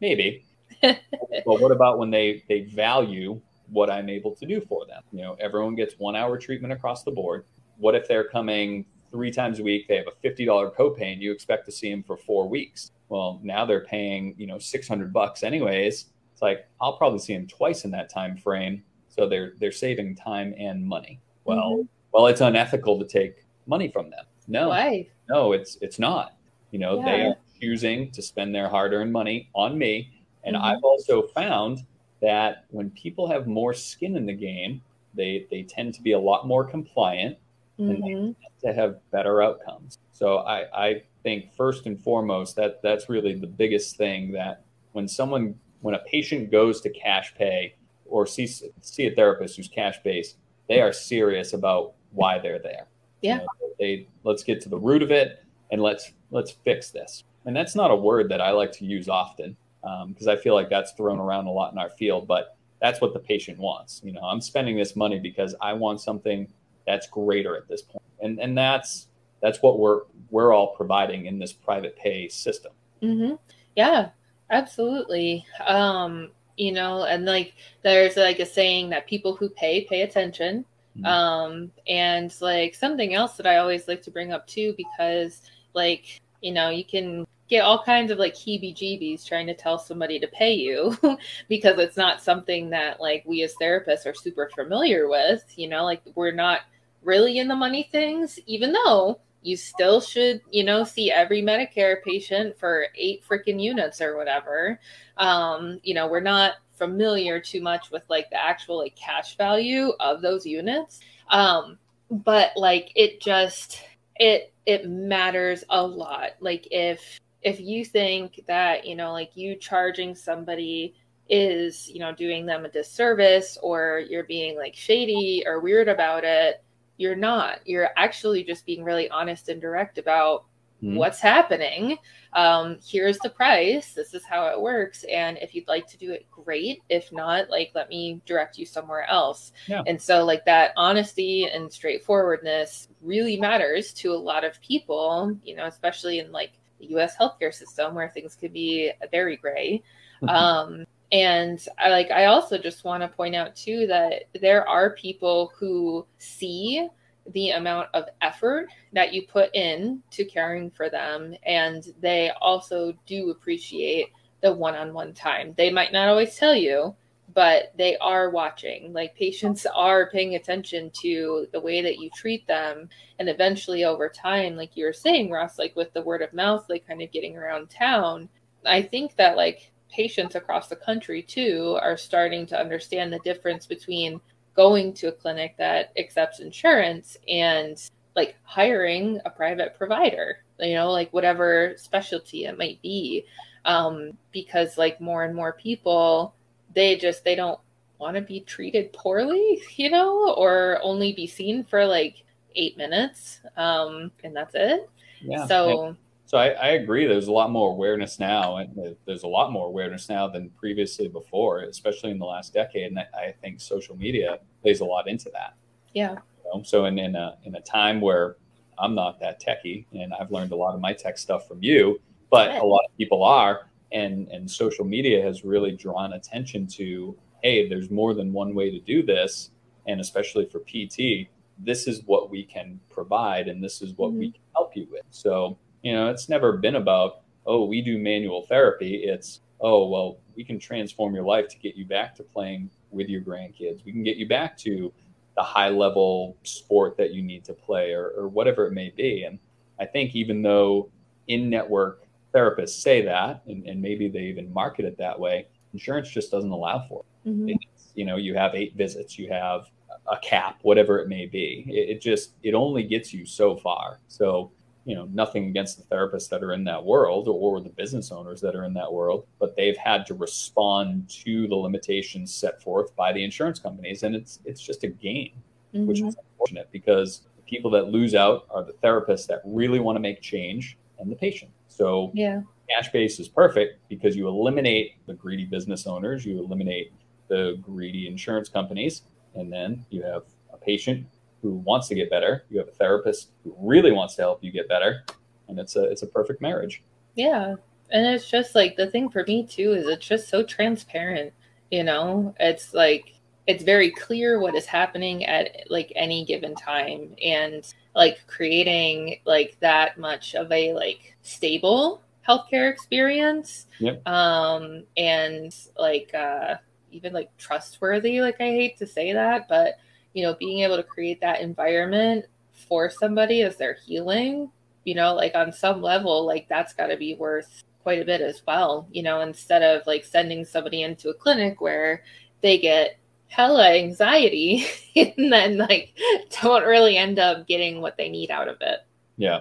Maybe, 0.00 0.44
maybe. 0.80 0.98
but 1.44 1.60
what 1.60 1.70
about 1.70 1.98
when 1.98 2.10
they 2.10 2.42
they 2.48 2.62
value 2.62 3.40
what 3.68 3.90
i'm 3.90 4.08
able 4.08 4.34
to 4.34 4.46
do 4.46 4.60
for 4.60 4.86
them? 4.86 5.02
You 5.12 5.22
know 5.22 5.36
everyone 5.38 5.74
gets 5.74 5.94
one 5.98 6.16
hour 6.16 6.38
treatment 6.38 6.72
across 6.72 7.02
the 7.02 7.10
board. 7.10 7.44
What 7.76 7.94
if 7.94 8.08
they're 8.08 8.28
coming 8.28 8.86
three 9.10 9.30
times 9.30 9.58
a 9.58 9.62
week. 9.62 9.88
They 9.88 9.96
have 9.96 10.06
a 10.06 10.26
$50 10.26 10.74
copay 10.74 11.12
and 11.12 11.22
you 11.22 11.32
expect 11.32 11.66
to 11.66 11.72
see 11.72 11.90
them 11.90 12.02
for 12.02 12.16
four 12.16 12.48
weeks. 12.48 12.92
Well, 13.08 13.40
now 13.42 13.64
they're 13.64 13.84
paying, 13.84 14.34
you 14.38 14.46
know, 14.46 14.58
600 14.58 15.12
bucks 15.12 15.42
anyways. 15.42 16.06
It's 16.32 16.42
like, 16.42 16.66
I'll 16.80 16.96
probably 16.96 17.18
see 17.18 17.34
them 17.34 17.46
twice 17.46 17.84
in 17.84 17.90
that 17.90 18.08
time 18.08 18.36
frame. 18.36 18.82
So 19.08 19.28
they're, 19.28 19.54
they're 19.58 19.72
saving 19.72 20.16
time 20.16 20.54
and 20.58 20.86
money. 20.86 21.20
Well, 21.44 21.72
mm-hmm. 21.72 21.82
well, 22.12 22.26
it's 22.28 22.40
unethical 22.40 22.98
to 22.98 23.04
take 23.04 23.44
money 23.66 23.88
from 23.88 24.10
them. 24.10 24.24
No, 24.46 24.68
Why? 24.68 25.08
no, 25.28 25.52
it's, 25.52 25.76
it's 25.80 25.98
not, 25.98 26.34
you 26.70 26.78
know, 26.78 26.98
yeah. 26.98 27.04
they 27.04 27.22
are 27.22 27.36
choosing 27.60 28.10
to 28.12 28.22
spend 28.22 28.54
their 28.54 28.68
hard 28.68 28.92
earned 28.92 29.12
money 29.12 29.48
on 29.54 29.76
me. 29.76 30.10
And 30.44 30.56
mm-hmm. 30.56 30.64
I've 30.64 30.84
also 30.84 31.22
found 31.28 31.84
that 32.22 32.64
when 32.70 32.90
people 32.90 33.28
have 33.28 33.46
more 33.46 33.74
skin 33.74 34.16
in 34.16 34.26
the 34.26 34.34
game, 34.34 34.82
they, 35.14 35.46
they 35.50 35.62
tend 35.62 35.94
to 35.94 36.02
be 36.02 36.12
a 36.12 36.18
lot 36.18 36.46
more 36.46 36.64
compliant 36.64 37.36
mm-hmm. 37.80 38.66
to 38.66 38.74
have 38.74 38.96
better 39.10 39.42
outcomes. 39.42 39.98
So 40.12 40.38
I, 40.38 40.88
I 40.88 41.02
think 41.22 41.52
first 41.54 41.86
and 41.86 41.98
foremost 41.98 42.56
that 42.56 42.82
that's 42.82 43.08
really 43.08 43.34
the 43.34 43.46
biggest 43.46 43.96
thing 43.96 44.32
that 44.32 44.64
when 44.92 45.08
someone 45.08 45.54
when 45.80 45.94
a 45.94 46.00
patient 46.00 46.50
goes 46.50 46.80
to 46.82 46.90
cash 46.90 47.34
pay 47.34 47.74
or 48.04 48.26
see 48.26 48.46
see 48.46 49.06
a 49.06 49.14
therapist 49.14 49.56
who's 49.56 49.68
cash 49.68 49.96
based, 50.04 50.36
they 50.68 50.80
are 50.80 50.92
serious 50.92 51.52
about 51.52 51.94
why 52.12 52.38
they're 52.38 52.58
there. 52.58 52.86
Yeah. 53.22 53.34
You 53.34 53.40
know, 53.40 53.46
they 53.78 54.08
let's 54.24 54.42
get 54.42 54.60
to 54.62 54.68
the 54.68 54.78
root 54.78 55.02
of 55.02 55.10
it 55.10 55.44
and 55.70 55.82
let's 55.82 56.12
let's 56.30 56.50
fix 56.50 56.90
this. 56.90 57.24
And 57.46 57.56
that's 57.56 57.74
not 57.74 57.90
a 57.90 57.96
word 57.96 58.28
that 58.28 58.40
I 58.40 58.50
like 58.50 58.72
to 58.72 58.84
use 58.84 59.08
often 59.08 59.56
because 59.80 60.26
um, 60.26 60.32
I 60.32 60.36
feel 60.36 60.54
like 60.54 60.68
that's 60.68 60.92
thrown 60.92 61.18
around 61.18 61.46
a 61.46 61.50
lot 61.50 61.72
in 61.72 61.78
our 61.78 61.88
field, 61.90 62.28
but 62.28 62.56
that's 62.80 63.00
what 63.00 63.14
the 63.14 63.18
patient 63.18 63.58
wants. 63.58 64.00
You 64.04 64.12
know, 64.12 64.22
I'm 64.22 64.40
spending 64.40 64.76
this 64.76 64.96
money 64.96 65.18
because 65.18 65.54
I 65.60 65.72
want 65.72 66.00
something 66.00 66.48
that's 66.90 67.06
greater 67.06 67.56
at 67.56 67.68
this 67.68 67.82
point. 67.82 68.02
And 68.20 68.38
and 68.40 68.56
that's 68.56 69.06
that's 69.40 69.62
what 69.62 69.78
we're 69.78 70.02
we're 70.30 70.52
all 70.52 70.74
providing 70.74 71.26
in 71.26 71.38
this 71.38 71.52
private 71.52 71.96
pay 71.96 72.28
system. 72.28 72.72
Mm-hmm. 73.02 73.34
Yeah, 73.76 74.10
absolutely. 74.50 75.46
Um, 75.64 76.30
you 76.56 76.72
know, 76.72 77.04
and 77.04 77.24
like 77.24 77.54
there's 77.82 78.16
like 78.16 78.40
a 78.40 78.46
saying 78.46 78.90
that 78.90 79.06
people 79.06 79.34
who 79.34 79.48
pay 79.48 79.84
pay 79.84 80.02
attention. 80.02 80.64
Mm-hmm. 80.96 81.06
Um, 81.06 81.70
and 81.86 82.34
like 82.40 82.74
something 82.74 83.14
else 83.14 83.36
that 83.36 83.46
I 83.46 83.58
always 83.58 83.86
like 83.86 84.02
to 84.02 84.10
bring 84.10 84.32
up 84.32 84.46
too, 84.46 84.74
because 84.76 85.42
like 85.72 86.20
you 86.40 86.52
know 86.52 86.70
you 86.70 86.84
can 86.84 87.26
get 87.48 87.60
all 87.60 87.82
kinds 87.82 88.10
of 88.10 88.18
like 88.18 88.34
heebie 88.34 88.74
jeebies 88.74 89.26
trying 89.26 89.46
to 89.46 89.54
tell 89.54 89.78
somebody 89.78 90.18
to 90.20 90.26
pay 90.28 90.52
you 90.52 90.96
because 91.48 91.78
it's 91.78 91.96
not 91.96 92.22
something 92.22 92.70
that 92.70 93.00
like 93.00 93.24
we 93.26 93.42
as 93.42 93.54
therapists 93.60 94.06
are 94.06 94.14
super 94.14 94.48
familiar 94.54 95.08
with 95.08 95.42
you 95.56 95.68
know 95.68 95.84
like 95.84 96.00
we're 96.14 96.30
not 96.30 96.60
really 97.02 97.38
in 97.38 97.48
the 97.48 97.56
money 97.56 97.88
things, 97.90 98.38
even 98.46 98.72
though 98.72 99.20
you 99.42 99.56
still 99.56 100.00
should, 100.00 100.40
you 100.50 100.64
know, 100.64 100.84
see 100.84 101.10
every 101.10 101.42
Medicare 101.42 102.02
patient 102.02 102.58
for 102.58 102.86
eight 102.94 103.24
freaking 103.26 103.62
units 103.62 104.00
or 104.00 104.16
whatever. 104.16 104.78
Um, 105.16 105.80
you 105.82 105.94
know, 105.94 106.08
we're 106.08 106.20
not 106.20 106.54
familiar 106.74 107.40
too 107.40 107.60
much 107.60 107.90
with 107.90 108.02
like 108.08 108.28
the 108.30 108.42
actual 108.42 108.78
like 108.78 108.96
cash 108.96 109.36
value 109.36 109.92
of 110.00 110.20
those 110.20 110.44
units. 110.44 111.00
Um, 111.28 111.78
but 112.10 112.52
like 112.56 112.92
it 112.96 113.20
just 113.20 113.82
it 114.16 114.52
it 114.66 114.88
matters 114.88 115.64
a 115.70 115.86
lot. 115.86 116.30
Like 116.40 116.68
if 116.70 117.20
if 117.42 117.60
you 117.60 117.84
think 117.84 118.42
that, 118.46 118.86
you 118.86 118.94
know, 118.94 119.12
like 119.12 119.36
you 119.36 119.56
charging 119.56 120.14
somebody 120.14 120.94
is, 121.30 121.88
you 121.88 122.00
know, 122.00 122.12
doing 122.12 122.44
them 122.44 122.64
a 122.64 122.68
disservice 122.68 123.56
or 123.62 124.02
you're 124.10 124.24
being 124.24 124.56
like 124.56 124.74
shady 124.74 125.44
or 125.46 125.60
weird 125.60 125.88
about 125.88 126.24
it, 126.24 126.62
you're 127.00 127.16
not. 127.16 127.60
You're 127.64 127.88
actually 127.96 128.44
just 128.44 128.66
being 128.66 128.84
really 128.84 129.08
honest 129.08 129.48
and 129.48 129.60
direct 129.60 129.96
about 129.96 130.44
Mhm. 130.82 130.96
what's 130.96 131.20
happening. 131.20 131.98
Um, 132.34 132.78
here's 132.86 133.18
the 133.18 133.30
price. 133.30 133.92
This 133.92 134.14
is 134.14 134.24
how 134.24 134.46
it 134.48 134.60
works. 134.60 135.04
And 135.04 135.38
if 135.38 135.54
you'd 135.54 135.68
like 135.68 135.86
to 135.88 135.98
do 135.98 136.12
it, 136.12 136.26
great. 136.30 136.82
If 136.88 137.10
not, 137.12 137.50
like, 137.50 137.70
let 137.74 137.88
me 137.88 138.20
direct 138.26 138.58
you 138.58 138.64
somewhere 138.66 139.04
else. 139.08 139.52
Yeah. 139.66 139.82
And 139.86 140.00
so, 140.00 140.24
like, 140.24 140.44
that 140.44 140.72
honesty 140.76 141.46
and 141.46 141.72
straightforwardness 141.72 142.88
really 143.02 143.38
matters 143.38 143.92
to 143.94 144.12
a 144.12 144.14
lot 144.30 144.44
of 144.44 144.60
people, 144.60 145.36
you 145.44 145.54
know, 145.56 145.66
especially 145.66 146.18
in 146.18 146.32
like 146.32 146.52
the 146.78 146.86
US 146.96 147.16
healthcare 147.16 147.52
system 147.52 147.94
where 147.94 148.08
things 148.08 148.34
could 148.36 148.52
be 148.52 148.92
very 149.10 149.36
gray. 149.36 149.82
Um, 150.28 150.84
and 151.12 151.66
I 151.78 151.90
like 151.90 152.10
I 152.10 152.26
also 152.26 152.56
just 152.56 152.84
want 152.84 153.02
to 153.02 153.08
point 153.08 153.34
out 153.34 153.56
too 153.56 153.86
that 153.88 154.24
there 154.40 154.68
are 154.68 154.90
people 154.90 155.52
who 155.58 156.06
see 156.18 156.88
the 157.32 157.50
amount 157.50 157.88
of 157.94 158.04
effort 158.22 158.68
that 158.92 159.12
you 159.12 159.26
put 159.26 159.54
in 159.54 160.02
to 160.10 160.24
caring 160.24 160.70
for 160.70 160.88
them 160.88 161.34
and 161.44 161.92
they 162.00 162.30
also 162.40 162.92
do 163.06 163.30
appreciate 163.30 164.08
the 164.40 164.52
one-on-one 164.52 165.12
time. 165.12 165.52
They 165.56 165.70
might 165.70 165.92
not 165.92 166.08
always 166.08 166.36
tell 166.36 166.54
you, 166.54 166.94
but 167.34 167.72
they 167.76 167.96
are 167.98 168.30
watching. 168.30 168.92
Like 168.92 169.14
patients 169.14 169.66
are 169.66 170.10
paying 170.10 170.34
attention 170.34 170.90
to 171.02 171.46
the 171.52 171.60
way 171.60 171.82
that 171.82 171.98
you 171.98 172.08
treat 172.10 172.46
them 172.46 172.88
and 173.18 173.28
eventually 173.28 173.84
over 173.84 174.08
time 174.08 174.56
like 174.56 174.76
you 174.76 174.84
were 174.84 174.92
saying 174.92 175.30
Ross 175.30 175.58
like 175.58 175.74
with 175.76 175.92
the 175.92 176.02
word 176.02 176.22
of 176.22 176.32
mouth 176.32 176.66
like 176.68 176.86
kind 176.86 177.02
of 177.02 177.12
getting 177.12 177.36
around 177.36 177.68
town, 177.68 178.28
I 178.64 178.82
think 178.82 179.16
that 179.16 179.36
like 179.36 179.72
patients 179.90 180.34
across 180.34 180.68
the 180.68 180.76
country 180.76 181.22
too 181.22 181.78
are 181.80 181.96
starting 181.96 182.46
to 182.46 182.58
understand 182.58 183.12
the 183.12 183.18
difference 183.20 183.66
between 183.66 184.20
going 184.54 184.92
to 184.92 185.08
a 185.08 185.12
clinic 185.12 185.54
that 185.56 185.92
accepts 185.96 186.40
insurance 186.40 187.16
and 187.28 187.90
like 188.16 188.36
hiring 188.42 189.20
a 189.24 189.30
private 189.30 189.76
provider 189.76 190.38
you 190.58 190.74
know 190.74 190.90
like 190.90 191.12
whatever 191.12 191.74
specialty 191.76 192.44
it 192.44 192.58
might 192.58 192.80
be 192.82 193.24
um 193.64 194.10
because 194.32 194.76
like 194.76 195.00
more 195.00 195.24
and 195.24 195.34
more 195.34 195.52
people 195.52 196.34
they 196.74 196.96
just 196.96 197.24
they 197.24 197.34
don't 197.34 197.60
want 197.98 198.16
to 198.16 198.22
be 198.22 198.40
treated 198.40 198.92
poorly 198.92 199.62
you 199.76 199.90
know 199.90 200.34
or 200.34 200.80
only 200.82 201.12
be 201.12 201.26
seen 201.26 201.64
for 201.64 201.84
like 201.86 202.24
eight 202.56 202.76
minutes 202.76 203.40
um 203.56 204.10
and 204.24 204.34
that's 204.34 204.54
it 204.54 204.88
Yeah. 205.22 205.46
so 205.46 205.96
So 206.30 206.38
I, 206.38 206.50
I 206.50 206.68
agree. 206.68 207.08
There's 207.08 207.26
a 207.26 207.32
lot 207.32 207.50
more 207.50 207.72
awareness 207.72 208.20
now, 208.20 208.58
and 208.58 208.96
there's 209.04 209.24
a 209.24 209.26
lot 209.26 209.50
more 209.50 209.66
awareness 209.66 210.08
now 210.08 210.28
than 210.28 210.48
previously 210.50 211.08
before, 211.08 211.62
especially 211.62 212.12
in 212.12 212.20
the 212.20 212.24
last 212.24 212.54
decade. 212.54 212.86
And 212.86 213.00
I, 213.00 213.06
I 213.20 213.34
think 213.42 213.60
social 213.60 213.96
media 213.96 214.38
plays 214.62 214.78
a 214.78 214.84
lot 214.84 215.08
into 215.08 215.28
that. 215.32 215.54
yeah 215.92 216.10
You 216.44 216.50
know? 216.54 216.62
So 216.62 216.84
in, 216.84 217.00
in 217.00 217.16
a 217.16 217.36
in 217.42 217.56
a 217.56 217.60
time 217.60 218.00
where 218.00 218.36
I'm 218.78 218.94
not 218.94 219.18
that 219.18 219.42
techie, 219.42 219.86
and 219.92 220.14
I've 220.14 220.30
learned 220.30 220.52
a 220.52 220.54
lot 220.54 220.72
of 220.72 220.80
my 220.80 220.92
tech 220.92 221.18
stuff 221.18 221.48
from 221.48 221.64
you, 221.64 222.00
but 222.30 222.52
Good. 222.52 222.62
a 222.62 222.64
lot 222.64 222.84
of 222.88 222.96
people 222.96 223.24
are, 223.24 223.68
and 223.90 224.28
and 224.28 224.48
social 224.48 224.84
media 224.84 225.20
has 225.24 225.44
really 225.44 225.72
drawn 225.72 226.12
attention 226.12 226.68
to, 226.78 227.16
hey, 227.42 227.68
there's 227.68 227.90
more 227.90 228.14
than 228.14 228.32
one 228.32 228.54
way 228.54 228.70
to 228.70 228.78
do 228.78 229.02
this, 229.02 229.50
and 229.88 230.00
especially 230.00 230.46
for 230.46 230.60
PT, 230.60 231.28
this 231.58 231.88
is 231.88 232.04
what 232.06 232.30
we 232.30 232.44
can 232.44 232.78
provide, 232.88 233.48
and 233.48 233.60
this 233.60 233.82
is 233.82 233.94
what 233.98 234.12
we 234.12 234.26
mm-hmm. 234.26 234.34
can 234.34 234.42
help 234.54 234.76
you 234.76 234.86
with. 234.92 235.02
So 235.10 235.58
you 235.82 235.92
know, 235.92 236.10
it's 236.10 236.28
never 236.28 236.56
been 236.56 236.76
about, 236.76 237.20
oh, 237.46 237.64
we 237.64 237.82
do 237.82 237.98
manual 237.98 238.42
therapy. 238.46 238.96
It's, 239.04 239.40
oh, 239.60 239.88
well, 239.88 240.18
we 240.36 240.44
can 240.44 240.58
transform 240.58 241.14
your 241.14 241.24
life 241.24 241.48
to 241.48 241.58
get 241.58 241.76
you 241.76 241.84
back 241.84 242.14
to 242.16 242.22
playing 242.22 242.70
with 242.90 243.08
your 243.08 243.22
grandkids. 243.22 243.84
We 243.84 243.92
can 243.92 244.02
get 244.02 244.16
you 244.16 244.28
back 244.28 244.56
to 244.58 244.92
the 245.36 245.42
high 245.42 245.70
level 245.70 246.36
sport 246.42 246.96
that 246.96 247.12
you 247.12 247.22
need 247.22 247.44
to 247.44 247.54
play 247.54 247.92
or, 247.92 248.10
or 248.16 248.28
whatever 248.28 248.66
it 248.66 248.72
may 248.72 248.92
be. 248.96 249.24
And 249.24 249.38
I 249.78 249.86
think 249.86 250.14
even 250.14 250.42
though 250.42 250.90
in 251.28 251.48
network 251.48 252.04
therapists 252.34 252.80
say 252.80 253.02
that, 253.02 253.42
and, 253.46 253.66
and 253.66 253.80
maybe 253.80 254.08
they 254.08 254.24
even 254.24 254.52
market 254.52 254.84
it 254.84 254.98
that 254.98 255.18
way, 255.18 255.46
insurance 255.72 256.10
just 256.10 256.30
doesn't 256.30 256.50
allow 256.50 256.86
for 256.88 257.00
it. 257.24 257.30
Mhm. 257.30 257.54
It's, 257.54 257.92
you 257.94 258.04
know, 258.04 258.16
you 258.16 258.34
have 258.34 258.54
eight 258.54 258.74
visits, 258.76 259.18
you 259.18 259.28
have 259.30 259.70
a 260.10 260.16
cap, 260.18 260.58
whatever 260.62 260.98
it 260.98 261.08
may 261.08 261.26
be. 261.26 261.64
It, 261.68 261.96
it 261.96 262.00
just, 262.00 262.34
it 262.42 262.54
only 262.54 262.82
gets 262.82 263.12
you 263.12 263.24
so 263.24 263.56
far. 263.56 264.00
So, 264.08 264.50
you 264.84 264.94
know, 264.94 265.04
nothing 265.12 265.46
against 265.48 265.76
the 265.78 265.94
therapists 265.94 266.28
that 266.30 266.42
are 266.42 266.52
in 266.52 266.64
that 266.64 266.82
world 266.84 267.28
or 267.28 267.60
the 267.60 267.68
business 267.70 268.10
owners 268.10 268.40
that 268.40 268.54
are 268.56 268.64
in 268.64 268.72
that 268.74 268.90
world, 268.92 269.26
but 269.38 269.54
they've 269.56 269.76
had 269.76 270.06
to 270.06 270.14
respond 270.14 271.08
to 271.08 271.46
the 271.48 271.54
limitations 271.54 272.32
set 272.34 272.62
forth 272.62 272.94
by 272.96 273.12
the 273.12 273.22
insurance 273.22 273.58
companies. 273.58 274.02
And 274.02 274.14
it's, 274.16 274.40
it's 274.44 274.60
just 274.60 274.82
a 274.84 274.88
game, 274.88 275.32
which 275.72 276.00
Mhm. 276.00 276.08
is 276.08 276.16
unfortunate 276.16 276.68
because 276.72 277.22
the 277.36 277.42
people 277.42 277.70
that 277.72 277.88
lose 277.88 278.14
out 278.14 278.46
are 278.50 278.64
the 278.64 278.72
therapists 278.82 279.26
that 279.26 279.42
really 279.44 279.80
want 279.80 279.96
to 279.96 280.00
make 280.00 280.20
change 280.22 280.78
and 280.98 281.10
the 281.10 281.16
patient. 281.16 281.50
So, 281.68 282.10
yeah 282.14 282.42
cash 282.68 282.92
base 282.92 283.18
is 283.18 283.26
perfect 283.26 283.80
because 283.88 284.14
you 284.14 284.28
eliminate 284.28 284.92
the 285.06 285.12
greedy 285.14 285.44
business 285.44 285.88
owners, 285.88 286.24
you 286.24 286.38
eliminate 286.38 286.92
the 287.26 287.58
greedy 287.62 288.06
insurance 288.06 288.48
companies, 288.48 289.02
and 289.34 289.52
then 289.52 289.84
you 289.90 290.02
have 290.02 290.22
a 290.52 290.56
patient 290.56 291.04
who 291.42 291.52
wants 291.54 291.88
to 291.88 291.94
get 291.94 292.10
better. 292.10 292.44
You 292.50 292.58
have 292.58 292.68
a 292.68 292.72
therapist 292.72 293.30
who 293.44 293.54
really 293.58 293.92
wants 293.92 294.14
to 294.16 294.22
help 294.22 294.42
you 294.44 294.50
get 294.50 294.68
better, 294.68 295.04
and 295.48 295.58
it's 295.58 295.76
a 295.76 295.84
it's 295.84 296.02
a 296.02 296.06
perfect 296.06 296.40
marriage. 296.40 296.82
Yeah. 297.14 297.56
And 297.92 298.06
it's 298.06 298.30
just 298.30 298.54
like 298.54 298.76
the 298.76 298.90
thing 298.90 299.08
for 299.08 299.24
me 299.24 299.44
too 299.44 299.72
is 299.72 299.86
it's 299.86 300.06
just 300.06 300.28
so 300.28 300.42
transparent, 300.42 301.32
you 301.70 301.84
know? 301.84 302.34
It's 302.38 302.72
like 302.72 303.14
it's 303.46 303.64
very 303.64 303.90
clear 303.90 304.38
what 304.38 304.54
is 304.54 304.66
happening 304.66 305.24
at 305.26 305.64
like 305.68 305.92
any 305.96 306.24
given 306.24 306.54
time 306.54 307.14
and 307.22 307.66
like 307.96 308.24
creating 308.28 309.18
like 309.24 309.56
that 309.60 309.98
much 309.98 310.34
of 310.34 310.50
a 310.52 310.72
like 310.72 311.16
stable 311.22 312.02
healthcare 312.26 312.70
experience. 312.70 313.66
Yep. 313.80 314.06
Um 314.06 314.84
and 314.96 315.54
like 315.76 316.14
uh 316.14 316.56
even 316.92 317.12
like 317.12 317.36
trustworthy, 317.38 318.20
like 318.20 318.40
I 318.40 318.46
hate 318.46 318.76
to 318.78 318.86
say 318.86 319.12
that, 319.12 319.48
but 319.48 319.74
you 320.14 320.22
know, 320.22 320.34
being 320.34 320.60
able 320.60 320.76
to 320.76 320.82
create 320.82 321.20
that 321.20 321.40
environment 321.40 322.24
for 322.52 322.90
somebody 322.90 323.42
as 323.42 323.56
they're 323.56 323.78
healing 323.86 324.50
you 324.84 324.94
know 324.94 325.14
like 325.14 325.34
on 325.34 325.52
some 325.52 325.82
level 325.82 326.26
like 326.26 326.48
that's 326.48 326.72
got 326.72 326.86
to 326.86 326.96
be 326.96 327.14
worth 327.14 327.62
quite 327.82 328.00
a 328.00 328.04
bit 328.04 328.20
as 328.20 328.42
well 328.46 328.86
you 328.90 329.02
know 329.02 329.20
instead 329.20 329.62
of 329.62 329.86
like 329.86 330.04
sending 330.04 330.44
somebody 330.44 330.82
into 330.82 331.08
a 331.10 331.14
clinic 331.14 331.60
where 331.60 332.02
they 332.42 332.58
get 332.58 332.98
hella 333.28 333.70
anxiety 333.70 334.66
and 334.96 335.32
then 335.32 335.56
like 335.56 335.96
don't 336.42 336.64
really 336.64 336.96
end 336.96 337.18
up 337.18 337.46
getting 337.46 337.80
what 337.80 337.96
they 337.96 338.08
need 338.08 338.30
out 338.30 338.48
of 338.48 338.56
it 338.60 338.80
Yeah. 339.16 339.40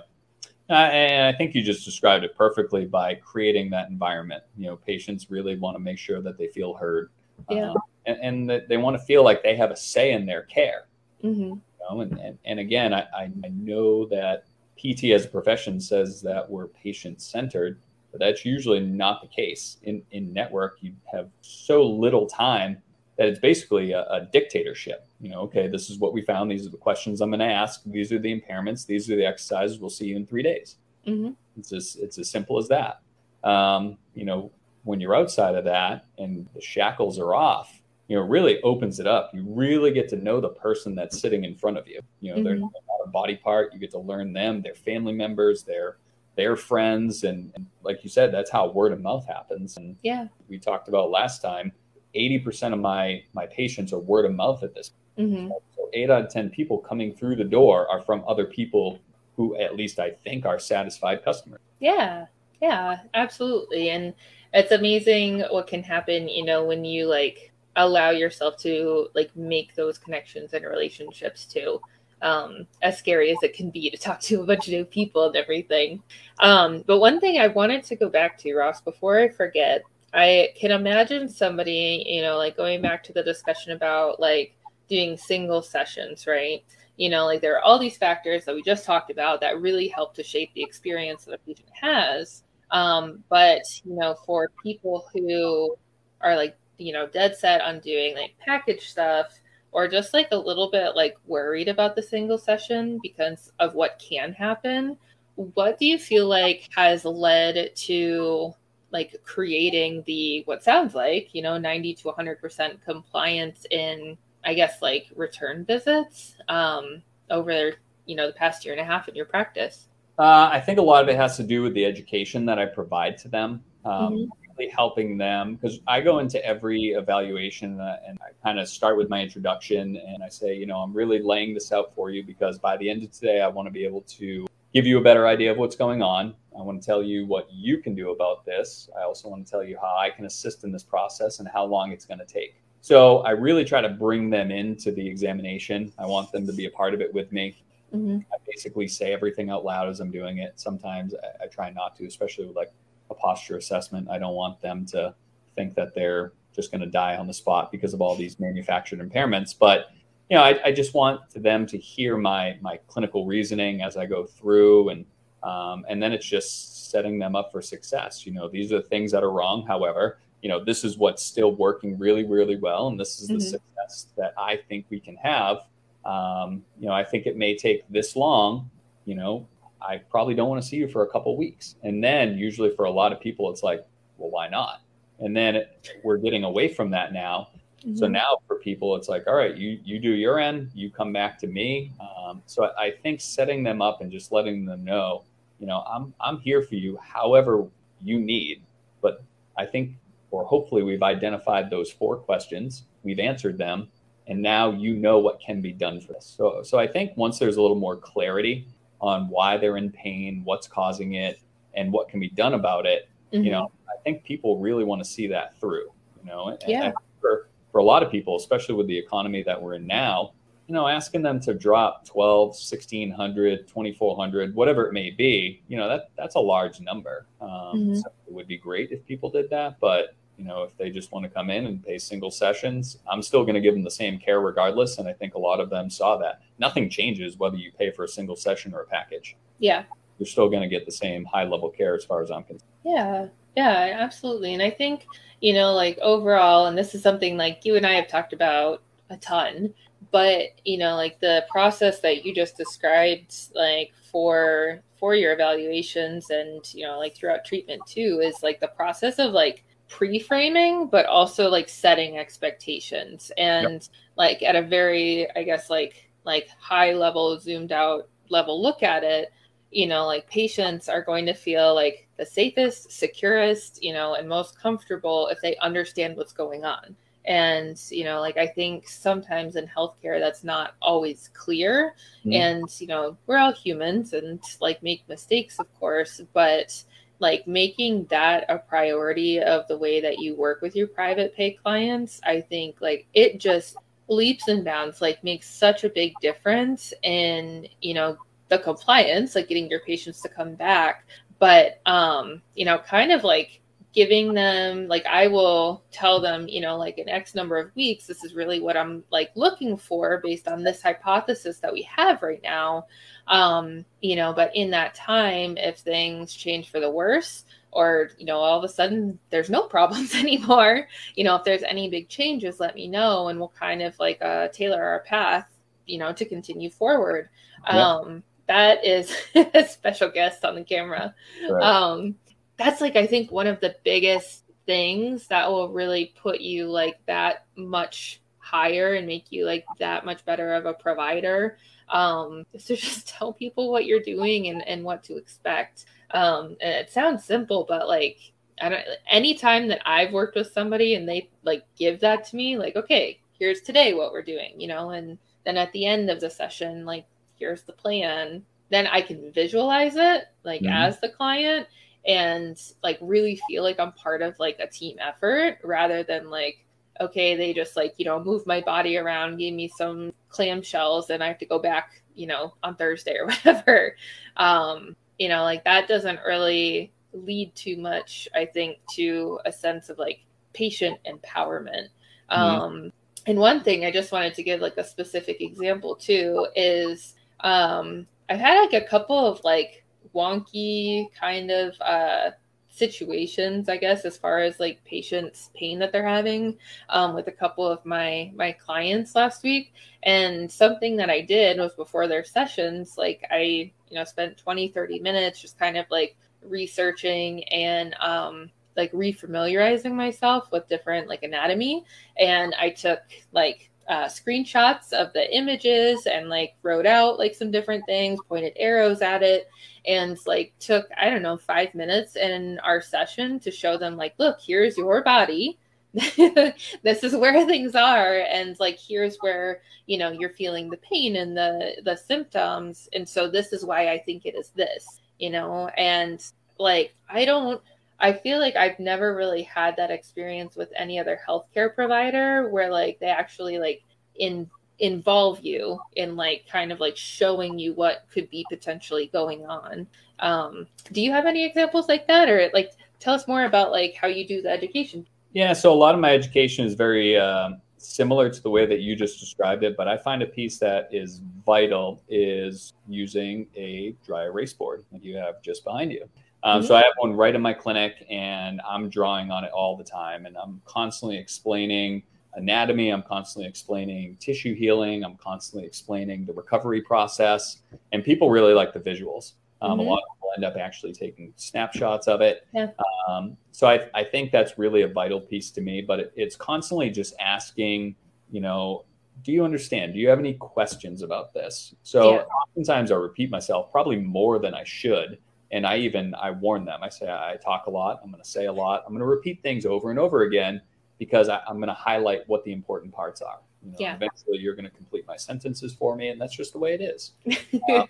Uh, 0.69 0.73
and 0.93 1.25
I 1.25 1.35
think 1.35 1.55
you 1.55 1.63
just 1.63 1.83
described 1.83 2.23
it 2.23 2.35
perfectly 2.35 2.85
by 2.85 3.15
creating 3.15 3.71
that 3.71 3.89
environment. 3.89 4.43
You 4.55 4.67
know, 4.67 4.75
patients 4.75 5.31
really 5.31 5.55
want 5.55 5.75
to 5.75 5.79
make 5.79 5.97
sure 5.97 6.21
that 6.21 6.37
they 6.37 6.47
feel 6.47 6.75
heard, 6.75 7.09
Yeah. 7.49 7.71
um, 7.71 7.77
and, 8.05 8.17
and 8.21 8.49
that 8.49 8.67
they 8.69 8.77
want 8.77 8.97
to 8.97 9.03
feel 9.03 9.23
like 9.23 9.43
they 9.43 9.55
have 9.55 9.71
a 9.71 9.75
say 9.75 10.11
in 10.13 10.25
their 10.25 10.43
care. 10.43 10.87
hmm 11.21 11.29
you 11.29 11.61
know 11.89 12.01
and, 12.01 12.17
and, 12.19 12.37
and 12.45 12.59
again 12.59 12.93
I, 12.93 13.05
I 13.15 13.31
know 13.53 14.05
that 14.07 14.45
pt 14.77 15.05
as 15.05 15.25
a 15.25 15.27
profession 15.27 15.79
says 15.81 16.21
that 16.21 16.49
we're 16.49 16.67
patient 16.67 17.21
centered 17.21 17.79
but 18.11 18.19
that's 18.19 18.43
usually 18.43 18.79
not 18.79 19.21
the 19.21 19.27
case. 19.27 19.77
In 19.83 20.01
in 20.11 20.33
network 20.33 20.77
you 20.81 20.93
have 21.11 21.29
so 21.41 21.83
little 21.83 22.25
time 22.25 22.81
that 23.17 23.27
it's 23.27 23.39
basically 23.39 23.91
a, 23.91 24.01
a 24.09 24.27
dictatorship. 24.31 25.05
You 25.21 25.29
know 25.29 25.41
okay 25.41 25.67
this 25.67 25.89
is 25.89 25.99
what 25.99 26.13
we 26.13 26.21
found. 26.21 26.49
These 26.49 26.65
are 26.65 26.71
the 26.71 26.77
questions 26.77 27.21
i'm 27.21 27.29
going 27.29 27.39
to 27.39 27.45
ask. 27.45 27.81
These 27.85 28.11
are 28.11 28.19
the 28.19 28.33
impairments. 28.39 28.85
These 28.85 29.09
are 29.11 29.15
the 29.15 29.25
exercises 29.25 29.79
we'll 29.79 29.89
see 29.89 30.07
you 30.07 30.15
in 30.15 30.25
three 30.25 30.43
days. 30.43 30.77
Hmm 31.05 31.31
it's 31.57 31.73
as 31.73 31.97
it's 32.01 32.17
as 32.17 32.29
simple 32.29 32.57
as 32.57 32.67
that. 32.69 33.01
Um, 33.43 33.97
you 34.15 34.25
know, 34.25 34.51
when 34.89 34.99
you're 34.99 35.15
outside 35.15 35.53
of 35.53 35.65
that 35.65 36.03
and 36.17 36.47
the 36.55 36.61
shackles 36.61 37.19
are 37.19 37.35
off, 37.35 37.79
you 38.07 38.15
know, 38.15 38.23
really 38.23 38.59
opens 38.63 38.99
it 38.99 39.05
up. 39.05 39.29
You 39.35 39.43
really 39.47 39.91
get 39.91 40.09
to 40.09 40.15
know 40.15 40.41
the 40.41 40.49
person 40.49 40.95
that's 40.95 41.19
sitting 41.19 41.43
in 41.43 41.53
front 41.55 41.77
of 41.77 41.87
you. 41.87 42.01
You 42.21 42.33
know, 42.33 42.41
they're 42.43 42.55
Mhm. 42.55 42.61
not 42.61 43.05
a 43.05 43.07
body 43.07 43.35
part. 43.35 43.71
You 43.71 43.77
get 43.77 43.91
to 43.91 43.99
learn 43.99 44.33
them, 44.33 44.63
their 44.63 44.73
family 44.73 45.13
members, 45.13 45.61
their 45.63 45.97
their 46.35 46.55
friends, 46.55 47.23
and, 47.25 47.51
and 47.55 47.65
like 47.83 48.01
you 48.03 48.09
said, 48.09 48.31
that's 48.33 48.49
how 48.49 48.69
word 48.71 48.93
of 48.93 49.01
mouth 49.01 49.27
happens. 49.27 49.77
And 49.77 49.95
yeah 50.01 50.27
we 50.47 50.57
talked 50.57 50.87
about 50.87 51.11
last 51.11 51.41
time, 51.41 51.71
eighty 52.15 52.39
percent 52.39 52.73
of 52.73 52.79
my 52.79 53.21
my 53.33 53.45
patients 53.45 53.93
are 53.93 53.99
word 53.99 54.25
of 54.25 54.33
mouth 54.33 54.63
at 54.63 54.73
this. 54.73 54.91
hmm 55.17 55.49
So 55.75 55.89
eight 55.93 56.09
out 56.09 56.23
of 56.25 56.29
ten 56.31 56.49
people 56.49 56.79
coming 56.79 57.13
through 57.13 57.35
the 57.35 57.43
door 57.43 57.87
are 57.91 58.01
from 58.01 58.23
other 58.27 58.45
people 58.45 58.97
who, 59.35 59.55
at 59.57 59.75
least 59.75 59.99
I 59.99 60.09
think, 60.23 60.47
are 60.47 60.57
satisfied 60.57 61.23
customers. 61.23 61.61
Yeah, 61.79 62.25
yeah, 62.59 63.01
absolutely. 63.13 63.89
And 63.91 64.13
it's 64.53 64.71
amazing 64.71 65.41
what 65.51 65.67
can 65.67 65.83
happen, 65.83 66.27
you 66.27 66.45
know, 66.45 66.65
when 66.65 66.85
you 66.85 67.07
like 67.07 67.51
allow 67.75 68.09
yourself 68.09 68.57
to 68.57 69.07
like 69.13 69.35
make 69.35 69.75
those 69.75 69.97
connections 69.97 70.53
and 70.53 70.65
relationships 70.65 71.45
too. 71.45 71.79
Um, 72.21 72.67
as 72.81 72.97
scary 72.97 73.31
as 73.31 73.37
it 73.43 73.53
can 73.53 73.69
be 73.69 73.89
to 73.89 73.97
talk 73.97 74.19
to 74.21 74.41
a 74.41 74.45
bunch 74.45 74.67
of 74.67 74.73
new 74.73 74.83
people 74.83 75.27
and 75.27 75.37
everything. 75.37 76.03
Um, 76.39 76.83
but 76.85 76.99
one 76.99 77.21
thing 77.21 77.39
I 77.39 77.47
wanted 77.47 77.85
to 77.85 77.95
go 77.95 78.09
back 78.09 78.37
to, 78.39 78.53
Ross, 78.53 78.81
before 78.81 79.19
I 79.19 79.29
forget, 79.29 79.83
I 80.13 80.49
can 80.57 80.71
imagine 80.71 81.29
somebody, 81.29 82.03
you 82.05 82.21
know, 82.21 82.35
like 82.35 82.57
going 82.57 82.81
back 82.81 83.05
to 83.05 83.13
the 83.13 83.23
discussion 83.23 83.71
about 83.71 84.19
like 84.19 84.53
doing 84.89 85.15
single 85.15 85.61
sessions, 85.61 86.27
right? 86.27 86.61
you 86.99 87.09
know, 87.09 87.25
like 87.25 87.39
there 87.39 87.55
are 87.55 87.61
all 87.61 87.79
these 87.79 87.95
factors 87.95 88.43
that 88.43 88.53
we 88.53 88.61
just 88.61 88.83
talked 88.83 89.09
about 89.09 89.39
that 89.39 89.61
really 89.61 89.87
help 89.87 90.13
to 90.15 90.21
shape 90.21 90.51
the 90.53 90.61
experience 90.61 91.23
that 91.23 91.33
a 91.33 91.37
patient 91.37 91.69
has. 91.71 92.43
Um, 92.71 93.23
but 93.29 93.61
you 93.85 93.95
know, 93.95 94.15
for 94.25 94.51
people 94.63 95.07
who 95.13 95.75
are 96.21 96.35
like, 96.35 96.57
you 96.77 96.93
know, 96.93 97.07
dead 97.07 97.35
set 97.35 97.61
on 97.61 97.79
doing 97.79 98.15
like 98.15 98.35
package 98.39 98.89
stuff 98.89 99.39
or 99.71 99.87
just 99.87 100.13
like 100.13 100.29
a 100.31 100.37
little 100.37 100.71
bit 100.71 100.95
like 100.95 101.17
worried 101.27 101.67
about 101.67 101.95
the 101.95 102.01
single 102.01 102.37
session 102.37 102.99
because 103.01 103.51
of 103.59 103.75
what 103.75 104.01
can 104.03 104.33
happen, 104.33 104.97
what 105.35 105.77
do 105.79 105.85
you 105.85 105.97
feel 105.97 106.27
like 106.27 106.67
has 106.75 107.05
led 107.05 107.75
to 107.75 108.53
like 108.91 109.15
creating 109.23 110.03
the 110.07 110.41
what 110.45 110.63
sounds 110.63 110.95
like, 110.95 111.33
you 111.33 111.41
know, 111.41 111.57
90 111.57 111.93
to 111.95 112.03
100% 112.05 112.83
compliance 112.83 113.65
in 113.71 114.17
I 114.43 114.53
guess 114.53 114.81
like 114.81 115.07
return 115.15 115.65
visits 115.65 116.35
um, 116.47 117.01
over 117.29 117.73
you 118.05 118.15
know 118.15 118.27
the 118.27 118.33
past 118.33 118.65
year 118.65 118.73
and 118.73 118.81
a 118.81 118.85
half 118.85 119.07
in 119.07 119.15
your 119.15 119.25
practice? 119.25 119.88
Uh, 120.19 120.49
I 120.51 120.59
think 120.59 120.79
a 120.79 120.81
lot 120.81 121.01
of 121.01 121.07
it 121.07 121.15
has 121.15 121.37
to 121.37 121.43
do 121.43 121.61
with 121.61 121.73
the 121.73 121.85
education 121.85 122.45
that 122.47 122.59
I 122.59 122.65
provide 122.65 123.17
to 123.19 123.29
them, 123.29 123.63
um, 123.85 123.93
mm-hmm. 123.93 124.57
really 124.57 124.69
helping 124.69 125.17
them 125.17 125.55
because 125.55 125.79
I 125.87 126.01
go 126.01 126.19
into 126.19 126.45
every 126.45 126.87
evaluation 126.89 127.79
uh, 127.79 127.99
and 128.05 128.19
I 128.21 128.31
kind 128.43 128.59
of 128.59 128.67
start 128.67 128.97
with 128.97 129.09
my 129.09 129.21
introduction 129.21 129.95
and 129.95 130.21
I 130.21 130.27
say, 130.27 130.53
you 130.53 130.65
know, 130.65 130.79
I'm 130.79 130.91
really 130.91 131.21
laying 131.21 131.53
this 131.53 131.71
out 131.71 131.95
for 131.95 132.09
you 132.09 132.21
because 132.21 132.59
by 132.59 132.75
the 132.75 132.89
end 132.89 133.01
of 133.01 133.11
today, 133.11 133.39
I 133.39 133.47
want 133.47 133.67
to 133.67 133.71
be 133.71 133.85
able 133.85 134.01
to 134.01 134.45
give 134.73 134.85
you 134.85 134.97
a 134.97 135.01
better 135.01 135.25
idea 135.25 135.53
of 135.53 135.57
what's 135.57 135.77
going 135.77 136.01
on. 136.01 136.35
I 136.53 136.63
want 136.63 136.81
to 136.81 136.85
tell 136.85 137.01
you 137.01 137.25
what 137.25 137.47
you 137.49 137.77
can 137.77 137.95
do 137.95 138.11
about 138.11 138.45
this. 138.45 138.89
I 138.99 139.03
also 139.03 139.29
want 139.29 139.45
to 139.45 139.49
tell 139.49 139.63
you 139.63 139.77
how 139.81 139.95
I 139.97 140.09
can 140.09 140.25
assist 140.25 140.65
in 140.65 140.73
this 140.73 140.83
process 140.83 141.39
and 141.39 141.47
how 141.47 141.63
long 141.63 141.93
it's 141.93 142.05
going 142.05 142.19
to 142.19 142.25
take. 142.25 142.61
So 142.81 143.19
I 143.19 143.31
really 143.31 143.63
try 143.63 143.79
to 143.79 143.89
bring 143.89 144.29
them 144.29 144.51
into 144.51 144.91
the 144.91 145.07
examination. 145.07 145.93
I 145.97 146.05
want 146.05 146.33
them 146.33 146.45
to 146.45 146.51
be 146.51 146.65
a 146.65 146.71
part 146.71 146.93
of 146.93 146.99
it 146.99 147.13
with 147.13 147.31
me. 147.31 147.55
Mm-hmm. 147.93 148.19
I 148.31 148.37
basically 148.47 148.87
say 148.87 149.13
everything 149.13 149.49
out 149.49 149.65
loud 149.65 149.89
as 149.89 149.99
I'm 149.99 150.11
doing 150.11 150.39
it. 150.39 150.59
Sometimes 150.59 151.13
I, 151.13 151.45
I, 151.45 151.47
try 151.47 151.69
not 151.69 151.95
to, 151.97 152.05
especially 152.05 152.45
with 152.45 152.55
like 152.55 152.71
a 153.09 153.15
posture 153.15 153.57
assessment. 153.57 154.09
I 154.09 154.19
don't 154.19 154.35
want 154.35 154.61
them 154.61 154.85
to 154.87 155.15
think 155.55 155.75
that 155.75 155.95
they're 155.95 156.33
just 156.55 156.71
going 156.71 156.81
to 156.81 156.87
die 156.87 157.17
on 157.17 157.27
the 157.27 157.33
spot 157.33 157.71
because 157.71 157.93
of 157.93 158.01
all 158.01 158.15
these 158.15 158.39
manufactured 158.39 158.99
impairments. 158.99 159.55
But 159.57 159.87
you 160.29 160.37
know, 160.37 160.43
I, 160.43 160.59
I 160.65 160.71
just 160.71 160.93
want 160.93 161.21
them 161.33 161.65
to 161.67 161.77
hear 161.77 162.17
my 162.17 162.57
my 162.61 162.77
clinical 162.87 163.25
reasoning 163.25 163.81
as 163.81 163.97
I 163.97 164.05
go 164.05 164.25
through, 164.25 164.89
and 164.89 165.05
um, 165.41 165.85
and 165.89 166.01
then 166.01 166.13
it's 166.13 166.25
just 166.25 166.91
setting 166.91 167.17
them 167.17 167.35
up 167.35 167.51
for 167.51 167.61
success. 167.61 168.25
You 168.25 168.33
know, 168.33 168.47
these 168.47 168.71
are 168.71 168.77
the 168.77 168.87
things 168.87 169.11
that 169.11 169.23
are 169.23 169.31
wrong. 169.31 169.65
However, 169.65 170.19
you 170.41 170.49
know, 170.49 170.63
this 170.63 170.83
is 170.83 170.97
what's 170.97 171.23
still 171.23 171.55
working 171.55 171.97
really, 171.97 172.25
really 172.25 172.57
well, 172.57 172.87
and 172.87 172.99
this 172.99 173.19
is 173.19 173.27
the 173.27 173.35
mm-hmm. 173.35 173.41
success 173.41 174.07
that 174.17 174.33
I 174.37 174.57
think 174.69 174.85
we 174.89 174.99
can 174.99 175.15
have. 175.17 175.61
Um, 176.05 176.63
you 176.79 176.87
know, 176.87 176.93
I 176.93 177.03
think 177.03 177.25
it 177.25 177.37
may 177.37 177.55
take 177.55 177.83
this 177.89 178.15
long. 178.15 178.69
You 179.05 179.15
know, 179.15 179.47
I 179.81 179.97
probably 179.97 180.35
don't 180.35 180.49
want 180.49 180.61
to 180.61 180.67
see 180.67 180.77
you 180.77 180.87
for 180.87 181.03
a 181.03 181.07
couple 181.07 181.35
weeks, 181.37 181.75
and 181.83 182.03
then 182.03 182.37
usually 182.37 182.75
for 182.75 182.85
a 182.85 182.91
lot 182.91 183.11
of 183.11 183.19
people, 183.19 183.49
it's 183.49 183.63
like, 183.63 183.85
well, 184.17 184.29
why 184.29 184.47
not? 184.47 184.81
And 185.19 185.35
then 185.35 185.55
it, 185.55 185.99
we're 186.03 186.17
getting 186.17 186.43
away 186.43 186.73
from 186.73 186.91
that 186.91 187.11
now. 187.13 187.49
Mm-hmm. 187.81 187.95
So 187.95 188.07
now 188.07 188.37
for 188.47 188.57
people, 188.57 188.95
it's 188.95 189.07
like, 189.07 189.27
all 189.27 189.35
right, 189.35 189.55
you 189.55 189.79
you 189.83 189.99
do 189.99 190.11
your 190.11 190.39
end, 190.39 190.71
you 190.73 190.89
come 190.89 191.13
back 191.13 191.39
to 191.39 191.47
me. 191.47 191.91
Um, 191.99 192.41
so 192.45 192.65
I, 192.65 192.85
I 192.85 192.91
think 192.91 193.21
setting 193.21 193.63
them 193.63 193.81
up 193.81 194.01
and 194.01 194.11
just 194.11 194.31
letting 194.31 194.65
them 194.65 194.83
know, 194.83 195.23
you 195.59 195.67
know, 195.67 195.83
I'm 195.87 196.13
I'm 196.19 196.39
here 196.39 196.61
for 196.61 196.75
you, 196.75 196.97
however 197.01 197.67
you 198.01 198.19
need. 198.19 198.61
But 199.01 199.23
I 199.57 199.65
think 199.65 199.95
or 200.31 200.45
hopefully 200.45 200.83
we've 200.83 201.03
identified 201.03 201.69
those 201.69 201.91
four 201.91 202.15
questions, 202.17 202.83
we've 203.03 203.19
answered 203.19 203.57
them, 203.57 203.89
and 204.29 204.41
now 204.41 204.71
you 204.71 204.95
know 204.95 205.19
what 205.19 205.41
can 205.41 205.59
be 205.59 205.73
done 205.73 205.99
for 205.99 206.13
this. 206.13 206.33
So, 206.37 206.61
so 206.63 206.77
I 206.77 206.87
think 206.87 207.17
once 207.17 207.39
there's 207.39 207.57
a 207.57 207.61
little 207.61 207.79
more 207.79 207.97
clarity 207.97 208.67
on 209.01 209.27
why 209.27 209.57
they're 209.57 209.77
in 209.77 209.91
pain, 209.91 210.41
what's 210.45 210.67
causing 210.67 211.13
it, 211.13 211.41
and 211.73 211.91
what 211.91 212.09
can 212.09 212.19
be 212.19 212.29
done 212.29 212.53
about 212.53 212.85
it, 212.85 213.09
mm-hmm. 213.33 213.43
you 213.43 213.51
know, 213.51 213.71
I 213.89 214.01
think 214.03 214.23
people 214.23 214.59
really 214.59 214.83
want 214.83 215.03
to 215.03 215.09
see 215.09 215.27
that 215.27 215.59
through. 215.59 215.91
You 216.21 216.29
know, 216.29 216.49
and, 216.49 216.63
yeah. 216.67 216.85
And 216.85 216.93
for 217.19 217.49
for 217.71 217.79
a 217.79 217.83
lot 217.83 218.03
of 218.03 218.11
people, 218.11 218.35
especially 218.37 218.75
with 218.75 218.87
the 218.87 218.97
economy 218.97 219.43
that 219.43 219.59
we're 219.59 219.75
in 219.75 219.87
now, 219.87 220.33
you 220.67 220.75
know, 220.75 220.87
asking 220.87 221.23
them 221.23 221.39
to 221.41 221.53
drop 221.55 222.05
12, 222.05 222.49
1600, 222.49 223.67
2400, 223.67 224.55
whatever 224.55 224.87
it 224.87 224.93
may 224.93 225.09
be, 225.09 225.63
you 225.67 225.77
know, 225.77 225.89
that 225.89 226.11
that's 226.15 226.35
a 226.35 226.39
large 226.39 226.79
number. 226.81 227.25
Um, 227.41 227.49
mm-hmm. 227.49 227.95
so 227.95 228.11
it 228.27 228.33
would 228.33 228.47
be 228.47 228.57
great 228.57 228.91
if 228.91 229.03
people 229.05 229.31
did 229.31 229.49
that, 229.49 229.79
but 229.79 230.15
you 230.39 230.45
know, 230.45 230.63
if 230.63 230.75
they 230.77 230.89
just 230.89 231.11
want 231.11 231.23
to 231.23 231.29
come 231.29 231.49
in 231.49 231.65
and 231.65 231.83
pay 231.83 231.97
single 231.97 232.31
sessions, 232.31 232.97
I'm 233.11 233.21
still 233.21 233.43
going 233.43 233.55
to 233.55 233.61
give 233.61 233.73
them 233.73 233.83
the 233.83 233.91
same 233.91 234.17
care 234.17 234.39
regardless. 234.39 234.97
And 234.97 235.07
I 235.07 235.11
think 235.11 235.35
a 235.35 235.39
lot 235.39 235.59
of 235.59 235.69
them 235.69 235.89
saw 235.89 236.17
that. 236.17 236.41
Nothing 236.57 236.89
changes 236.89 237.37
whether 237.37 237.57
you 237.57 237.73
pay 237.77 237.91
for 237.91 238.05
a 238.05 238.07
single 238.07 238.37
session 238.37 238.73
or 238.73 238.81
a 238.81 238.85
package. 238.85 239.35
Yeah. 239.59 239.83
You're 240.17 240.27
still 240.27 240.47
going 240.47 240.61
to 240.61 240.69
get 240.69 240.85
the 240.85 240.93
same 240.93 241.25
high 241.25 241.43
level 241.43 241.69
care 241.69 241.93
as 241.93 242.05
far 242.05 242.21
as 242.21 242.31
I'm 242.31 242.43
concerned. 242.43 242.71
Yeah. 242.85 243.27
Yeah, 243.57 243.97
absolutely. 243.99 244.53
And 244.53 244.63
I 244.63 244.69
think, 244.69 245.05
you 245.41 245.53
know, 245.53 245.73
like 245.73 245.97
overall, 245.99 246.67
and 246.67 246.77
this 246.77 246.95
is 246.95 247.03
something 247.03 247.35
like 247.35 247.65
you 247.65 247.75
and 247.75 247.85
I 247.85 247.93
have 247.93 248.07
talked 248.07 248.31
about 248.31 248.81
a 249.09 249.17
ton, 249.17 249.73
but, 250.11 250.43
you 250.63 250.77
know, 250.77 250.95
like 250.95 251.19
the 251.19 251.45
process 251.49 251.99
that 251.99 252.23
you 252.23 252.33
just 252.33 252.55
described, 252.55 253.35
like 253.53 253.91
for 254.09 254.81
for 254.99 255.15
your 255.15 255.31
evaluations 255.31 256.29
and 256.29 256.73
you 256.73 256.85
know 256.85 256.99
like 256.99 257.15
throughout 257.15 257.45
treatment 257.45 257.81
too 257.87 258.19
is 258.21 258.43
like 258.43 258.59
the 258.59 258.67
process 258.67 259.17
of 259.17 259.31
like 259.31 259.63
pre-framing 259.89 260.87
but 260.87 261.05
also 261.07 261.49
like 261.49 261.67
setting 261.67 262.17
expectations 262.17 263.31
and 263.37 263.73
yep. 263.73 263.83
like 264.17 264.43
at 264.43 264.55
a 264.55 264.61
very 264.61 265.27
i 265.35 265.43
guess 265.43 265.69
like 265.69 266.09
like 266.25 266.47
high 266.59 266.93
level 266.93 267.39
zoomed 267.39 267.71
out 267.71 268.07
level 268.29 268.61
look 268.61 268.83
at 268.83 269.03
it 269.03 269.33
you 269.71 269.87
know 269.87 270.05
like 270.05 270.29
patients 270.29 270.87
are 270.87 271.01
going 271.01 271.25
to 271.25 271.33
feel 271.33 271.73
like 271.73 272.07
the 272.17 272.25
safest 272.25 272.91
securest 272.91 273.83
you 273.83 273.91
know 273.91 274.13
and 274.13 274.29
most 274.29 274.59
comfortable 274.59 275.27
if 275.27 275.39
they 275.41 275.55
understand 275.57 276.15
what's 276.15 276.33
going 276.33 276.63
on 276.63 276.95
and 277.25 277.81
you 277.89 278.03
know 278.03 278.19
like 278.19 278.37
i 278.37 278.47
think 278.47 278.87
sometimes 278.87 279.55
in 279.55 279.67
healthcare 279.67 280.19
that's 280.19 280.43
not 280.43 280.75
always 280.81 281.29
clear 281.33 281.95
mm-hmm. 282.19 282.33
and 282.33 282.81
you 282.81 282.87
know 282.87 283.17
we're 283.27 283.37
all 283.37 283.53
humans 283.53 284.13
and 284.13 284.39
like 284.61 284.81
make 284.81 285.07
mistakes 285.09 285.59
of 285.59 285.79
course 285.79 286.21
but 286.33 286.83
like 287.19 287.45
making 287.47 288.05
that 288.05 288.45
a 288.49 288.57
priority 288.57 289.39
of 289.39 289.67
the 289.67 289.77
way 289.77 289.99
that 290.01 290.19
you 290.19 290.35
work 290.35 290.61
with 290.61 290.75
your 290.75 290.87
private 290.87 291.35
pay 291.35 291.51
clients 291.51 292.19
i 292.25 292.39
think 292.39 292.77
like 292.81 293.05
it 293.13 293.39
just 293.39 293.75
leaps 294.07 294.47
and 294.47 294.65
bounds 294.65 295.01
like 295.01 295.23
makes 295.23 295.49
such 295.49 295.83
a 295.83 295.89
big 295.89 296.13
difference 296.19 296.93
in 297.03 297.67
you 297.81 297.93
know 297.93 298.17
the 298.49 298.59
compliance 298.59 299.35
like 299.35 299.47
getting 299.47 299.69
your 299.69 299.79
patients 299.81 300.21
to 300.21 300.29
come 300.29 300.55
back. 300.55 301.05
But 301.37 301.79
um 301.85 302.41
you 302.55 302.65
know 302.65 302.79
kind 302.79 303.11
of 303.11 303.23
like 303.23 303.61
giving 303.93 304.33
them 304.33 304.87
like 304.87 305.05
i 305.07 305.27
will 305.27 305.83
tell 305.91 306.21
them 306.21 306.47
you 306.47 306.61
know 306.61 306.77
like 306.77 306.97
in 306.97 307.09
x 307.09 307.33
number 307.33 307.57
of 307.57 307.75
weeks 307.75 308.05
this 308.05 308.23
is 308.23 308.35
really 308.35 308.59
what 308.59 308.77
i'm 308.77 309.03
like 309.11 309.31
looking 309.35 309.75
for 309.75 310.19
based 310.23 310.47
on 310.47 310.63
this 310.63 310.81
hypothesis 310.81 311.59
that 311.59 311.73
we 311.73 311.81
have 311.81 312.21
right 312.21 312.41
now. 312.43 312.85
Um 313.27 313.85
you 314.01 314.15
know 314.15 314.33
but 314.33 314.55
in 314.55 314.69
that 314.71 314.95
time 314.95 315.57
if 315.57 315.79
things 315.79 316.33
change 316.33 316.69
for 316.69 316.79
the 316.79 316.89
worse 316.89 317.45
or 317.71 318.11
you 318.17 318.25
know 318.25 318.37
all 318.37 318.57
of 318.57 318.63
a 318.63 318.73
sudden 318.73 319.17
there's 319.29 319.49
no 319.49 319.63
problems 319.75 320.13
anymore 320.15 320.87
you 321.15 321.23
know 321.23 321.35
if 321.35 321.43
there's 321.43 321.63
any 321.63 321.89
big 321.89 322.09
changes 322.09 322.59
let 322.59 322.75
me 322.75 322.87
know 322.87 323.27
and 323.27 323.39
we'll 323.39 323.49
kind 323.49 323.81
of 323.81 323.97
like 323.99 324.19
uh, 324.21 324.47
tailor 324.49 324.83
our 324.83 325.01
path 325.01 325.47
you 325.85 325.97
know 325.97 326.13
to 326.13 326.25
continue 326.25 326.69
forward. 326.69 327.29
Um 327.65 328.23
that 328.47 328.83
is 328.85 329.13
a 329.35 329.67
special 329.67 330.09
guest 330.09 330.45
on 330.45 330.55
the 330.55 330.63
camera. 330.63 331.13
Right. 331.49 331.63
um 331.63 332.15
that's 332.59 332.81
like 332.81 332.95
I 332.95 333.07
think 333.07 333.31
one 333.31 333.47
of 333.47 333.59
the 333.61 333.75
biggest 333.83 334.43
things 334.67 335.27
that 335.27 335.49
will 335.49 335.69
really 335.69 336.13
put 336.21 336.41
you 336.41 336.69
like 336.69 336.99
that 337.07 337.45
much 337.55 338.21
higher 338.37 338.93
and 338.93 339.07
make 339.07 339.31
you 339.31 339.45
like 339.45 339.65
that 339.79 340.05
much 340.05 340.23
better 340.25 340.53
of 340.53 340.65
a 340.65 340.73
provider 340.73 341.57
um 341.89 342.45
is 342.53 342.65
to 342.65 342.75
just 342.75 343.07
tell 343.07 343.33
people 343.33 343.71
what 343.71 343.85
you're 343.85 344.01
doing 344.01 344.47
and, 344.47 344.67
and 344.67 344.83
what 344.83 345.03
to 345.03 345.17
expect 345.17 345.85
um 346.11 346.57
and 346.61 346.73
it 346.73 346.91
sounds 346.91 347.23
simple 347.23 347.65
but 347.67 347.87
like 347.87 348.17
I 348.61 348.69
don't 348.69 348.83
anytime 349.09 349.69
that 349.69 349.81
I've 349.85 350.11
worked 350.11 350.35
with 350.35 350.51
somebody 350.51 350.95
and 350.95 351.07
they 351.07 351.29
like 351.43 351.63
give 351.77 352.01
that 352.01 352.25
to 352.25 352.35
me 352.35 352.57
like 352.57 352.75
okay 352.75 353.19
here's 353.39 353.61
today 353.61 353.93
what 353.93 354.11
we're 354.11 354.21
doing 354.21 354.59
you 354.59 354.67
know 354.67 354.89
and 354.89 355.17
then 355.45 355.55
at 355.57 355.71
the 355.71 355.85
end 355.85 356.09
of 356.09 356.19
the 356.19 356.29
session 356.29 356.85
like 356.85 357.05
here's 357.37 357.63
the 357.63 357.73
plan 357.73 358.43
then 358.69 358.85
I 358.85 359.01
can 359.01 359.31
visualize 359.31 359.95
it 359.95 360.25
like 360.43 360.61
mm-hmm. 360.61 360.73
as 360.73 360.99
the 360.99 361.09
client 361.09 361.67
and 362.09 362.59
like 362.83 362.97
really 363.01 363.39
feel 363.47 363.63
like 363.63 363.79
I'm 363.79 363.93
part 363.93 364.21
of 364.23 364.37
like 364.39 364.57
a 364.59 364.67
team 364.67 364.97
effort 364.99 365.59
rather 365.63 366.01
than 366.03 366.29
like 366.29 366.65
okay 366.99 367.35
they 367.35 367.53
just 367.53 367.77
like 367.77 367.93
you 367.97 368.05
know 368.05 368.21
move 368.21 368.45
my 368.47 368.61
body 368.61 368.97
around 368.97 369.37
gave 369.37 369.53
me 369.53 369.69
some 369.77 370.11
clamshells 370.31 371.11
and 371.11 371.23
I 371.23 371.27
have 371.27 371.37
to 371.37 371.45
go 371.45 371.59
back 371.59 372.01
you 372.15 372.25
know 372.25 372.55
on 372.63 372.75
Thursday 372.75 373.15
or 373.15 373.25
whatever 373.27 373.95
um 374.37 374.95
you 375.19 375.29
know 375.29 375.43
like 375.43 375.63
that 375.63 375.87
doesn't 375.87 376.19
really 376.25 376.91
lead 377.13 377.53
too 377.55 377.77
much 377.77 378.27
I 378.35 378.45
think 378.45 378.79
to 378.95 379.39
a 379.45 379.51
sense 379.51 379.89
of 379.89 379.99
like 379.99 380.21
patient 380.53 380.99
empowerment 381.05 381.89
mm-hmm. 382.29 382.41
um 382.41 382.91
and 383.27 383.37
one 383.37 383.63
thing 383.63 383.85
I 383.85 383.91
just 383.91 384.11
wanted 384.11 384.33
to 384.33 384.43
give 384.43 384.61
like 384.61 384.77
a 384.77 384.83
specific 384.83 385.41
example 385.41 385.95
too 385.95 386.47
is 386.55 387.13
um, 387.41 388.07
I've 388.29 388.39
had 388.39 388.59
like 388.59 388.73
a 388.73 388.87
couple 388.87 389.17
of 389.17 389.43
like 389.43 389.83
wonky 390.13 391.07
kind 391.13 391.51
of 391.51 391.79
uh, 391.81 392.31
situations, 392.69 393.69
I 393.69 393.77
guess, 393.77 394.05
as 394.05 394.17
far 394.17 394.39
as 394.39 394.59
like 394.59 394.83
patients' 394.85 395.49
pain 395.55 395.79
that 395.79 395.91
they're 395.91 396.07
having 396.07 396.57
um, 396.89 397.13
with 397.13 397.27
a 397.27 397.31
couple 397.31 397.67
of 397.67 397.85
my 397.85 398.31
my 398.35 398.53
clients 398.53 399.15
last 399.15 399.43
week. 399.43 399.73
And 400.03 400.51
something 400.51 400.95
that 400.97 401.09
I 401.09 401.21
did 401.21 401.57
was 401.57 401.73
before 401.73 402.07
their 402.07 402.23
sessions, 402.23 402.97
like 402.97 403.25
I, 403.29 403.71
you 403.89 403.95
know, 403.95 404.03
spent 404.05 404.37
20, 404.37 404.69
30 404.69 404.99
minutes 404.99 405.41
just 405.41 405.59
kind 405.59 405.77
of 405.77 405.85
like 405.89 406.15
researching 406.41 407.43
and 407.45 407.93
um, 407.99 408.49
like 408.77 408.91
refamiliarizing 408.93 409.93
myself 409.93 410.49
with 410.51 410.69
different 410.69 411.09
like 411.09 411.23
anatomy. 411.23 411.83
And 412.17 412.55
I 412.57 412.69
took 412.69 413.01
like 413.33 413.69
uh, 413.89 414.05
screenshots 414.05 414.93
of 414.93 415.11
the 415.13 415.35
images 415.35 416.05
and 416.05 416.29
like 416.29 416.53
wrote 416.61 416.85
out 416.85 417.17
like 417.17 417.33
some 417.33 417.49
different 417.49 417.83
things, 417.87 418.19
pointed 418.29 418.53
arrows 418.55 419.01
at 419.01 419.23
it, 419.23 419.49
and 419.85 420.17
like 420.27 420.53
took, 420.59 420.87
I 420.97 421.09
don't 421.09 421.23
know, 421.23 421.37
five 421.37 421.73
minutes 421.73 422.15
in 422.15 422.59
our 422.59 422.81
session 422.81 423.39
to 423.41 423.51
show 423.51 423.77
them, 423.77 423.97
like, 423.97 424.13
look, 424.19 424.39
here's 424.39 424.77
your 424.77 425.03
body. 425.03 425.57
this 425.93 427.03
is 427.03 427.15
where 427.15 427.47
things 427.47 427.73
are 427.73 428.19
and 428.29 428.59
like 428.59 428.77
here's 428.77 429.17
where 429.21 429.61
you 429.87 429.97
know 429.97 430.11
you're 430.11 430.29
feeling 430.29 430.69
the 430.69 430.77
pain 430.77 431.15
and 431.15 431.35
the 431.35 431.81
the 431.83 431.95
symptoms 431.95 432.87
and 432.93 433.09
so 433.09 433.27
this 433.27 433.51
is 433.53 433.65
why 433.65 433.91
i 433.91 433.97
think 433.97 434.23
it 434.23 434.35
is 434.35 434.49
this 434.49 434.99
you 435.17 435.31
know 435.31 435.67
and 435.79 436.31
like 436.59 436.93
i 437.09 437.25
don't 437.25 437.59
I 437.99 438.13
feel 438.13 438.39
like 438.39 438.55
I've 438.55 438.79
never 438.79 439.15
really 439.15 439.43
had 439.43 439.75
that 439.77 439.91
experience 439.91 440.55
with 440.55 440.69
any 440.75 440.99
other 440.99 441.19
healthcare 441.27 441.73
provider 441.73 442.49
where 442.49 442.71
like 442.71 442.99
they 442.99 443.07
actually 443.07 443.59
like 443.59 443.83
in 444.15 444.49
involve 444.79 445.43
you 445.43 445.79
in 445.95 446.15
like 446.15 446.45
kind 446.49 446.71
of 446.71 446.79
like 446.79 446.95
showing 446.95 447.59
you 447.59 447.73
what 447.73 448.05
could 448.11 448.29
be 448.29 448.45
potentially 448.49 449.09
going 449.11 449.45
on. 449.45 449.85
Um, 450.19 450.67
do 450.91 451.01
you 451.01 451.11
have 451.11 451.25
any 451.25 451.45
examples 451.45 451.89
like 451.89 452.07
that 452.07 452.29
or 452.29 452.49
like 452.53 452.71
tell 452.99 453.13
us 453.13 453.27
more 453.27 453.45
about 453.45 453.71
like 453.71 453.95
how 453.95 454.07
you 454.07 454.25
do 454.25 454.41
the 454.41 454.49
education? 454.49 455.05
Yeah, 455.33 455.53
so 455.53 455.71
a 455.71 455.75
lot 455.75 455.93
of 455.93 456.01
my 456.01 456.13
education 456.13 456.65
is 456.65 456.73
very 456.73 457.17
uh, 457.17 457.51
similar 457.77 458.29
to 458.29 458.41
the 458.41 458.49
way 458.49 458.65
that 458.65 458.79
you 458.79 458.95
just 458.95 459.19
described 459.19 459.63
it, 459.63 459.77
but 459.77 459.87
I 459.87 459.97
find 459.97 460.23
a 460.23 460.25
piece 460.25 460.57
that 460.59 460.89
is 460.91 461.21
vital 461.45 462.01
is 462.09 462.73
using 462.87 463.47
a 463.55 463.95
dry 464.05 464.23
erase 464.23 464.53
board 464.53 464.85
like 464.91 465.03
you 465.03 465.17
have 465.17 465.41
just 465.41 465.63
behind 465.63 465.91
you. 465.91 466.07
Um, 466.43 466.59
mm-hmm. 466.59 466.67
So 466.67 466.75
I 466.75 466.79
have 466.79 466.93
one 466.97 467.13
right 467.13 467.35
in 467.35 467.41
my 467.41 467.53
clinic, 467.53 468.05
and 468.09 468.61
I'm 468.67 468.89
drawing 468.89 469.31
on 469.31 469.43
it 469.43 469.51
all 469.51 469.75
the 469.75 469.83
time, 469.83 470.25
and 470.25 470.37
I'm 470.37 470.61
constantly 470.65 471.17
explaining 471.17 472.03
anatomy. 472.35 472.89
I'm 472.89 473.03
constantly 473.03 473.49
explaining 473.49 474.15
tissue 474.17 474.55
healing. 474.55 475.03
I'm 475.03 475.17
constantly 475.17 475.67
explaining 475.67 476.25
the 476.25 476.33
recovery 476.33 476.81
process, 476.81 477.61
and 477.91 478.03
people 478.03 478.29
really 478.29 478.53
like 478.53 478.73
the 478.73 478.79
visuals. 478.79 479.33
Um, 479.61 479.71
mm-hmm. 479.71 479.79
A 479.81 479.83
lot 479.83 479.97
of 479.97 480.15
people 480.15 480.29
end 480.37 480.45
up 480.45 480.55
actually 480.55 480.93
taking 480.93 481.33
snapshots 481.35 482.07
of 482.07 482.21
it. 482.21 482.47
Yeah. 482.53 482.69
Um, 483.07 483.35
so 483.51 483.67
I, 483.67 483.89
I 483.93 484.03
think 484.03 484.31
that's 484.31 484.57
really 484.57 484.83
a 484.83 484.87
vital 484.87 485.19
piece 485.19 485.51
to 485.51 485.61
me. 485.61 485.81
But 485.81 485.99
it, 485.99 486.13
it's 486.15 486.35
constantly 486.35 486.89
just 486.89 487.13
asking, 487.19 487.95
you 488.31 488.39
know, 488.39 488.85
do 489.23 489.33
you 489.33 489.43
understand? 489.43 489.93
Do 489.93 489.99
you 489.99 490.07
have 490.07 490.19
any 490.19 490.35
questions 490.35 491.01
about 491.01 491.33
this? 491.33 491.75
So 491.83 492.13
yeah. 492.13 492.23
oftentimes 492.47 492.91
I 492.91 492.95
repeat 492.95 493.29
myself 493.29 493.69
probably 493.69 493.97
more 493.97 494.39
than 494.39 494.53
I 494.53 494.63
should 494.63 495.17
and 495.51 495.65
i 495.65 495.77
even 495.77 496.13
i 496.15 496.31
warn 496.31 496.65
them. 496.65 496.79
I 496.81 496.89
say 496.89 497.07
i 497.07 497.37
talk 497.43 497.65
a 497.67 497.69
lot. 497.69 497.99
I'm 498.03 498.11
going 498.11 498.23
to 498.23 498.29
say 498.29 498.45
a 498.45 498.53
lot. 498.53 498.83
I'm 498.85 498.93
going 498.93 498.99
to 498.99 499.05
repeat 499.05 499.41
things 499.41 499.65
over 499.65 499.89
and 499.89 499.99
over 499.99 500.23
again 500.23 500.61
because 500.97 501.29
I, 501.29 501.41
am 501.47 501.57
going 501.57 501.67
to 501.67 501.73
highlight 501.73 502.27
what 502.27 502.43
the 502.43 502.51
important 502.51 502.93
parts 502.93 503.21
are. 503.21 503.39
You 503.63 503.71
know, 503.71 503.77
yeah. 503.79 503.95
eventually 503.95 504.37
you're 504.37 504.55
going 504.55 504.69
to 504.69 504.75
complete 504.75 505.05
my 505.07 505.17
sentences 505.17 505.73
for 505.73 505.95
me 505.95 506.09
and 506.09 506.19
that's 506.19 506.35
just 506.35 506.53
the 506.53 506.59
way 506.59 506.73
it 506.73 506.81
is. 506.81 507.13
Um, 507.69 507.87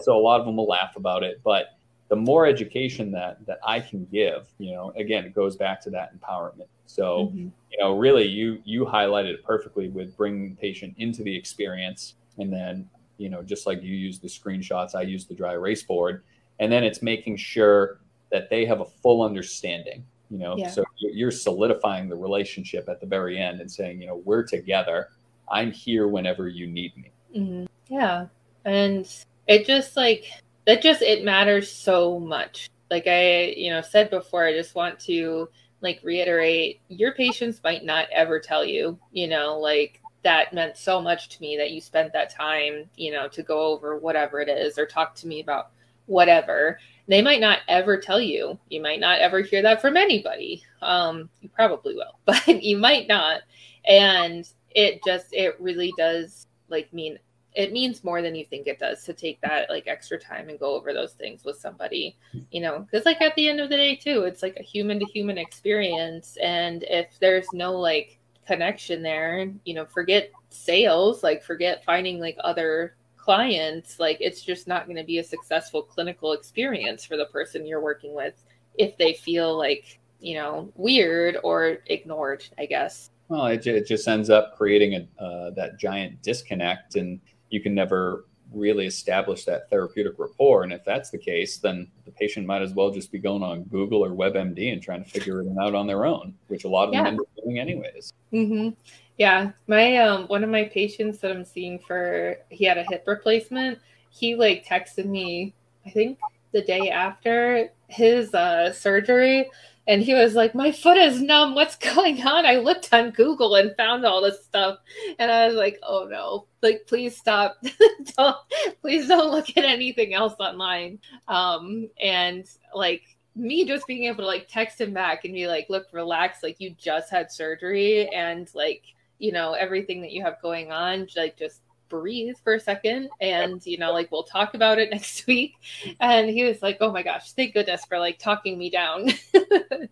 so 0.00 0.16
a 0.16 0.18
lot 0.18 0.40
of 0.40 0.46
them 0.46 0.56
will 0.56 0.66
laugh 0.66 0.96
about 0.96 1.22
it 1.22 1.40
but 1.44 1.76
the 2.08 2.16
more 2.16 2.46
education 2.46 3.10
that 3.12 3.44
that 3.46 3.58
i 3.66 3.78
can 3.78 4.04
give 4.06 4.48
you 4.58 4.72
know 4.72 4.92
again 4.96 5.24
it 5.24 5.34
goes 5.34 5.56
back 5.56 5.80
to 5.82 5.90
that 5.90 6.18
empowerment. 6.18 6.68
So 6.86 7.26
mm-hmm. 7.26 7.48
you 7.70 7.78
know 7.78 7.96
really 7.96 8.26
you 8.26 8.60
you 8.64 8.84
highlighted 8.84 9.34
it 9.34 9.44
perfectly 9.44 9.88
with 9.88 10.16
bringing 10.16 10.50
the 10.50 10.56
patient 10.56 10.94
into 10.98 11.22
the 11.22 11.34
experience. 11.34 12.14
And 12.38 12.52
then 12.52 12.88
you 13.18 13.28
know 13.28 13.42
just 13.42 13.66
like 13.66 13.82
you 13.82 13.94
use 13.94 14.18
the 14.18 14.28
screenshots 14.28 14.94
i 14.94 15.02
use 15.02 15.26
the 15.26 15.34
dry 15.34 15.52
erase 15.52 15.82
board 15.82 16.24
and 16.62 16.72
then 16.72 16.84
it's 16.84 17.02
making 17.02 17.36
sure 17.36 17.98
that 18.30 18.48
they 18.48 18.64
have 18.64 18.80
a 18.80 18.84
full 18.84 19.22
understanding 19.22 20.04
you 20.32 20.38
know? 20.38 20.56
Yeah. 20.56 20.68
so 20.68 20.82
you're 20.98 21.30
solidifying 21.30 22.08
the 22.08 22.16
relationship 22.16 22.88
at 22.88 23.00
the 23.00 23.06
very 23.06 23.38
end 23.38 23.60
and 23.60 23.70
saying 23.70 24.00
you 24.00 24.08
know 24.08 24.22
we're 24.24 24.42
together. 24.42 25.10
I'm 25.50 25.70
here 25.70 26.08
whenever 26.08 26.48
you 26.48 26.66
need 26.66 26.96
me. 26.96 27.10
Mm-hmm. 27.36 27.94
yeah. 27.94 28.26
And 28.64 29.06
it 29.46 29.66
just 29.66 29.96
like 29.96 30.24
that 30.66 30.80
just 30.80 31.02
it 31.02 31.24
matters 31.24 31.70
so 31.70 32.18
much. 32.18 32.70
Like 32.90 33.06
i 33.06 33.54
you 33.56 33.70
know 33.70 33.80
said 33.80 34.10
before 34.10 34.44
i 34.44 34.52
just 34.52 34.74
want 34.74 35.00
to 35.00 35.48
like 35.80 36.00
reiterate 36.02 36.80
your 36.88 37.14
patients 37.14 37.58
might 37.64 37.86
not 37.86 38.06
ever 38.12 38.38
tell 38.38 38.66
you 38.66 38.98
you 39.12 39.26
know 39.26 39.58
like 39.58 40.02
that 40.24 40.52
meant 40.52 40.76
so 40.76 41.00
much 41.00 41.30
to 41.30 41.40
me 41.40 41.56
that 41.56 41.70
you 41.70 41.80
spent 41.80 42.12
that 42.12 42.28
time 42.28 42.84
you 42.96 43.10
know 43.10 43.28
to 43.28 43.42
go 43.42 43.60
over 43.60 43.96
whatever 43.96 44.42
it 44.42 44.50
is 44.50 44.76
or 44.76 44.84
talk 44.84 45.14
to 45.14 45.26
me 45.26 45.40
about 45.40 45.70
whatever. 46.06 46.78
They 47.08 47.22
might 47.22 47.40
not 47.40 47.60
ever 47.68 47.98
tell 47.98 48.20
you. 48.20 48.58
You 48.68 48.80
might 48.80 49.00
not 49.00 49.20
ever 49.20 49.40
hear 49.40 49.62
that 49.62 49.80
from 49.80 49.96
anybody. 49.96 50.62
Um 50.80 51.28
you 51.40 51.48
probably 51.48 51.94
will 51.94 52.18
but 52.24 52.62
you 52.62 52.78
might 52.78 53.08
not. 53.08 53.42
And 53.86 54.48
it 54.70 55.00
just 55.04 55.28
it 55.32 55.60
really 55.60 55.92
does 55.96 56.46
like 56.68 56.92
mean 56.92 57.18
it 57.54 57.70
means 57.70 58.02
more 58.02 58.22
than 58.22 58.34
you 58.34 58.46
think 58.46 58.66
it 58.66 58.78
does 58.78 59.04
to 59.04 59.12
take 59.12 59.38
that 59.42 59.68
like 59.68 59.86
extra 59.86 60.18
time 60.18 60.48
and 60.48 60.58
go 60.58 60.74
over 60.74 60.94
those 60.94 61.12
things 61.12 61.44
with 61.44 61.58
somebody 61.58 62.16
you 62.50 62.62
know? 62.62 62.78
Because 62.80 63.04
like 63.04 63.20
at 63.20 63.34
the 63.34 63.48
end 63.48 63.60
of 63.60 63.68
the 63.68 63.76
day 63.76 63.96
too 63.96 64.22
it's 64.22 64.42
like 64.42 64.56
a 64.58 64.62
human 64.62 64.98
to 64.98 65.06
human 65.06 65.38
experience. 65.38 66.38
And 66.42 66.84
if 66.84 67.18
there's 67.20 67.46
no 67.52 67.72
like 67.72 68.18
connection 68.46 69.02
there 69.02 69.48
you 69.64 69.72
know 69.74 69.86
forget 69.86 70.30
sales 70.50 71.22
like 71.22 71.42
forget 71.42 71.84
finding 71.84 72.18
like 72.18 72.36
other 72.42 72.96
clients, 73.22 74.00
like 74.00 74.16
it's 74.20 74.42
just 74.42 74.66
not 74.66 74.86
going 74.86 74.96
to 74.96 75.04
be 75.04 75.18
a 75.18 75.24
successful 75.24 75.80
clinical 75.80 76.32
experience 76.32 77.04
for 77.04 77.16
the 77.16 77.26
person 77.26 77.64
you're 77.64 77.80
working 77.80 78.14
with 78.14 78.42
if 78.76 78.96
they 78.96 79.14
feel 79.14 79.56
like, 79.56 80.00
you 80.18 80.34
know, 80.34 80.72
weird 80.74 81.36
or 81.44 81.78
ignored, 81.86 82.44
I 82.58 82.66
guess. 82.66 83.10
Well, 83.28 83.46
it, 83.46 83.66
it 83.66 83.86
just 83.86 84.08
ends 84.08 84.28
up 84.28 84.56
creating 84.56 84.94
a, 84.94 85.22
uh, 85.22 85.50
that 85.50 85.78
giant 85.78 86.20
disconnect, 86.22 86.96
and 86.96 87.20
you 87.50 87.60
can 87.60 87.74
never 87.74 88.26
really 88.52 88.86
establish 88.86 89.44
that 89.44 89.70
therapeutic 89.70 90.14
rapport. 90.18 90.64
And 90.64 90.72
if 90.72 90.84
that's 90.84 91.10
the 91.10 91.18
case, 91.18 91.58
then 91.58 91.90
the 92.04 92.10
patient 92.10 92.46
might 92.46 92.60
as 92.60 92.74
well 92.74 92.90
just 92.90 93.10
be 93.12 93.18
going 93.18 93.42
on 93.42 93.62
Google 93.64 94.04
or 94.04 94.10
WebMD 94.10 94.72
and 94.72 94.82
trying 94.82 95.04
to 95.04 95.08
figure 95.08 95.40
it 95.40 95.46
out 95.60 95.74
on 95.74 95.86
their 95.86 96.04
own, 96.04 96.34
which 96.48 96.64
a 96.64 96.68
lot 96.68 96.88
of 96.88 96.94
yeah. 96.94 97.04
them 97.04 97.14
end 97.14 97.20
up 97.20 97.26
doing 97.42 97.58
anyways. 97.58 98.12
Mm-hmm. 98.32 98.70
Yeah, 99.18 99.52
my 99.66 99.96
um 99.98 100.26
one 100.26 100.42
of 100.42 100.50
my 100.50 100.64
patients 100.64 101.18
that 101.18 101.30
I'm 101.30 101.44
seeing 101.44 101.78
for 101.78 102.36
he 102.48 102.64
had 102.64 102.78
a 102.78 102.84
hip 102.84 103.04
replacement. 103.06 103.78
He 104.10 104.34
like 104.34 104.66
texted 104.66 105.06
me, 105.06 105.54
I 105.86 105.90
think 105.90 106.18
the 106.52 106.62
day 106.62 106.90
after 106.90 107.70
his 107.88 108.34
uh 108.34 108.72
surgery 108.72 109.48
and 109.88 110.00
he 110.02 110.14
was 110.14 110.34
like, 110.34 110.54
"My 110.54 110.70
foot 110.72 110.96
is 110.96 111.20
numb. 111.20 111.54
What's 111.54 111.76
going 111.94 112.22
on?" 112.22 112.46
I 112.46 112.56
looked 112.56 112.88
on 112.92 113.10
Google 113.10 113.56
and 113.56 113.76
found 113.76 114.04
all 114.04 114.22
this 114.22 114.44
stuff, 114.44 114.78
and 115.18 115.30
I 115.30 115.46
was 115.48 115.56
like, 115.56 115.78
"Oh 115.82 116.06
no! 116.10 116.46
Like, 116.62 116.86
please 116.86 117.16
stop! 117.16 117.56
don't, 118.16 118.36
please 118.80 119.08
don't 119.08 119.30
look 119.32 119.56
at 119.56 119.64
anything 119.64 120.14
else 120.14 120.34
online." 120.38 121.00
Um, 121.28 121.88
and 122.00 122.46
like 122.74 123.02
me 123.34 123.64
just 123.66 123.86
being 123.86 124.04
able 124.04 124.18
to 124.18 124.26
like 124.26 124.46
text 124.48 124.80
him 124.80 124.92
back 124.92 125.24
and 125.24 125.34
be 125.34 125.48
like, 125.48 125.66
"Look, 125.68 125.86
relax. 125.92 126.42
Like, 126.42 126.60
you 126.60 126.70
just 126.78 127.10
had 127.10 127.32
surgery, 127.32 128.08
and 128.08 128.48
like." 128.54 128.84
You 129.22 129.30
know 129.30 129.52
everything 129.52 130.02
that 130.02 130.10
you 130.10 130.22
have 130.22 130.42
going 130.42 130.72
on 130.72 131.06
like 131.16 131.36
just 131.36 131.62
breathe 131.88 132.34
for 132.42 132.54
a 132.54 132.60
second 132.60 133.08
and 133.20 133.64
you 133.66 133.78
know 133.78 133.92
like 133.92 134.10
we'll 134.10 134.24
talk 134.24 134.54
about 134.54 134.78
it 134.78 134.90
next 134.96 135.26
week. 135.26 135.54
And 136.00 136.28
he 136.28 136.42
was 136.42 136.60
like 136.60 136.78
oh 136.80 136.90
my 136.90 137.02
gosh 137.02 137.32
thank 137.32 137.54
goodness 137.54 137.84
for 137.84 137.98
like 137.98 138.18
talking 138.18 138.58
me 138.58 138.68
down. 138.68 139.10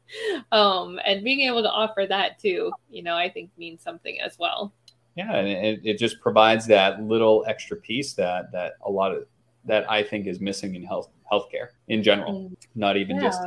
Um 0.51 0.99
and 1.05 1.23
being 1.23 1.43
able 1.43 1.63
to 1.63 1.71
offer 1.71 2.05
that 2.09 2.41
too 2.41 2.73
you 2.91 3.03
know 3.05 3.15
i 3.15 3.29
think 3.31 3.51
means 3.57 3.81
something 3.81 4.21
as 4.21 4.37
well. 4.39 4.73
Yeah 5.15 5.33
and 5.33 5.47
it, 5.47 5.81
it 5.85 5.99
just 5.99 6.21
provides 6.21 6.67
that 6.67 7.01
little 7.01 7.45
extra 7.47 7.77
piece 7.77 8.15
that 8.15 8.51
that 8.51 8.73
a 8.85 8.91
lot 8.91 9.13
of 9.13 9.27
that 9.67 9.89
i 9.89 10.03
think 10.03 10.27
is 10.27 10.41
missing 10.41 10.75
in 10.75 10.83
health 10.83 11.11
healthcare 11.31 11.69
in 11.87 12.03
general 12.03 12.33
mm. 12.33 12.57
not 12.75 12.97
even 12.97 13.17
yeah. 13.17 13.23
just 13.23 13.43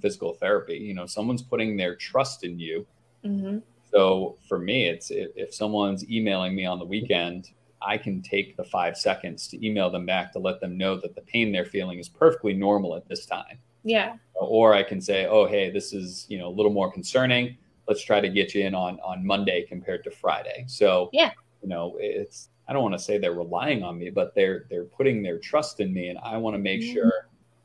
physical 0.00 0.34
therapy. 0.34 0.76
You 0.76 0.94
know 0.94 1.06
someone's 1.06 1.42
putting 1.42 1.76
their 1.76 1.94
trust 1.94 2.42
in 2.42 2.58
you 2.58 2.84
mm-hmm 3.24 3.58
so 3.90 4.36
for 4.48 4.58
me, 4.58 4.86
it's 4.86 5.10
if, 5.10 5.30
if 5.36 5.54
someone's 5.54 6.08
emailing 6.10 6.54
me 6.54 6.66
on 6.66 6.78
the 6.78 6.84
weekend, 6.84 7.50
I 7.80 7.96
can 7.96 8.22
take 8.22 8.56
the 8.56 8.64
five 8.64 8.96
seconds 8.96 9.48
to 9.48 9.66
email 9.66 9.90
them 9.90 10.04
back 10.04 10.32
to 10.32 10.38
let 10.38 10.60
them 10.60 10.76
know 10.76 10.96
that 10.96 11.14
the 11.14 11.20
pain 11.22 11.52
they're 11.52 11.64
feeling 11.64 11.98
is 11.98 12.08
perfectly 12.08 12.52
normal 12.52 12.96
at 12.96 13.08
this 13.08 13.24
time. 13.24 13.58
Yeah. 13.84 14.16
Or 14.34 14.74
I 14.74 14.82
can 14.82 15.00
say, 15.00 15.26
oh, 15.26 15.46
hey, 15.46 15.70
this 15.70 15.92
is, 15.92 16.26
you 16.28 16.38
know, 16.38 16.48
a 16.48 16.54
little 16.54 16.72
more 16.72 16.90
concerning. 16.92 17.56
let's 17.88 18.02
try 18.02 18.20
to 18.20 18.28
get 18.28 18.54
you 18.54 18.64
in 18.64 18.74
on 18.74 19.00
on 19.00 19.24
Monday 19.24 19.64
compared 19.66 20.04
to 20.04 20.10
Friday. 20.10 20.64
So 20.68 21.08
yeah, 21.12 21.30
you 21.62 21.68
know, 21.68 21.96
it's 21.98 22.50
I 22.68 22.72
don't 22.72 22.82
want 22.82 22.94
to 22.94 22.98
say 22.98 23.16
they're 23.16 23.32
relying 23.32 23.82
on 23.82 23.98
me, 23.98 24.10
but 24.10 24.34
they're 24.34 24.66
they're 24.68 24.84
putting 24.84 25.22
their 25.22 25.38
trust 25.38 25.80
in 25.80 25.92
me, 25.92 26.08
and 26.08 26.18
I 26.18 26.36
want 26.36 26.54
to 26.54 26.58
make 26.58 26.82
mm-hmm. 26.82 26.92
sure 26.92 27.12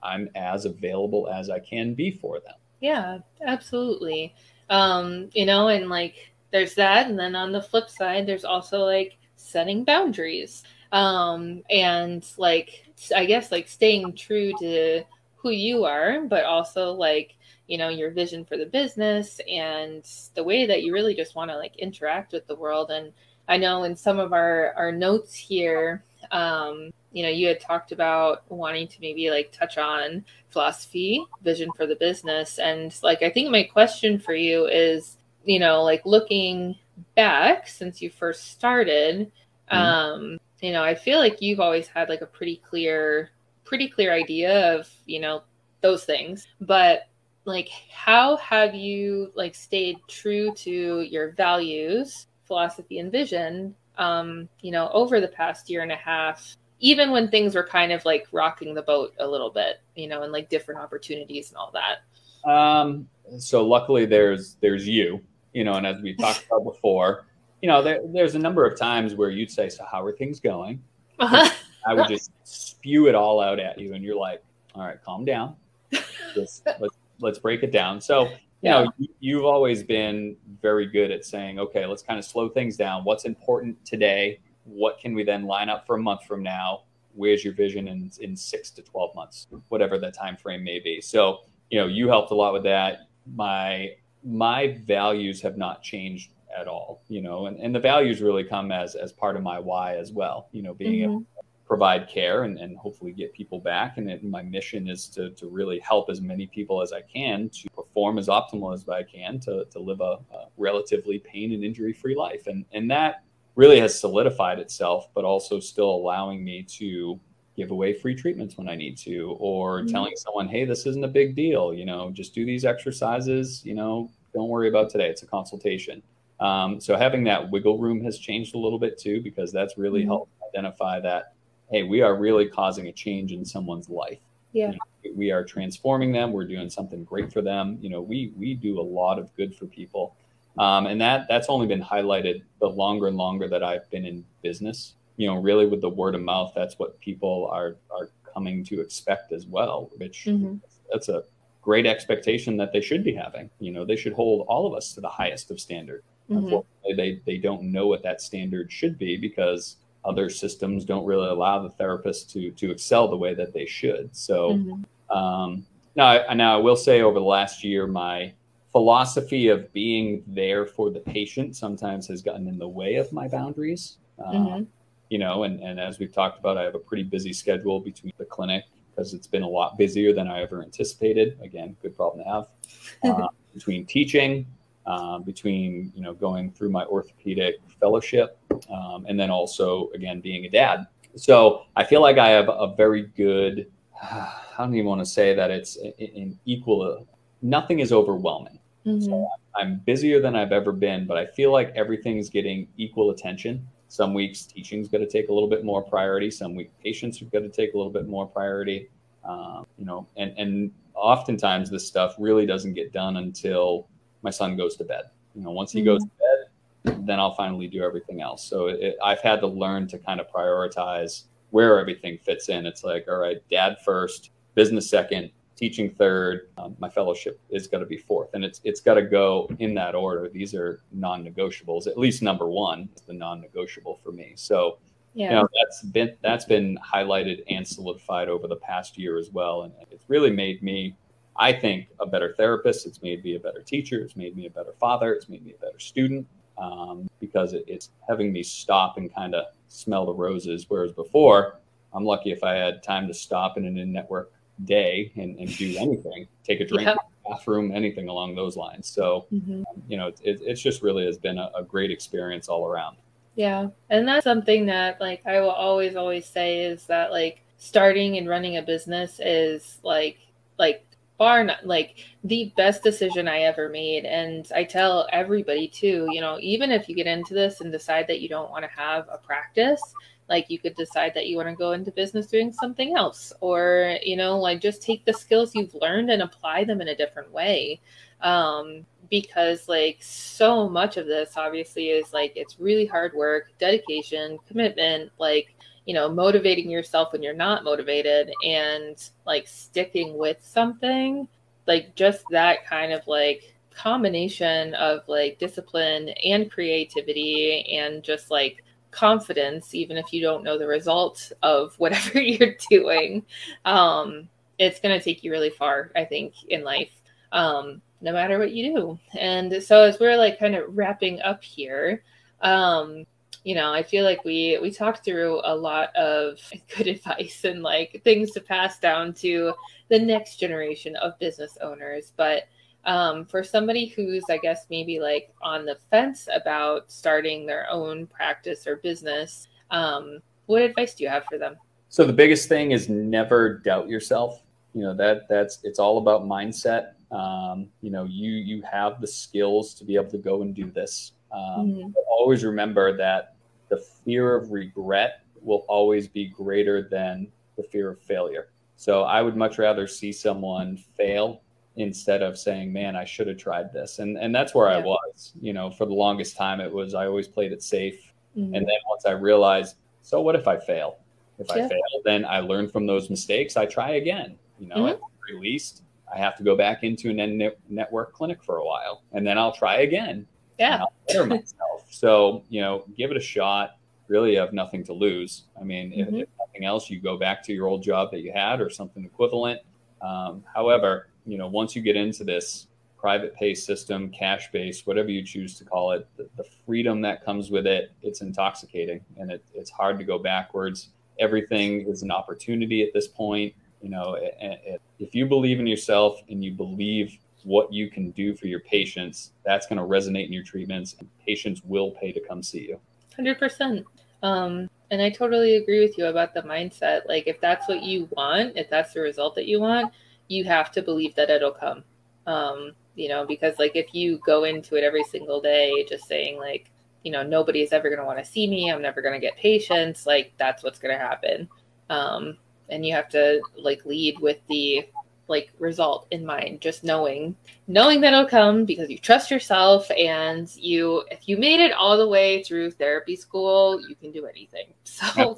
I'm 0.02 0.30
as 0.36 0.66
available 0.66 1.28
as 1.28 1.50
I 1.50 1.60
can 1.60 1.94
be 1.94 2.12
for 2.12 2.40
them. 2.40 2.56
Yeah, 2.80 3.20
absolutely. 3.46 4.34
Um, 4.74 5.30
you 5.34 5.46
know, 5.46 5.68
and 5.68 5.90
like 5.90 6.34
there's 6.52 6.76
that, 6.76 7.08
and 7.08 7.18
then 7.18 7.36
on 7.36 7.52
the 7.52 7.62
flip 7.62 7.90
side, 7.90 8.26
there's 8.26 8.46
also 8.46 8.80
like 8.80 9.18
setting 9.36 9.84
boundaries. 9.84 10.64
Um, 10.92 11.64
and 11.70 12.26
like 12.38 12.86
I 13.16 13.26
guess 13.26 13.52
like 13.52 13.68
staying 13.68 14.16
true 14.16 14.52
to 14.60 15.04
who 15.36 15.52
you 15.52 15.86
are, 15.86 16.22
but 16.22 16.46
also 16.46 16.92
like 16.92 17.36
you 17.68 17.78
know 17.78 17.90
your 17.90 18.12
vision 18.12 18.46
for 18.46 18.58
the 18.58 18.66
business 18.66 19.40
and 19.50 20.04
the 20.36 20.44
way 20.44 20.66
that 20.66 20.84
you 20.84 20.94
really 20.94 21.16
just 21.16 21.36
want 21.36 21.50
to 21.50 21.58
like 21.58 21.76
interact 21.78 22.34
with 22.34 22.46
the 22.48 22.56
world 22.56 22.92
and 22.92 23.12
i 23.48 23.58
know 23.58 23.84
in 23.84 23.96
some 23.96 24.20
of 24.20 24.34
our 24.34 24.74
our 24.76 24.92
notes 24.92 25.34
here 25.34 26.04
um 26.32 26.92
you 27.12 27.24
know 27.24 27.30
you 27.30 27.48
had 27.48 27.60
talked 27.60 27.92
about 27.92 28.44
wanting 28.50 28.88
to 28.88 28.98
maybe 29.00 29.30
like 29.30 29.52
touch 29.52 29.78
on 29.78 30.24
philosophy 30.50 31.24
vision 31.44 31.70
for 31.76 31.86
the 31.86 31.96
business 31.96 32.60
and 32.60 32.98
like 33.04 33.22
i 33.22 33.30
think 33.30 33.50
my 33.50 33.64
question 33.64 34.20
for 34.20 34.34
you 34.34 34.66
is 34.66 35.18
you 35.46 35.60
know 35.60 35.84
like 35.84 36.06
looking 36.06 36.76
back 37.16 37.68
since 37.68 38.02
you 38.02 38.10
first 38.10 38.52
started 38.52 39.32
mm-hmm. 39.72 39.78
um 39.78 40.40
you 40.62 40.72
know 40.72 40.84
i 40.84 40.96
feel 40.96 41.20
like 41.20 41.42
you've 41.42 41.60
always 41.60 41.88
had 41.88 42.10
like 42.10 42.22
a 42.22 42.26
pretty 42.26 42.58
clear 42.58 43.30
pretty 43.64 43.88
clear 43.88 44.14
idea 44.14 44.76
of 44.76 44.90
you 45.06 45.20
know 45.20 45.42
those 45.82 46.06
things 46.06 46.48
but 46.62 47.08
like 47.46 47.70
how 47.92 48.38
have 48.38 48.74
you 48.74 49.32
like 49.36 49.54
stayed 49.54 49.98
true 50.08 50.54
to 50.56 51.02
your 51.02 51.32
values 51.32 52.28
philosophy 52.46 53.00
and 53.00 53.12
vision 53.12 53.76
um 53.98 54.48
you 54.62 54.72
know 54.72 54.89
over 54.94 55.20
the 55.20 55.28
past 55.28 55.70
year 55.70 55.82
and 55.82 55.91
a 55.91 55.96
half 55.96 56.56
even 56.80 57.12
when 57.12 57.30
things 57.30 57.56
were 57.56 57.66
kind 57.66 57.91
of 57.91 58.04
like 58.06 58.28
rocking 58.32 58.74
the 58.74 58.82
boat 58.82 59.14
a 59.20 59.28
little 59.28 59.50
bit 59.50 59.82
you 59.96 60.08
know 60.08 60.24
and 60.24 60.32
like 60.32 60.50
different 60.50 60.80
opportunities 60.80 61.50
and 61.50 61.58
all 61.58 61.72
that 61.74 62.50
um 62.50 63.08
so 63.38 63.66
luckily 63.66 64.06
there's 64.06 64.58
there's 64.62 64.88
you 64.88 65.22
you 65.54 65.64
know 65.64 65.74
and 65.74 65.86
as 65.86 66.02
we 66.02 66.16
talked 66.20 66.46
about 66.48 66.64
before 66.64 67.26
you 67.62 67.68
know 67.68 67.82
there, 67.82 68.02
there's 68.08 68.36
a 68.36 68.39
number 68.39 68.66
of 68.66 68.78
times 68.78 69.16
where 69.16 69.30
you'd 69.30 69.52
say 69.52 69.70
so 69.70 69.84
how 69.89 70.04
are 70.04 70.14
things 70.14 70.39
going 70.39 70.82
uh-huh. 71.20 71.50
i 71.88 71.94
would 71.94 72.08
just 72.08 72.32
spew 72.44 73.08
it 73.08 73.16
all 73.16 73.39
out 73.39 73.60
at 73.60 73.80
you 73.80 73.94
and 73.94 74.04
you're 74.04 74.16
like 74.16 74.44
all 74.76 74.84
right 74.84 75.02
calm 75.04 75.24
down 75.24 75.56
just 76.36 76.66
let's 76.80 76.98
let's 77.20 77.39
break 77.39 77.64
it 77.64 77.72
down. 77.72 78.02
So, 78.02 78.30
you 78.64 78.70
know, 78.70 78.91
you've 79.20 79.43
always 79.43 79.84
been 79.84 80.38
very 80.61 80.86
good 80.86 81.11
at 81.11 81.26
saying, 81.26 81.59
okay, 81.59 81.86
let's 81.86 82.01
kind 82.01 82.18
of 82.18 82.24
slow 82.24 82.47
things 82.47 82.78
down. 82.78 83.03
What's 83.03 83.26
important 83.26 83.84
today? 83.86 84.39
What 84.64 84.99
can 84.99 85.14
we 85.14 85.24
then 85.24 85.43
line 85.43 85.68
up 85.68 85.86
for 85.86 85.97
a 85.97 85.99
month 85.99 86.24
from 86.24 86.41
now? 86.41 86.84
Where's 87.14 87.43
your 87.43 87.53
vision 87.53 87.89
in, 87.89 88.09
in 88.22 88.38
six 88.38 88.72
to 88.72 88.82
12 88.82 89.16
months, 89.16 89.47
whatever 89.68 89.97
the 89.97 90.11
time 90.11 90.38
frame 90.38 90.64
may 90.64 90.80
be. 90.80 91.01
So, 91.01 91.41
you 91.70 91.80
know, 91.80 91.88
you 91.88 92.07
helped 92.07 92.32
a 92.32 92.36
lot 92.36 92.53
with 92.53 92.64
that. 92.64 93.07
My 93.36 93.91
my 94.26 94.78
values 94.86 95.41
have 95.41 95.57
not 95.57 95.84
changed 95.84 96.32
at 96.57 96.68
all, 96.68 97.03
you 97.09 97.22
know, 97.22 97.47
and, 97.47 97.59
and 97.59 97.76
the 97.76 97.80
values 97.80 98.22
really 98.22 98.45
come 98.45 98.72
as 98.72 98.95
as 98.95 99.11
part 99.11 99.36
of 99.36 99.43
my 99.43 99.59
why 99.59 99.97
as 99.97 100.11
well, 100.14 100.47
you 100.53 100.64
know, 100.64 100.74
being 100.74 100.93
mm-hmm. 100.93 101.11
able 101.11 101.26
provide 101.66 102.07
care 102.07 102.43
and, 102.43 102.59
and 102.59 102.78
hopefully 102.78 103.11
get 103.11 103.34
people 103.34 103.59
back. 103.59 103.97
And 103.97 104.09
it, 104.09 104.24
my 104.24 104.41
mission 104.41 104.89
is 104.89 105.07
to, 105.09 105.32
to 105.32 105.47
really 105.47 105.80
help 105.80 106.09
as 106.09 106.22
many 106.22 106.45
people 106.45 106.82
as 106.82 106.91
I 106.91 107.01
can 107.01 107.49
to 107.49 107.70
perform 107.70 108.20
as 108.20 108.28
optimal 108.28 108.74
as 108.74 108.88
I 108.88 109.03
can 109.03 109.39
to, 109.41 109.66
to 109.72 109.80
live 109.80 110.01
a, 110.01 110.20
a 110.34 110.47
relatively 110.57 111.20
pain 111.20 111.53
and 111.53 111.64
injury 111.64 111.93
free 111.93 112.16
life. 112.16 112.47
And, 112.47 112.66
and 112.74 112.91
that 112.91 113.24
really 113.55 113.80
has 113.80 113.97
solidified 113.97 114.59
itself, 114.59 115.07
but 115.14 115.24
also 115.24 115.59
still 115.59 115.89
allowing 115.89 116.43
me 116.43 116.64
to 116.64 117.20
give 117.55 117.72
away 117.72 117.93
free 117.93 118.16
treatments 118.16 118.57
when 118.57 118.68
I 118.68 118.76
need 118.76 118.97
to, 118.99 119.38
or 119.39 119.80
mm-hmm. 119.80 119.88
telling 119.88 120.16
someone, 120.16 120.47
hey, 120.47 120.66
this 120.66 120.86
isn't 120.86 121.05
a 121.05 121.07
big 121.07 121.36
deal. 121.36 121.74
You 121.74 121.86
know, 121.86 122.09
just 122.11 122.34
do 122.34 122.45
these 122.45 122.66
exercises. 122.66 123.61
You 123.64 123.76
know, 123.76 124.09
don't 124.34 124.49
worry 124.49 124.70
about 124.70 124.89
today. 124.89 125.07
It's 125.07 125.22
a 125.24 125.28
consultation. 125.28 126.01
Um, 126.39 126.82
so 126.82 126.97
having 126.97 127.24
that 127.26 127.51
wiggle 127.51 127.78
room 127.78 128.03
has 128.03 128.18
changed 128.18 128.55
a 128.55 128.57
little 128.57 128.80
bit 128.80 128.97
too, 128.97 129.22
because 129.22 129.51
that's 129.51 129.78
really 129.78 130.01
mm-hmm. 130.01 130.09
helped 130.09 130.32
identify 130.49 130.99
that 130.99 131.33
hey, 131.74 131.82
we 131.82 132.02
are 132.02 132.16
really 132.16 132.48
causing 132.48 132.88
a 132.88 132.92
change 132.92 133.32
in 133.32 133.44
someone's 133.44 133.90
life. 133.90 134.20
Yeah. 134.54 134.72
You 134.72 134.74
know, 134.74 135.16
we 135.16 135.32
are 135.32 135.44
transforming 135.44 136.12
them. 136.12 136.32
We're 136.32 136.46
doing 136.46 136.70
something 136.70 137.04
great 137.04 137.34
for 137.34 137.42
them. 137.42 137.80
You 137.82 137.90
know, 137.90 138.00
we 138.00 138.32
we 138.38 138.54
do 138.54 138.80
a 138.80 138.82
lot 138.82 139.20
of 139.20 139.36
good 139.36 139.56
for 139.56 139.66
people. 139.66 140.16
Um, 140.60 140.86
and 140.86 141.02
that 141.02 141.26
that's 141.28 141.50
only 141.50 141.66
been 141.66 141.82
highlighted 141.82 142.44
the 142.60 142.70
longer 142.70 143.08
and 143.08 143.18
longer 143.18 143.48
that 143.50 143.64
I've 143.64 143.90
been 143.90 144.06
in 144.06 144.24
business. 144.44 144.94
You 145.18 145.28
know, 145.28 145.42
really 145.42 145.66
with 145.66 145.82
the 145.82 145.90
word 145.90 146.14
of 146.14 146.22
mouth, 146.22 146.54
that's 146.56 146.78
what 146.78 147.00
people 147.00 147.50
are 147.52 147.76
are 147.90 148.10
coming 148.32 148.64
to 148.66 148.80
expect 148.80 149.32
as 149.32 149.48
well, 149.48 149.90
which 149.98 150.26
mm-hmm. 150.26 150.58
that's 150.92 151.10
a 151.10 151.24
great 151.62 151.88
expectation 151.88 152.56
that 152.58 152.72
they 152.72 152.82
should 152.82 153.04
be 153.04 153.16
having. 153.16 153.50
You 153.60 153.72
know, 153.72 153.84
they 153.84 153.96
should 153.96 154.14
hold 154.14 154.46
all 154.48 154.68
of 154.68 154.76
us 154.76 154.94
to 154.94 155.02
the 155.02 155.10
highest 155.10 155.50
of 155.50 155.60
standard. 155.60 156.04
Mm-hmm. 156.30 156.44
Unfortunately, 156.46 156.94
they 156.96 157.22
they 157.26 157.38
don't 157.40 157.64
know 157.64 157.88
what 157.88 158.04
that 158.04 158.22
standard 158.22 158.72
should 158.72 159.00
be 159.00 159.18
because 159.18 159.78
other 160.06 160.30
systems 160.30 160.86
don't 160.86 161.06
really 161.06 161.30
allow 161.30 161.62
the 161.62 161.70
therapist 161.70 162.30
to 162.32 162.51
to 162.51 162.72
excel 162.72 163.08
the 163.08 163.18
way 163.18 163.34
that 163.34 163.54
they 163.54 163.66
should. 163.66 164.16
So 164.16 164.54
mm-hmm. 164.54 165.18
um, 165.18 165.66
now, 165.95 166.08
I, 166.08 166.34
now 166.34 166.58
I 166.58 166.62
will 166.62 166.76
say 166.76 167.01
over 167.01 167.20
the 167.20 167.26
last 167.26 167.64
year, 167.64 167.88
my 167.88 168.34
philosophy 168.72 169.49
of 169.49 169.72
being 169.72 170.24
there 170.26 170.66
for 170.66 170.89
the 170.89 170.99
patient 170.99 171.56
sometimes 171.56 172.08
has 172.08 172.22
gotten 172.22 172.47
in 172.47 172.58
the 172.58 172.68
way 172.68 172.95
of 172.95 173.12
my 173.14 173.28
boundaries. 173.28 173.97
Um, 174.24 174.36
mm-hmm. 174.36 174.64
You 175.10 175.20
know, 175.20 175.43
and, 175.43 175.60
and 175.60 175.80
as 175.80 175.99
we've 175.99 176.12
talked 176.12 176.39
about, 176.39 176.58
I 176.58 176.64
have 176.64 176.74
a 176.74 176.80
pretty 176.80 177.04
busy 177.04 177.34
schedule 177.34 177.80
between 177.80 178.14
the 178.18 178.26
clinic 178.26 178.66
because 178.89 179.14
it's 179.14 179.28
been 179.28 179.43
a 179.43 179.47
lot 179.47 179.78
busier 179.78 180.12
than 180.12 180.28
I 180.28 180.41
ever 180.41 180.64
anticipated. 180.64 181.38
Again, 181.41 181.76
good 181.82 181.95
problem 181.95 182.24
to 182.26 182.30
have. 182.32 182.47
Uh, 183.04 183.28
between 183.54 183.86
teaching, 183.86 184.45
uh, 184.86 185.20
between 185.20 185.92
you 185.96 186.02
know 186.02 186.14
going 186.14 186.52
through 186.52 186.70
my 186.70 186.86
orthopedic 186.86 187.56
fellowship 187.80 188.38
um, 188.70 189.06
and 189.08 189.20
then 189.20 189.30
also 189.30 189.90
again 189.96 190.20
being 190.20 190.46
a 190.46 190.50
dad. 190.50 190.88
So 191.16 191.64
I 191.76 191.84
feel 191.84 192.02
like 192.02 192.18
I 192.18 192.30
have 192.30 192.50
a 192.50 192.74
very 192.76 193.04
good. 193.16 193.72
I 194.02 194.56
don't 194.58 194.76
even 194.76 194.88
want 194.88 195.02
to 195.02 195.06
say 195.06 195.34
that 195.34 195.52
it's 195.52 195.78
in 195.78 196.38
equal. 196.46 197.08
Nothing 197.42 197.80
is 197.80 197.92
overwhelming. 197.92 198.60
Mm-hmm. 198.86 199.06
So 199.06 199.28
I'm 199.56 199.82
busier 199.86 200.20
than 200.20 200.36
I've 200.36 200.52
ever 200.52 200.72
been, 200.72 201.06
but 201.06 201.18
I 201.18 201.26
feel 201.26 201.52
like 201.52 201.72
everything's 201.76 202.30
getting 202.30 202.68
equal 202.78 203.12
attention. 203.12 203.66
Some 203.88 204.14
weeks 204.14 204.44
teaching's 204.44 204.88
going 204.88 205.04
to 205.06 205.10
take 205.10 205.30
a 205.30 205.34
little 205.34 205.50
bit 205.50 205.64
more 205.64 205.82
priority. 205.82 206.32
Some 206.32 206.56
week 206.56 206.72
patients 206.84 207.22
are 207.22 207.26
going 207.26 207.44
to 207.44 207.50
take 207.50 207.74
a 207.74 207.78
little 207.78 207.92
bit 207.92 208.08
more 208.08 208.28
priority. 208.28 208.90
Um, 209.24 209.66
you 209.78 209.86
know, 209.86 210.08
and 210.18 210.34
and 210.38 210.72
oftentimes 210.96 211.70
this 211.70 211.88
stuff 211.88 212.16
really 212.20 212.46
doesn't 212.46 212.74
get 212.74 212.92
done 212.92 213.18
until 213.18 213.88
my 214.24 214.32
son 214.32 214.58
goes 214.58 214.76
to 214.78 214.84
bed. 214.84 215.04
You 215.36 215.44
know, 215.44 215.52
once 215.52 215.72
he 215.72 215.80
mm-hmm. 215.80 215.88
goes 215.88 216.02
to 216.02 216.10
bed, 216.20 217.06
then 217.06 217.20
I'll 217.20 217.36
finally 217.36 217.68
do 217.68 217.84
everything 217.84 218.22
else. 218.22 218.44
So 218.44 218.68
it, 218.68 218.96
I've 219.04 219.22
had 219.22 219.40
to 219.42 219.48
learn 219.48 219.88
to 219.90 220.00
kind 220.00 220.20
of 220.20 220.32
prioritize 220.32 221.24
where 221.52 221.80
everything 221.80 222.18
fits 222.18 222.50
in. 222.50 222.66
It's 222.66 222.84
like, 222.84 223.06
all 223.08 223.18
right, 223.18 223.42
dad 223.50 223.78
first, 223.86 224.32
business 224.56 224.90
second, 224.90 225.32
teaching 225.56 225.92
third. 225.92 226.50
Um, 226.58 226.76
my 226.80 226.90
fellowship 226.90 227.40
is 227.50 227.68
going 227.68 227.84
to 227.84 227.88
be 227.88 227.98
fourth, 227.98 228.30
and 228.34 228.44
it's 228.44 228.60
it's 228.64 228.82
got 228.82 228.96
to 228.96 229.04
go 229.04 229.50
in 229.60 229.74
that 229.76 229.96
order. 229.96 230.30
These 230.30 230.56
are 230.56 230.82
non-negotiables. 230.92 231.88
At 231.88 231.98
least 231.98 232.22
number 232.22 232.48
one 232.50 232.90
is 232.96 233.02
the 233.02 233.14
non-negotiable 233.14 234.00
for 234.04 234.12
me. 234.12 234.34
So. 234.36 234.80
Yeah. 235.16 235.30
You 235.30 235.36
know, 235.36 235.48
that's 235.62 235.84
been 235.84 236.18
that's 236.24 236.46
been 236.46 236.76
highlighted 236.84 237.44
and 237.48 237.68
solidified 237.68 238.30
over 238.30 238.48
the 238.48 238.56
past 238.56 238.98
year 238.98 239.20
as 239.20 239.30
well, 239.30 239.62
and 239.62 239.72
it's 239.92 240.06
really 240.10 240.32
made 240.32 240.64
me 240.64 240.96
I 241.36 241.54
think, 241.54 241.88
a 242.00 242.06
better 242.06 242.34
therapist. 242.38 242.86
It's 242.86 243.02
made 243.02 243.24
me 243.24 243.36
a 243.36 243.40
better 243.40 243.62
teacher. 243.62 244.00
It's 244.00 244.16
made 244.16 244.36
me 244.36 244.46
a 244.46 244.50
better 244.50 244.74
father. 244.80 245.14
It's 245.14 245.30
made 245.30 245.46
me 245.46 245.54
a 245.54 245.66
better 245.66 245.80
student 245.80 246.28
um, 246.58 247.10
because 247.20 247.54
it, 247.54 247.64
it's 247.68 247.90
having 248.08 248.32
me 248.32 248.44
stop 248.44 248.98
and 248.98 249.14
kind 249.14 249.34
of 249.36 249.46
smell 249.68 250.06
the 250.06 250.14
roses. 250.14 250.66
Whereas 250.68 250.92
before, 250.92 251.60
I'm 251.94 252.06
lucky 252.06 252.32
if 252.32 252.44
I 252.44 252.54
had 252.54 252.84
time 252.84 253.08
to 253.08 253.14
stop 253.14 253.58
in 253.58 253.66
an 253.66 253.78
in 253.78 253.92
network 253.92 254.32
day 254.66 255.12
and, 255.16 255.38
and 255.40 255.56
do 255.58 255.76
anything, 255.80 256.28
take 256.44 256.60
a 256.62 256.66
drink, 256.66 256.88
yeah. 256.88 256.96
bathroom, 257.28 257.72
anything 257.74 258.08
along 258.08 258.36
those 258.36 258.56
lines. 258.56 258.88
So, 258.88 259.26
mm-hmm. 259.34 259.64
you 259.88 259.98
know, 259.98 260.08
it, 260.08 260.18
it's 260.22 260.62
just 260.62 260.82
really 260.82 261.06
has 261.06 261.18
been 261.18 261.38
a, 261.38 261.52
a 261.56 261.64
great 261.64 261.92
experience 261.92 262.48
all 262.48 262.68
around. 262.68 262.98
Yeah. 263.36 263.70
And 263.90 264.08
that's 264.08 264.24
something 264.24 264.68
that, 264.68 265.02
like, 265.02 265.26
I 265.26 265.42
will 265.42 265.50
always, 265.50 265.96
always 265.96 266.28
say 266.28 266.66
is 266.66 266.86
that, 266.86 267.12
like, 267.12 267.42
starting 267.58 268.18
and 268.18 268.30
running 268.30 268.58
a 268.58 268.62
business 268.62 269.20
is 269.20 269.80
like, 269.84 270.20
like 270.60 270.86
far 271.24 271.42
not 271.42 271.66
like 271.66 271.96
the 272.26 272.52
best 272.58 272.84
decision 272.84 273.30
I 273.30 273.44
ever 273.44 273.70
made. 273.70 274.04
And 274.04 274.46
I 274.54 274.66
tell 274.66 275.08
everybody 275.14 275.70
too, 275.70 276.06
you 276.12 276.20
know, 276.20 276.38
even 276.42 276.70
if 276.70 276.90
you 276.90 276.96
get 276.96 277.08
into 277.08 277.34
this 277.34 277.62
and 277.62 277.72
decide 277.72 278.08
that 278.08 278.20
you 278.20 278.28
don't 278.28 278.52
want 278.52 278.66
to 278.66 278.70
have 278.78 279.08
a 279.10 279.18
practice, 279.18 279.82
like 280.28 280.50
you 280.50 280.60
could 280.60 280.76
decide 280.76 281.14
that 281.14 281.28
you 281.28 281.38
want 281.38 281.48
to 281.48 281.56
go 281.56 281.72
into 281.72 281.92
business 281.92 282.28
doing 282.28 282.52
something 282.52 282.98
else 282.98 283.32
or 283.40 283.98
you 284.04 284.16
know 284.16 284.40
like 284.40 284.62
just 284.62 284.82
take 284.82 285.04
the 285.04 285.14
skills 285.14 285.54
you've 285.54 285.76
learned 285.76 286.10
and 286.10 286.22
apply 286.22 286.64
them 286.64 286.80
in 286.80 286.88
a 286.88 286.96
different 286.96 287.30
way 287.32 287.80
um, 288.22 288.86
because 289.10 289.68
like 289.68 289.98
so 290.00 290.70
much 290.70 290.96
of 290.96 291.08
this 291.08 291.34
obviously 291.36 291.90
is 291.90 292.14
like 292.14 292.32
it's 292.38 292.58
really 292.58 292.86
hard 292.86 293.14
work 293.14 293.52
dedication 293.60 294.40
commitment 294.48 295.12
like 295.20 295.53
you 295.86 295.94
know 295.94 296.10
motivating 296.10 296.70
yourself 296.70 297.12
when 297.12 297.24
you're 297.24 297.34
not 297.34 297.64
motivated 297.64 298.32
and 298.46 299.10
like 299.26 299.48
sticking 299.48 300.18
with 300.18 300.38
something 300.42 301.28
like 301.68 301.96
just 301.96 302.24
that 302.30 302.66
kind 302.66 302.92
of 302.92 303.06
like 303.08 303.56
combination 303.76 304.74
of 304.76 305.02
like 305.08 305.40
discipline 305.40 306.10
and 306.24 306.52
creativity 306.52 307.66
and 307.78 308.04
just 308.04 308.30
like 308.30 308.64
confidence 308.92 309.74
even 309.74 309.98
if 309.98 310.14
you 310.14 310.22
don't 310.22 310.44
know 310.44 310.58
the 310.58 310.68
result 310.68 311.32
of 311.42 311.74
whatever 311.80 312.22
you're 312.22 312.56
doing 312.70 313.26
um 313.66 314.28
it's 314.60 314.80
going 314.80 314.98
to 314.98 315.04
take 315.04 315.24
you 315.24 315.32
really 315.32 315.50
far 315.50 315.92
i 315.96 316.06
think 316.06 316.34
in 316.50 316.64
life 316.64 316.92
um 317.32 317.82
no 318.04 318.12
matter 318.12 318.38
what 318.38 318.52
you 318.52 318.76
do. 318.76 319.00
And 319.18 319.64
so 319.64 319.82
as 319.84 320.00
we're 320.00 320.18
like 320.18 320.38
kind 320.38 320.56
of 320.56 320.78
wrapping 320.78 321.22
up 321.22 321.44
here 321.44 322.04
um 322.42 323.06
you 323.44 323.56
know 323.56 323.74
i 323.74 323.84
feel 323.84 324.04
like 324.04 324.24
we 324.24 324.58
we 324.62 324.72
talked 324.72 325.04
through 325.04 325.41
a 325.44 325.56
lot 325.56 325.96
of 325.96 326.39
good 326.76 326.88
advice 326.88 327.44
and 327.44 327.62
like 327.62 328.02
things 328.04 328.32
to 328.32 328.39
pass 328.41 328.80
down 328.80 329.14
to 329.14 329.54
the 329.89 330.00
next 330.00 330.38
generation 330.38 330.96
of 330.96 331.20
business 331.20 331.58
owners. 331.62 332.14
But 332.16 332.44
um, 332.86 333.26
for 333.26 333.44
somebody 333.44 333.86
who's 333.86 334.26
i 334.30 334.38
guess 334.38 334.66
maybe 334.70 335.00
like 335.00 335.34
on 335.41 335.66
the 335.66 335.78
fence 335.89 336.28
about 336.34 336.91
starting 336.91 337.46
their 337.46 337.66
own 337.70 338.08
practice 338.08 338.68
or 338.68 338.76
business 338.78 339.48
um, 339.72 340.22
what 340.46 340.62
advice 340.62 340.94
do 340.94 341.04
you 341.04 341.10
have 341.10 341.26
for 341.26 341.38
them? 341.38 341.58
So 341.89 342.06
the 342.06 342.14
biggest 342.14 342.48
thing 342.48 342.72
is 342.72 342.89
never 342.89 343.60
doubt 343.60 343.89
yourself. 343.89 344.41
You 344.74 344.82
know 344.82 344.96
that 344.96 345.28
that's 345.30 345.60
it's 345.64 345.80
all 345.80 345.98
about 345.98 346.24
mindset. 346.24 346.94
Um, 347.12 347.68
you 347.82 347.91
know 347.91 348.06
you 348.06 348.32
you 348.32 348.64
have 348.64 349.02
the 349.02 349.08
skills 349.08 349.74
to 349.76 349.86
be 349.86 349.96
able 349.96 350.10
to 350.12 350.18
go 350.18 350.41
and 350.41 350.56
do 350.56 350.70
this. 350.70 351.12
Um, 351.32 351.41
mm-hmm. 351.41 351.89
always 352.08 352.44
remember 352.44 352.96
that 352.98 353.33
the 353.70 353.78
fear 353.78 354.36
of 354.36 354.51
regret 354.51 355.22
will 355.41 355.66
always 355.68 356.07
be 356.07 356.28
greater 356.28 356.88
than 356.89 357.28
the 357.57 357.64
fear 357.64 357.91
of 357.91 358.01
failure 358.01 358.49
so 358.76 359.03
i 359.03 359.22
would 359.22 359.36
much 359.36 359.57
rather 359.57 359.88
see 359.88 360.11
someone 360.11 360.78
fail 360.78 361.41
instead 361.76 362.22
of 362.22 362.38
saying, 362.38 362.72
"Man, 362.72 362.95
I 362.95 363.05
should 363.05 363.28
have 363.28 363.38
tried 363.38 363.74
this." 363.74 363.99
And 363.99 364.18
and 364.18 364.34
that's 364.34 364.53
where 364.53 364.70
yeah. 364.70 364.78
I 364.78 364.82
was. 364.82 365.34
You 365.41 365.53
know, 365.53 365.72
for 365.72 365.86
the 365.86 365.93
longest 365.93 366.36
time, 366.36 366.59
it 366.59 366.72
was 366.72 366.93
I 366.93 367.05
always 367.07 367.28
played 367.28 367.51
it 367.51 367.64
safe. 367.64 368.14
Mm-hmm. 368.38 368.55
And 368.55 368.68
then 368.68 368.78
once 368.89 369.05
I 369.05 369.11
realized, 369.11 369.76
so 370.01 370.22
what 370.22 370.36
if 370.36 370.47
I 370.47 370.59
fail? 370.59 370.97
If 371.39 371.47
yeah. 371.49 371.66
I 371.66 371.70
fail, 371.70 372.01
then 372.03 372.26
I 372.26 372.39
learn 372.39 372.70
from 372.70 372.86
those 372.86 373.09
mistakes. 373.09 373.57
I 373.57 373.66
try 373.66 373.91
again. 373.91 374.38
You 374.59 374.68
know, 374.68 374.76
mm-hmm. 374.78 374.88
at 374.88 374.99
the 374.99 375.05
very 375.28 375.39
least, 375.41 375.84
I 376.14 376.18
have 376.18 376.36
to 376.38 376.43
go 376.43 376.55
back 376.55 376.84
into 376.84 377.09
an 377.09 377.51
network 377.70 378.14
clinic 378.14 378.43
for 378.43 378.57
a 378.57 378.66
while, 378.66 379.03
and 379.14 379.26
then 379.26 379.38
I'll 379.38 379.51
try 379.51 379.78
again. 379.82 380.28
Yeah, 380.60 380.84
better 381.08 381.26
myself. 381.26 381.86
so 381.89 382.43
you 382.49 382.62
know, 382.62 382.86
give 382.97 383.12
it 383.12 383.18
a 383.18 383.22
shot. 383.22 383.78
Really, 384.08 384.36
have 384.36 384.54
nothing 384.54 384.84
to 384.86 384.93
lose. 384.93 385.43
I 385.60 385.64
mean, 385.64 385.91
mm-hmm. 385.91 386.16
if, 386.16 386.24
if 386.24 386.30
nothing 386.39 386.66
else, 386.66 386.89
you 386.89 386.99
go 386.99 387.18
back 387.18 387.43
to 387.45 387.54
your 387.54 387.68
old 387.68 387.84
job 387.84 388.12
that 388.12 388.20
you 388.20 388.32
had 388.34 388.62
or 388.62 388.70
something 388.70 389.04
equivalent. 389.04 389.62
Um, 390.01 390.43
however, 390.54 391.08
you 391.26 391.38
know, 391.38 391.47
once 391.47 391.76
you 391.76 391.82
get 391.82 391.95
into 391.95 392.24
this 392.24 392.68
private 393.04 393.36
pay 393.36 393.54
system, 393.54 394.10
cash 394.10 394.49
based, 394.51 394.88
whatever 394.88 395.10
you 395.10 395.24
choose 395.24 395.58
to 395.58 395.66
call 395.66 395.91
it, 395.91 396.08
the, 396.16 396.30
the 396.38 396.45
freedom 396.66 397.01
that 397.01 397.24
comes 397.26 397.51
with 397.51 397.68
it, 397.68 397.91
it's 398.01 398.22
intoxicating 398.22 399.01
and 399.18 399.30
it, 399.30 399.43
it's 399.54 399.70
hard 399.70 399.97
to 399.97 400.06
go 400.06 400.18
backwards. 400.18 400.89
Everything 401.20 401.82
is 401.82 402.01
an 402.01 402.12
opportunity 402.12 402.82
at 402.82 402.93
this 402.93 403.10
point. 403.10 403.54
You 403.82 403.89
know, 403.89 404.14
it, 404.14 404.36
it, 404.39 404.82
if 404.99 405.14
you 405.14 405.26
believe 405.26 405.60
in 405.60 405.68
yourself 405.68 406.22
and 406.30 406.41
you 406.41 406.54
believe 406.54 407.18
what 407.44 407.72
you 407.72 407.89
can 407.89 408.12
do 408.12 408.36
for 408.36 408.48
your 408.48 408.60
patients, 408.62 409.32
that's 409.46 409.68
going 409.68 409.78
to 409.78 409.84
resonate 409.84 410.28
in 410.28 410.34
your 410.34 410.44
treatments 410.44 410.96
and 411.00 411.10
patients 411.26 411.62
will 411.64 411.91
pay 411.91 412.12
to 412.12 412.20
come 412.20 412.41
see 412.41 412.68
you. 412.68 412.80
100%. 413.18 413.84
Um, 414.24 414.70
and 414.91 415.02
I 415.02 415.10
totally 415.10 415.58
agree 415.58 415.80
with 415.80 415.98
you 415.98 416.06
about 416.06 416.34
the 416.34 416.41
mindset. 416.44 417.08
Like, 417.08 417.28
if 417.28 417.41
that's 417.41 417.68
what 417.68 417.84
you 417.84 418.08
want, 418.12 418.56
if 418.56 418.70
that's 418.70 418.94
the 418.94 419.02
result 419.02 419.36
that 419.36 419.48
you 419.48 419.60
want, 419.60 419.94
you 420.28 420.44
have 420.46 420.72
to 420.72 420.82
believe 420.82 421.16
that 421.16 421.30
it'll 421.30 421.52
come. 421.52 421.84
Um, 422.26 422.74
you 422.96 423.10
know, 423.10 423.26
because 423.26 423.58
like 423.60 423.76
if 423.76 423.94
you 423.94 424.20
go 424.26 424.44
into 424.44 424.76
it 424.76 424.84
every 424.84 425.04
single 425.04 425.41
day 425.41 425.86
just 425.88 426.08
saying 426.08 426.38
like, 426.38 426.70
you 427.04 427.12
know, 427.12 427.24
nobody's 427.24 427.74
ever 427.74 427.89
going 427.89 428.00
to 428.00 428.06
want 428.06 428.20
to 428.20 428.26
see 428.26 428.48
me, 428.48 428.72
I'm 428.72 428.82
never 428.82 429.02
going 429.02 429.14
to 429.14 429.20
get 429.20 429.36
patients, 429.36 430.06
like 430.06 430.32
that's 430.38 430.64
what's 430.64 430.80
going 430.80 430.98
to 430.98 431.04
happen. 431.04 431.50
Um, 431.89 432.38
and 432.70 432.86
you 432.86 432.94
have 432.94 433.10
to 433.10 433.41
like 433.58 433.86
lead 433.86 434.20
with 434.20 434.38
the 434.48 434.88
like 435.28 435.52
result 435.58 436.06
in 436.12 436.26
mind 436.26 436.60
just 436.60 436.84
knowing 436.84 437.36
knowing 437.68 438.02
that 438.02 438.14
it'll 438.14 438.26
come 438.26 438.66
because 438.66 438.90
you 438.90 438.98
trust 438.98 439.32
yourself 439.32 439.90
and 439.92 440.54
you 440.56 441.04
if 441.12 441.30
you 441.30 441.38
made 441.38 441.60
it 441.60 441.72
all 441.72 441.98
the 441.98 442.08
way 442.08 442.44
through 442.44 442.70
therapy 442.70 443.16
school 443.16 443.80
you 443.88 443.96
can 443.96 444.12
do 444.12 444.26
anything 444.26 444.66
so 444.84 445.36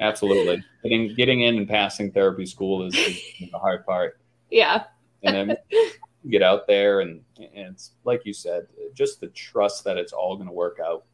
Absolutely. 0.00 0.64
Getting 0.82 1.14
getting 1.14 1.40
in 1.42 1.56
and 1.56 1.68
passing 1.68 2.10
therapy 2.10 2.46
school 2.46 2.86
is, 2.86 2.94
is 2.94 3.22
the 3.52 3.58
hard 3.58 3.86
part. 3.86 4.18
Yeah. 4.50 4.84
and 5.22 5.34
then 5.34 5.56
get 6.30 6.42
out 6.42 6.66
there 6.66 7.00
and 7.00 7.22
and 7.38 7.74
it's 7.74 7.92
like 8.04 8.22
you 8.24 8.32
said, 8.32 8.66
just 8.94 9.20
the 9.20 9.28
trust 9.28 9.84
that 9.84 9.96
it's 9.96 10.12
all 10.12 10.36
going 10.36 10.48
to 10.48 10.52
work 10.52 10.78
out. 10.84 11.04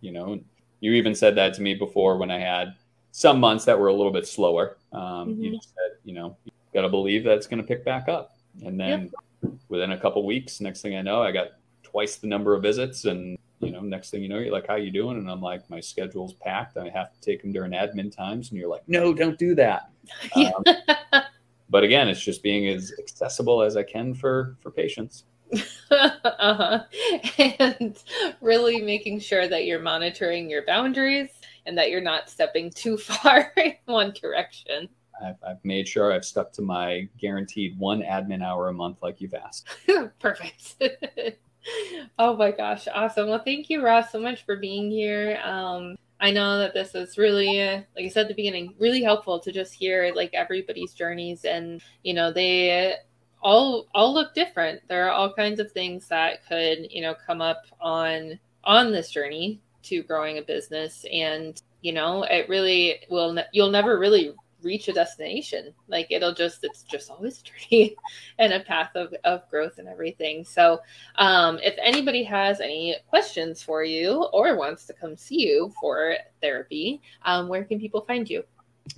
You 0.00 0.12
know, 0.12 0.40
you 0.80 0.92
even 0.92 1.14
said 1.14 1.34
that 1.36 1.54
to 1.54 1.62
me 1.62 1.74
before 1.74 2.16
when 2.16 2.30
I 2.30 2.38
had 2.38 2.74
some 3.12 3.38
months 3.40 3.64
that 3.66 3.78
were 3.78 3.88
a 3.88 3.92
little 3.92 4.12
bit 4.12 4.26
slower. 4.26 4.78
Um, 4.92 5.02
mm-hmm. 5.02 5.42
You 5.42 5.60
said, 5.60 5.98
you 6.04 6.14
know, 6.14 6.36
got 6.78 6.82
to 6.82 6.88
believe 6.88 7.24
that 7.24 7.36
it's 7.36 7.48
going 7.48 7.60
to 7.60 7.66
pick 7.66 7.84
back 7.84 8.08
up. 8.08 8.36
And 8.64 8.78
then 8.78 9.10
yep. 9.42 9.52
within 9.68 9.90
a 9.90 9.98
couple 9.98 10.24
weeks, 10.24 10.60
next 10.60 10.80
thing 10.80 10.96
I 10.96 11.02
know, 11.02 11.20
I 11.22 11.32
got 11.32 11.48
twice 11.82 12.16
the 12.16 12.28
number 12.28 12.54
of 12.54 12.62
visits 12.62 13.04
and 13.04 13.36
you 13.60 13.72
know, 13.72 13.80
next 13.80 14.10
thing 14.10 14.22
you 14.22 14.28
know, 14.28 14.38
you're 14.38 14.52
like, 14.52 14.68
how 14.68 14.76
you 14.76 14.92
doing? 14.92 15.16
And 15.16 15.28
I'm 15.28 15.40
like, 15.40 15.68
my 15.68 15.80
schedule's 15.80 16.34
packed. 16.34 16.76
I 16.76 16.88
have 16.90 17.12
to 17.12 17.20
take 17.20 17.42
them 17.42 17.50
during 17.50 17.72
admin 17.72 18.14
times. 18.14 18.50
And 18.50 18.58
you're 18.60 18.68
like, 18.68 18.84
no, 18.86 19.12
don't 19.12 19.38
do 19.38 19.54
that. 19.56 19.90
Um, 20.36 20.62
but 21.68 21.84
again, 21.84 22.08
it's 22.08 22.20
just 22.20 22.42
being 22.42 22.68
as 22.68 22.92
accessible 22.98 23.60
as 23.60 23.76
I 23.76 23.82
can 23.82 24.14
for, 24.14 24.56
for 24.60 24.70
patients. 24.70 25.24
uh-huh. 25.90 26.84
And 27.58 27.98
really 28.40 28.80
making 28.80 29.20
sure 29.20 29.48
that 29.48 29.66
you're 29.66 29.82
monitoring 29.82 30.48
your 30.48 30.64
boundaries 30.64 31.30
and 31.66 31.76
that 31.76 31.90
you're 31.90 32.00
not 32.00 32.30
stepping 32.30 32.70
too 32.70 32.96
far 32.96 33.52
in 33.56 33.74
one 33.86 34.12
direction. 34.12 34.88
I've, 35.24 35.36
I've, 35.46 35.64
made 35.64 35.88
sure 35.88 36.12
I've 36.12 36.24
stuck 36.24 36.52
to 36.52 36.62
my 36.62 37.08
guaranteed 37.18 37.78
one 37.78 38.02
admin 38.02 38.44
hour 38.44 38.68
a 38.68 38.72
month, 38.72 39.02
like 39.02 39.20
you've 39.20 39.34
asked. 39.34 39.68
Perfect 40.18 40.76
oh 42.18 42.36
my 42.36 42.50
gosh, 42.50 42.88
awesome. 42.92 43.28
Well, 43.28 43.42
thank 43.44 43.70
you, 43.70 43.84
Ross, 43.84 44.12
so 44.12 44.20
much 44.20 44.44
for 44.44 44.56
being 44.56 44.90
here. 44.90 45.40
Um, 45.44 45.96
I 46.20 46.30
know 46.30 46.58
that 46.58 46.74
this 46.74 46.94
is 46.94 47.18
really, 47.18 47.58
like 47.58 48.04
I 48.04 48.08
said 48.08 48.22
at 48.22 48.28
the 48.28 48.34
beginning, 48.34 48.74
really 48.78 49.02
helpful 49.02 49.38
to 49.40 49.52
just 49.52 49.74
hear 49.74 50.12
like 50.14 50.34
everybody's 50.34 50.92
journeys, 50.94 51.44
and 51.44 51.80
you 52.02 52.14
know 52.14 52.32
they 52.32 52.96
all 53.40 53.86
all 53.94 54.12
look 54.12 54.34
different. 54.34 54.80
There 54.88 55.06
are 55.06 55.12
all 55.12 55.32
kinds 55.32 55.60
of 55.60 55.70
things 55.70 56.08
that 56.08 56.46
could 56.46 56.90
you 56.90 57.02
know 57.02 57.14
come 57.26 57.40
up 57.40 57.62
on 57.80 58.38
on 58.64 58.92
this 58.92 59.10
journey 59.10 59.60
to 59.84 60.02
growing 60.02 60.38
a 60.38 60.42
business, 60.42 61.04
and 61.12 61.60
you 61.82 61.92
know 61.92 62.24
it 62.24 62.48
really 62.48 63.00
will. 63.08 63.38
You'll 63.52 63.70
never 63.70 63.98
really 63.98 64.34
reach 64.62 64.88
a 64.88 64.92
destination. 64.92 65.72
Like 65.88 66.08
it'll 66.10 66.34
just 66.34 66.64
it's 66.64 66.82
just 66.82 67.10
always 67.10 67.40
a 67.40 67.44
journey 67.44 67.96
and 68.38 68.52
a 68.52 68.60
path 68.60 68.90
of, 68.94 69.14
of 69.24 69.48
growth 69.50 69.78
and 69.78 69.88
everything. 69.88 70.44
So 70.44 70.80
um, 71.16 71.58
if 71.62 71.74
anybody 71.82 72.22
has 72.24 72.60
any 72.60 72.96
questions 73.08 73.62
for 73.62 73.84
you 73.84 74.24
or 74.32 74.56
wants 74.56 74.86
to 74.86 74.92
come 74.92 75.16
see 75.16 75.46
you 75.46 75.72
for 75.80 76.16
therapy, 76.40 77.00
um, 77.22 77.48
where 77.48 77.64
can 77.64 77.78
people 77.80 78.02
find 78.02 78.28
you? 78.28 78.42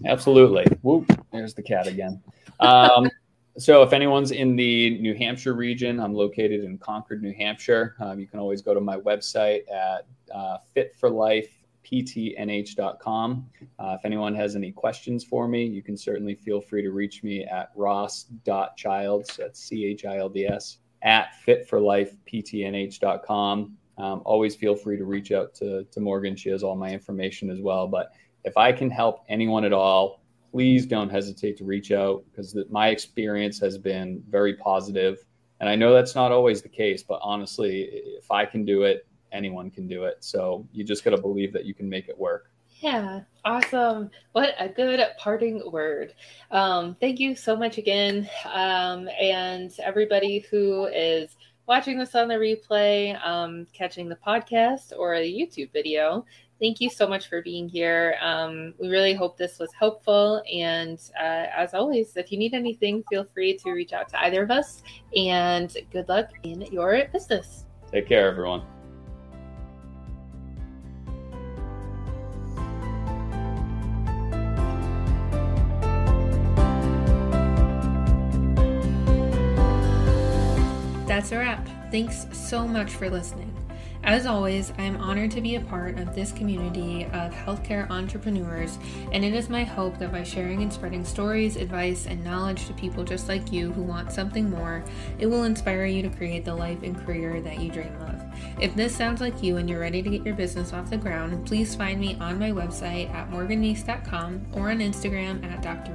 Absolutely. 0.04 0.64
Whoop, 0.82 1.10
there's 1.32 1.54
the 1.54 1.62
cat 1.62 1.86
again. 1.86 2.22
Um, 2.60 3.10
so 3.58 3.82
if 3.82 3.92
anyone's 3.92 4.30
in 4.30 4.56
the 4.56 4.98
New 4.98 5.14
Hampshire 5.14 5.54
region, 5.54 6.00
I'm 6.00 6.14
located 6.14 6.64
in 6.64 6.78
Concord, 6.78 7.22
New 7.22 7.34
Hampshire. 7.34 7.96
Um, 8.00 8.18
you 8.18 8.26
can 8.26 8.38
always 8.38 8.62
go 8.62 8.72
to 8.72 8.80
my 8.80 8.98
website 8.98 9.62
at 9.70 10.06
uh, 10.34 10.58
Fit 10.72 10.94
for 10.96 11.10
Life 11.10 11.50
ptnh.com. 11.90 13.46
Uh, 13.78 13.96
if 13.98 14.04
anyone 14.04 14.34
has 14.34 14.56
any 14.56 14.72
questions 14.72 15.24
for 15.24 15.48
me, 15.48 15.64
you 15.64 15.82
can 15.82 15.96
certainly 15.96 16.34
feel 16.34 16.60
free 16.60 16.82
to 16.82 16.90
reach 16.90 17.22
me 17.22 17.44
at 17.44 17.70
ross.childs, 17.74 19.36
that's 19.36 19.60
C 19.60 19.86
H 19.86 20.04
I 20.04 20.18
L 20.18 20.28
D 20.28 20.46
S, 20.46 20.78
at 21.02 21.28
fitforlifeptnh.com. 21.46 23.76
Um, 23.98 24.22
always 24.24 24.56
feel 24.56 24.74
free 24.74 24.96
to 24.96 25.04
reach 25.04 25.32
out 25.32 25.54
to, 25.56 25.84
to 25.84 26.00
Morgan. 26.00 26.34
She 26.34 26.48
has 26.50 26.62
all 26.62 26.76
my 26.76 26.90
information 26.90 27.50
as 27.50 27.60
well. 27.60 27.86
But 27.86 28.12
if 28.44 28.56
I 28.56 28.72
can 28.72 28.90
help 28.90 29.24
anyone 29.28 29.64
at 29.64 29.72
all, 29.72 30.22
please 30.50 30.86
don't 30.86 31.10
hesitate 31.10 31.56
to 31.58 31.64
reach 31.64 31.92
out 31.92 32.24
because 32.30 32.56
my 32.70 32.88
experience 32.88 33.60
has 33.60 33.78
been 33.78 34.22
very 34.28 34.54
positive. 34.54 35.24
And 35.60 35.68
I 35.68 35.76
know 35.76 35.92
that's 35.92 36.14
not 36.14 36.32
always 36.32 36.62
the 36.62 36.68
case, 36.68 37.02
but 37.02 37.20
honestly, 37.22 37.90
if 37.92 38.30
I 38.30 38.46
can 38.46 38.64
do 38.64 38.84
it, 38.84 39.06
anyone 39.32 39.70
can 39.70 39.86
do 39.86 40.04
it. 40.04 40.18
So 40.20 40.66
you 40.72 40.84
just 40.84 41.04
got 41.04 41.10
to 41.10 41.20
believe 41.20 41.52
that 41.52 41.64
you 41.64 41.74
can 41.74 41.88
make 41.88 42.08
it 42.08 42.18
work. 42.18 42.50
Yeah, 42.80 43.20
awesome. 43.44 44.10
What 44.32 44.54
a 44.58 44.68
good 44.68 45.06
parting 45.18 45.62
word. 45.70 46.14
Um, 46.50 46.96
thank 46.98 47.20
you 47.20 47.34
so 47.34 47.54
much 47.54 47.76
again. 47.76 48.28
Um, 48.46 49.08
and 49.20 49.70
everybody 49.82 50.46
who 50.50 50.86
is 50.86 51.36
watching 51.66 51.98
this 51.98 52.14
on 52.14 52.28
the 52.28 52.34
replay, 52.34 53.20
um, 53.24 53.66
catching 53.74 54.08
the 54.08 54.16
podcast 54.16 54.92
or 54.98 55.18
the 55.18 55.30
YouTube 55.30 55.70
video, 55.74 56.24
thank 56.58 56.80
you 56.80 56.88
so 56.88 57.06
much 57.06 57.28
for 57.28 57.42
being 57.42 57.68
here. 57.68 58.16
Um, 58.22 58.72
we 58.78 58.88
really 58.88 59.14
hope 59.14 59.36
this 59.36 59.58
was 59.58 59.70
helpful. 59.78 60.42
And 60.50 60.98
uh, 61.18 61.46
as 61.54 61.74
always, 61.74 62.16
if 62.16 62.32
you 62.32 62.38
need 62.38 62.54
anything, 62.54 63.04
feel 63.10 63.26
free 63.34 63.58
to 63.58 63.72
reach 63.72 63.92
out 63.92 64.08
to 64.10 64.22
either 64.22 64.42
of 64.42 64.50
us. 64.50 64.82
And 65.14 65.76
good 65.92 66.08
luck 66.08 66.30
in 66.44 66.62
your 66.62 67.04
business. 67.12 67.66
Take 67.92 68.08
care, 68.08 68.26
everyone. 68.26 68.62
That's 81.20 81.32
a 81.32 81.36
wrap. 81.36 81.68
Thanks 81.90 82.26
so 82.32 82.66
much 82.66 82.92
for 82.92 83.10
listening. 83.10 83.54
As 84.04 84.24
always, 84.24 84.72
I 84.78 84.84
am 84.84 84.96
honored 84.96 85.30
to 85.32 85.42
be 85.42 85.56
a 85.56 85.60
part 85.60 85.98
of 85.98 86.14
this 86.14 86.32
community 86.32 87.04
of 87.12 87.34
healthcare 87.34 87.90
entrepreneurs, 87.90 88.78
and 89.12 89.22
it 89.22 89.34
is 89.34 89.50
my 89.50 89.62
hope 89.62 89.98
that 89.98 90.12
by 90.12 90.22
sharing 90.22 90.62
and 90.62 90.72
spreading 90.72 91.04
stories, 91.04 91.56
advice, 91.56 92.06
and 92.06 92.24
knowledge 92.24 92.64
to 92.68 92.72
people 92.72 93.04
just 93.04 93.28
like 93.28 93.52
you 93.52 93.70
who 93.70 93.82
want 93.82 94.12
something 94.12 94.48
more, 94.48 94.82
it 95.18 95.26
will 95.26 95.44
inspire 95.44 95.84
you 95.84 96.00
to 96.00 96.08
create 96.08 96.46
the 96.46 96.54
life 96.54 96.82
and 96.82 96.98
career 97.04 97.42
that 97.42 97.60
you 97.60 97.70
dream 97.70 97.94
of. 98.00 98.22
If 98.58 98.74
this 98.74 98.96
sounds 98.96 99.20
like 99.20 99.42
you 99.42 99.58
and 99.58 99.68
you're 99.68 99.78
ready 99.78 100.00
to 100.00 100.08
get 100.08 100.24
your 100.24 100.36
business 100.36 100.72
off 100.72 100.88
the 100.88 100.96
ground, 100.96 101.46
please 101.46 101.74
find 101.74 102.00
me 102.00 102.16
on 102.18 102.38
my 102.38 102.50
website 102.50 103.12
at 103.12 103.30
morganmeese.com 103.30 104.46
or 104.54 104.70
on 104.70 104.78
Instagram 104.78 105.44
at 105.44 105.60
Dr. 105.60 105.92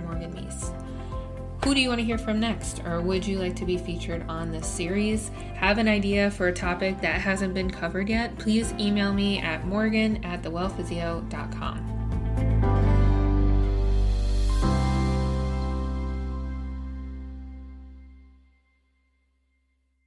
Who 1.64 1.74
do 1.74 1.82
you 1.82 1.90
want 1.90 2.00
to 2.00 2.06
hear 2.06 2.18
from 2.18 2.40
next? 2.40 2.82
Or 2.86 3.02
would 3.02 3.26
you 3.26 3.40
like 3.40 3.56
to 3.56 3.66
be 3.66 3.78
featured 3.78 4.24
on 4.30 4.52
this 4.52 4.68
series? 4.68 5.30
Have 5.56 5.78
an 5.78 5.88
idea 5.88 6.30
for 6.30 6.48
a 6.48 6.54
topic 6.54 7.02
that 7.02 7.22
hasn't 7.22 7.54
been 7.54 7.72
covered 7.72 8.10
yet? 8.10 8.38
Please 8.38 8.74
email 8.80 9.14
me 9.14 9.40
at 9.40 9.66
morgan 9.66 10.24
at 10.24 10.44
thewellphysio.com. 10.44 11.95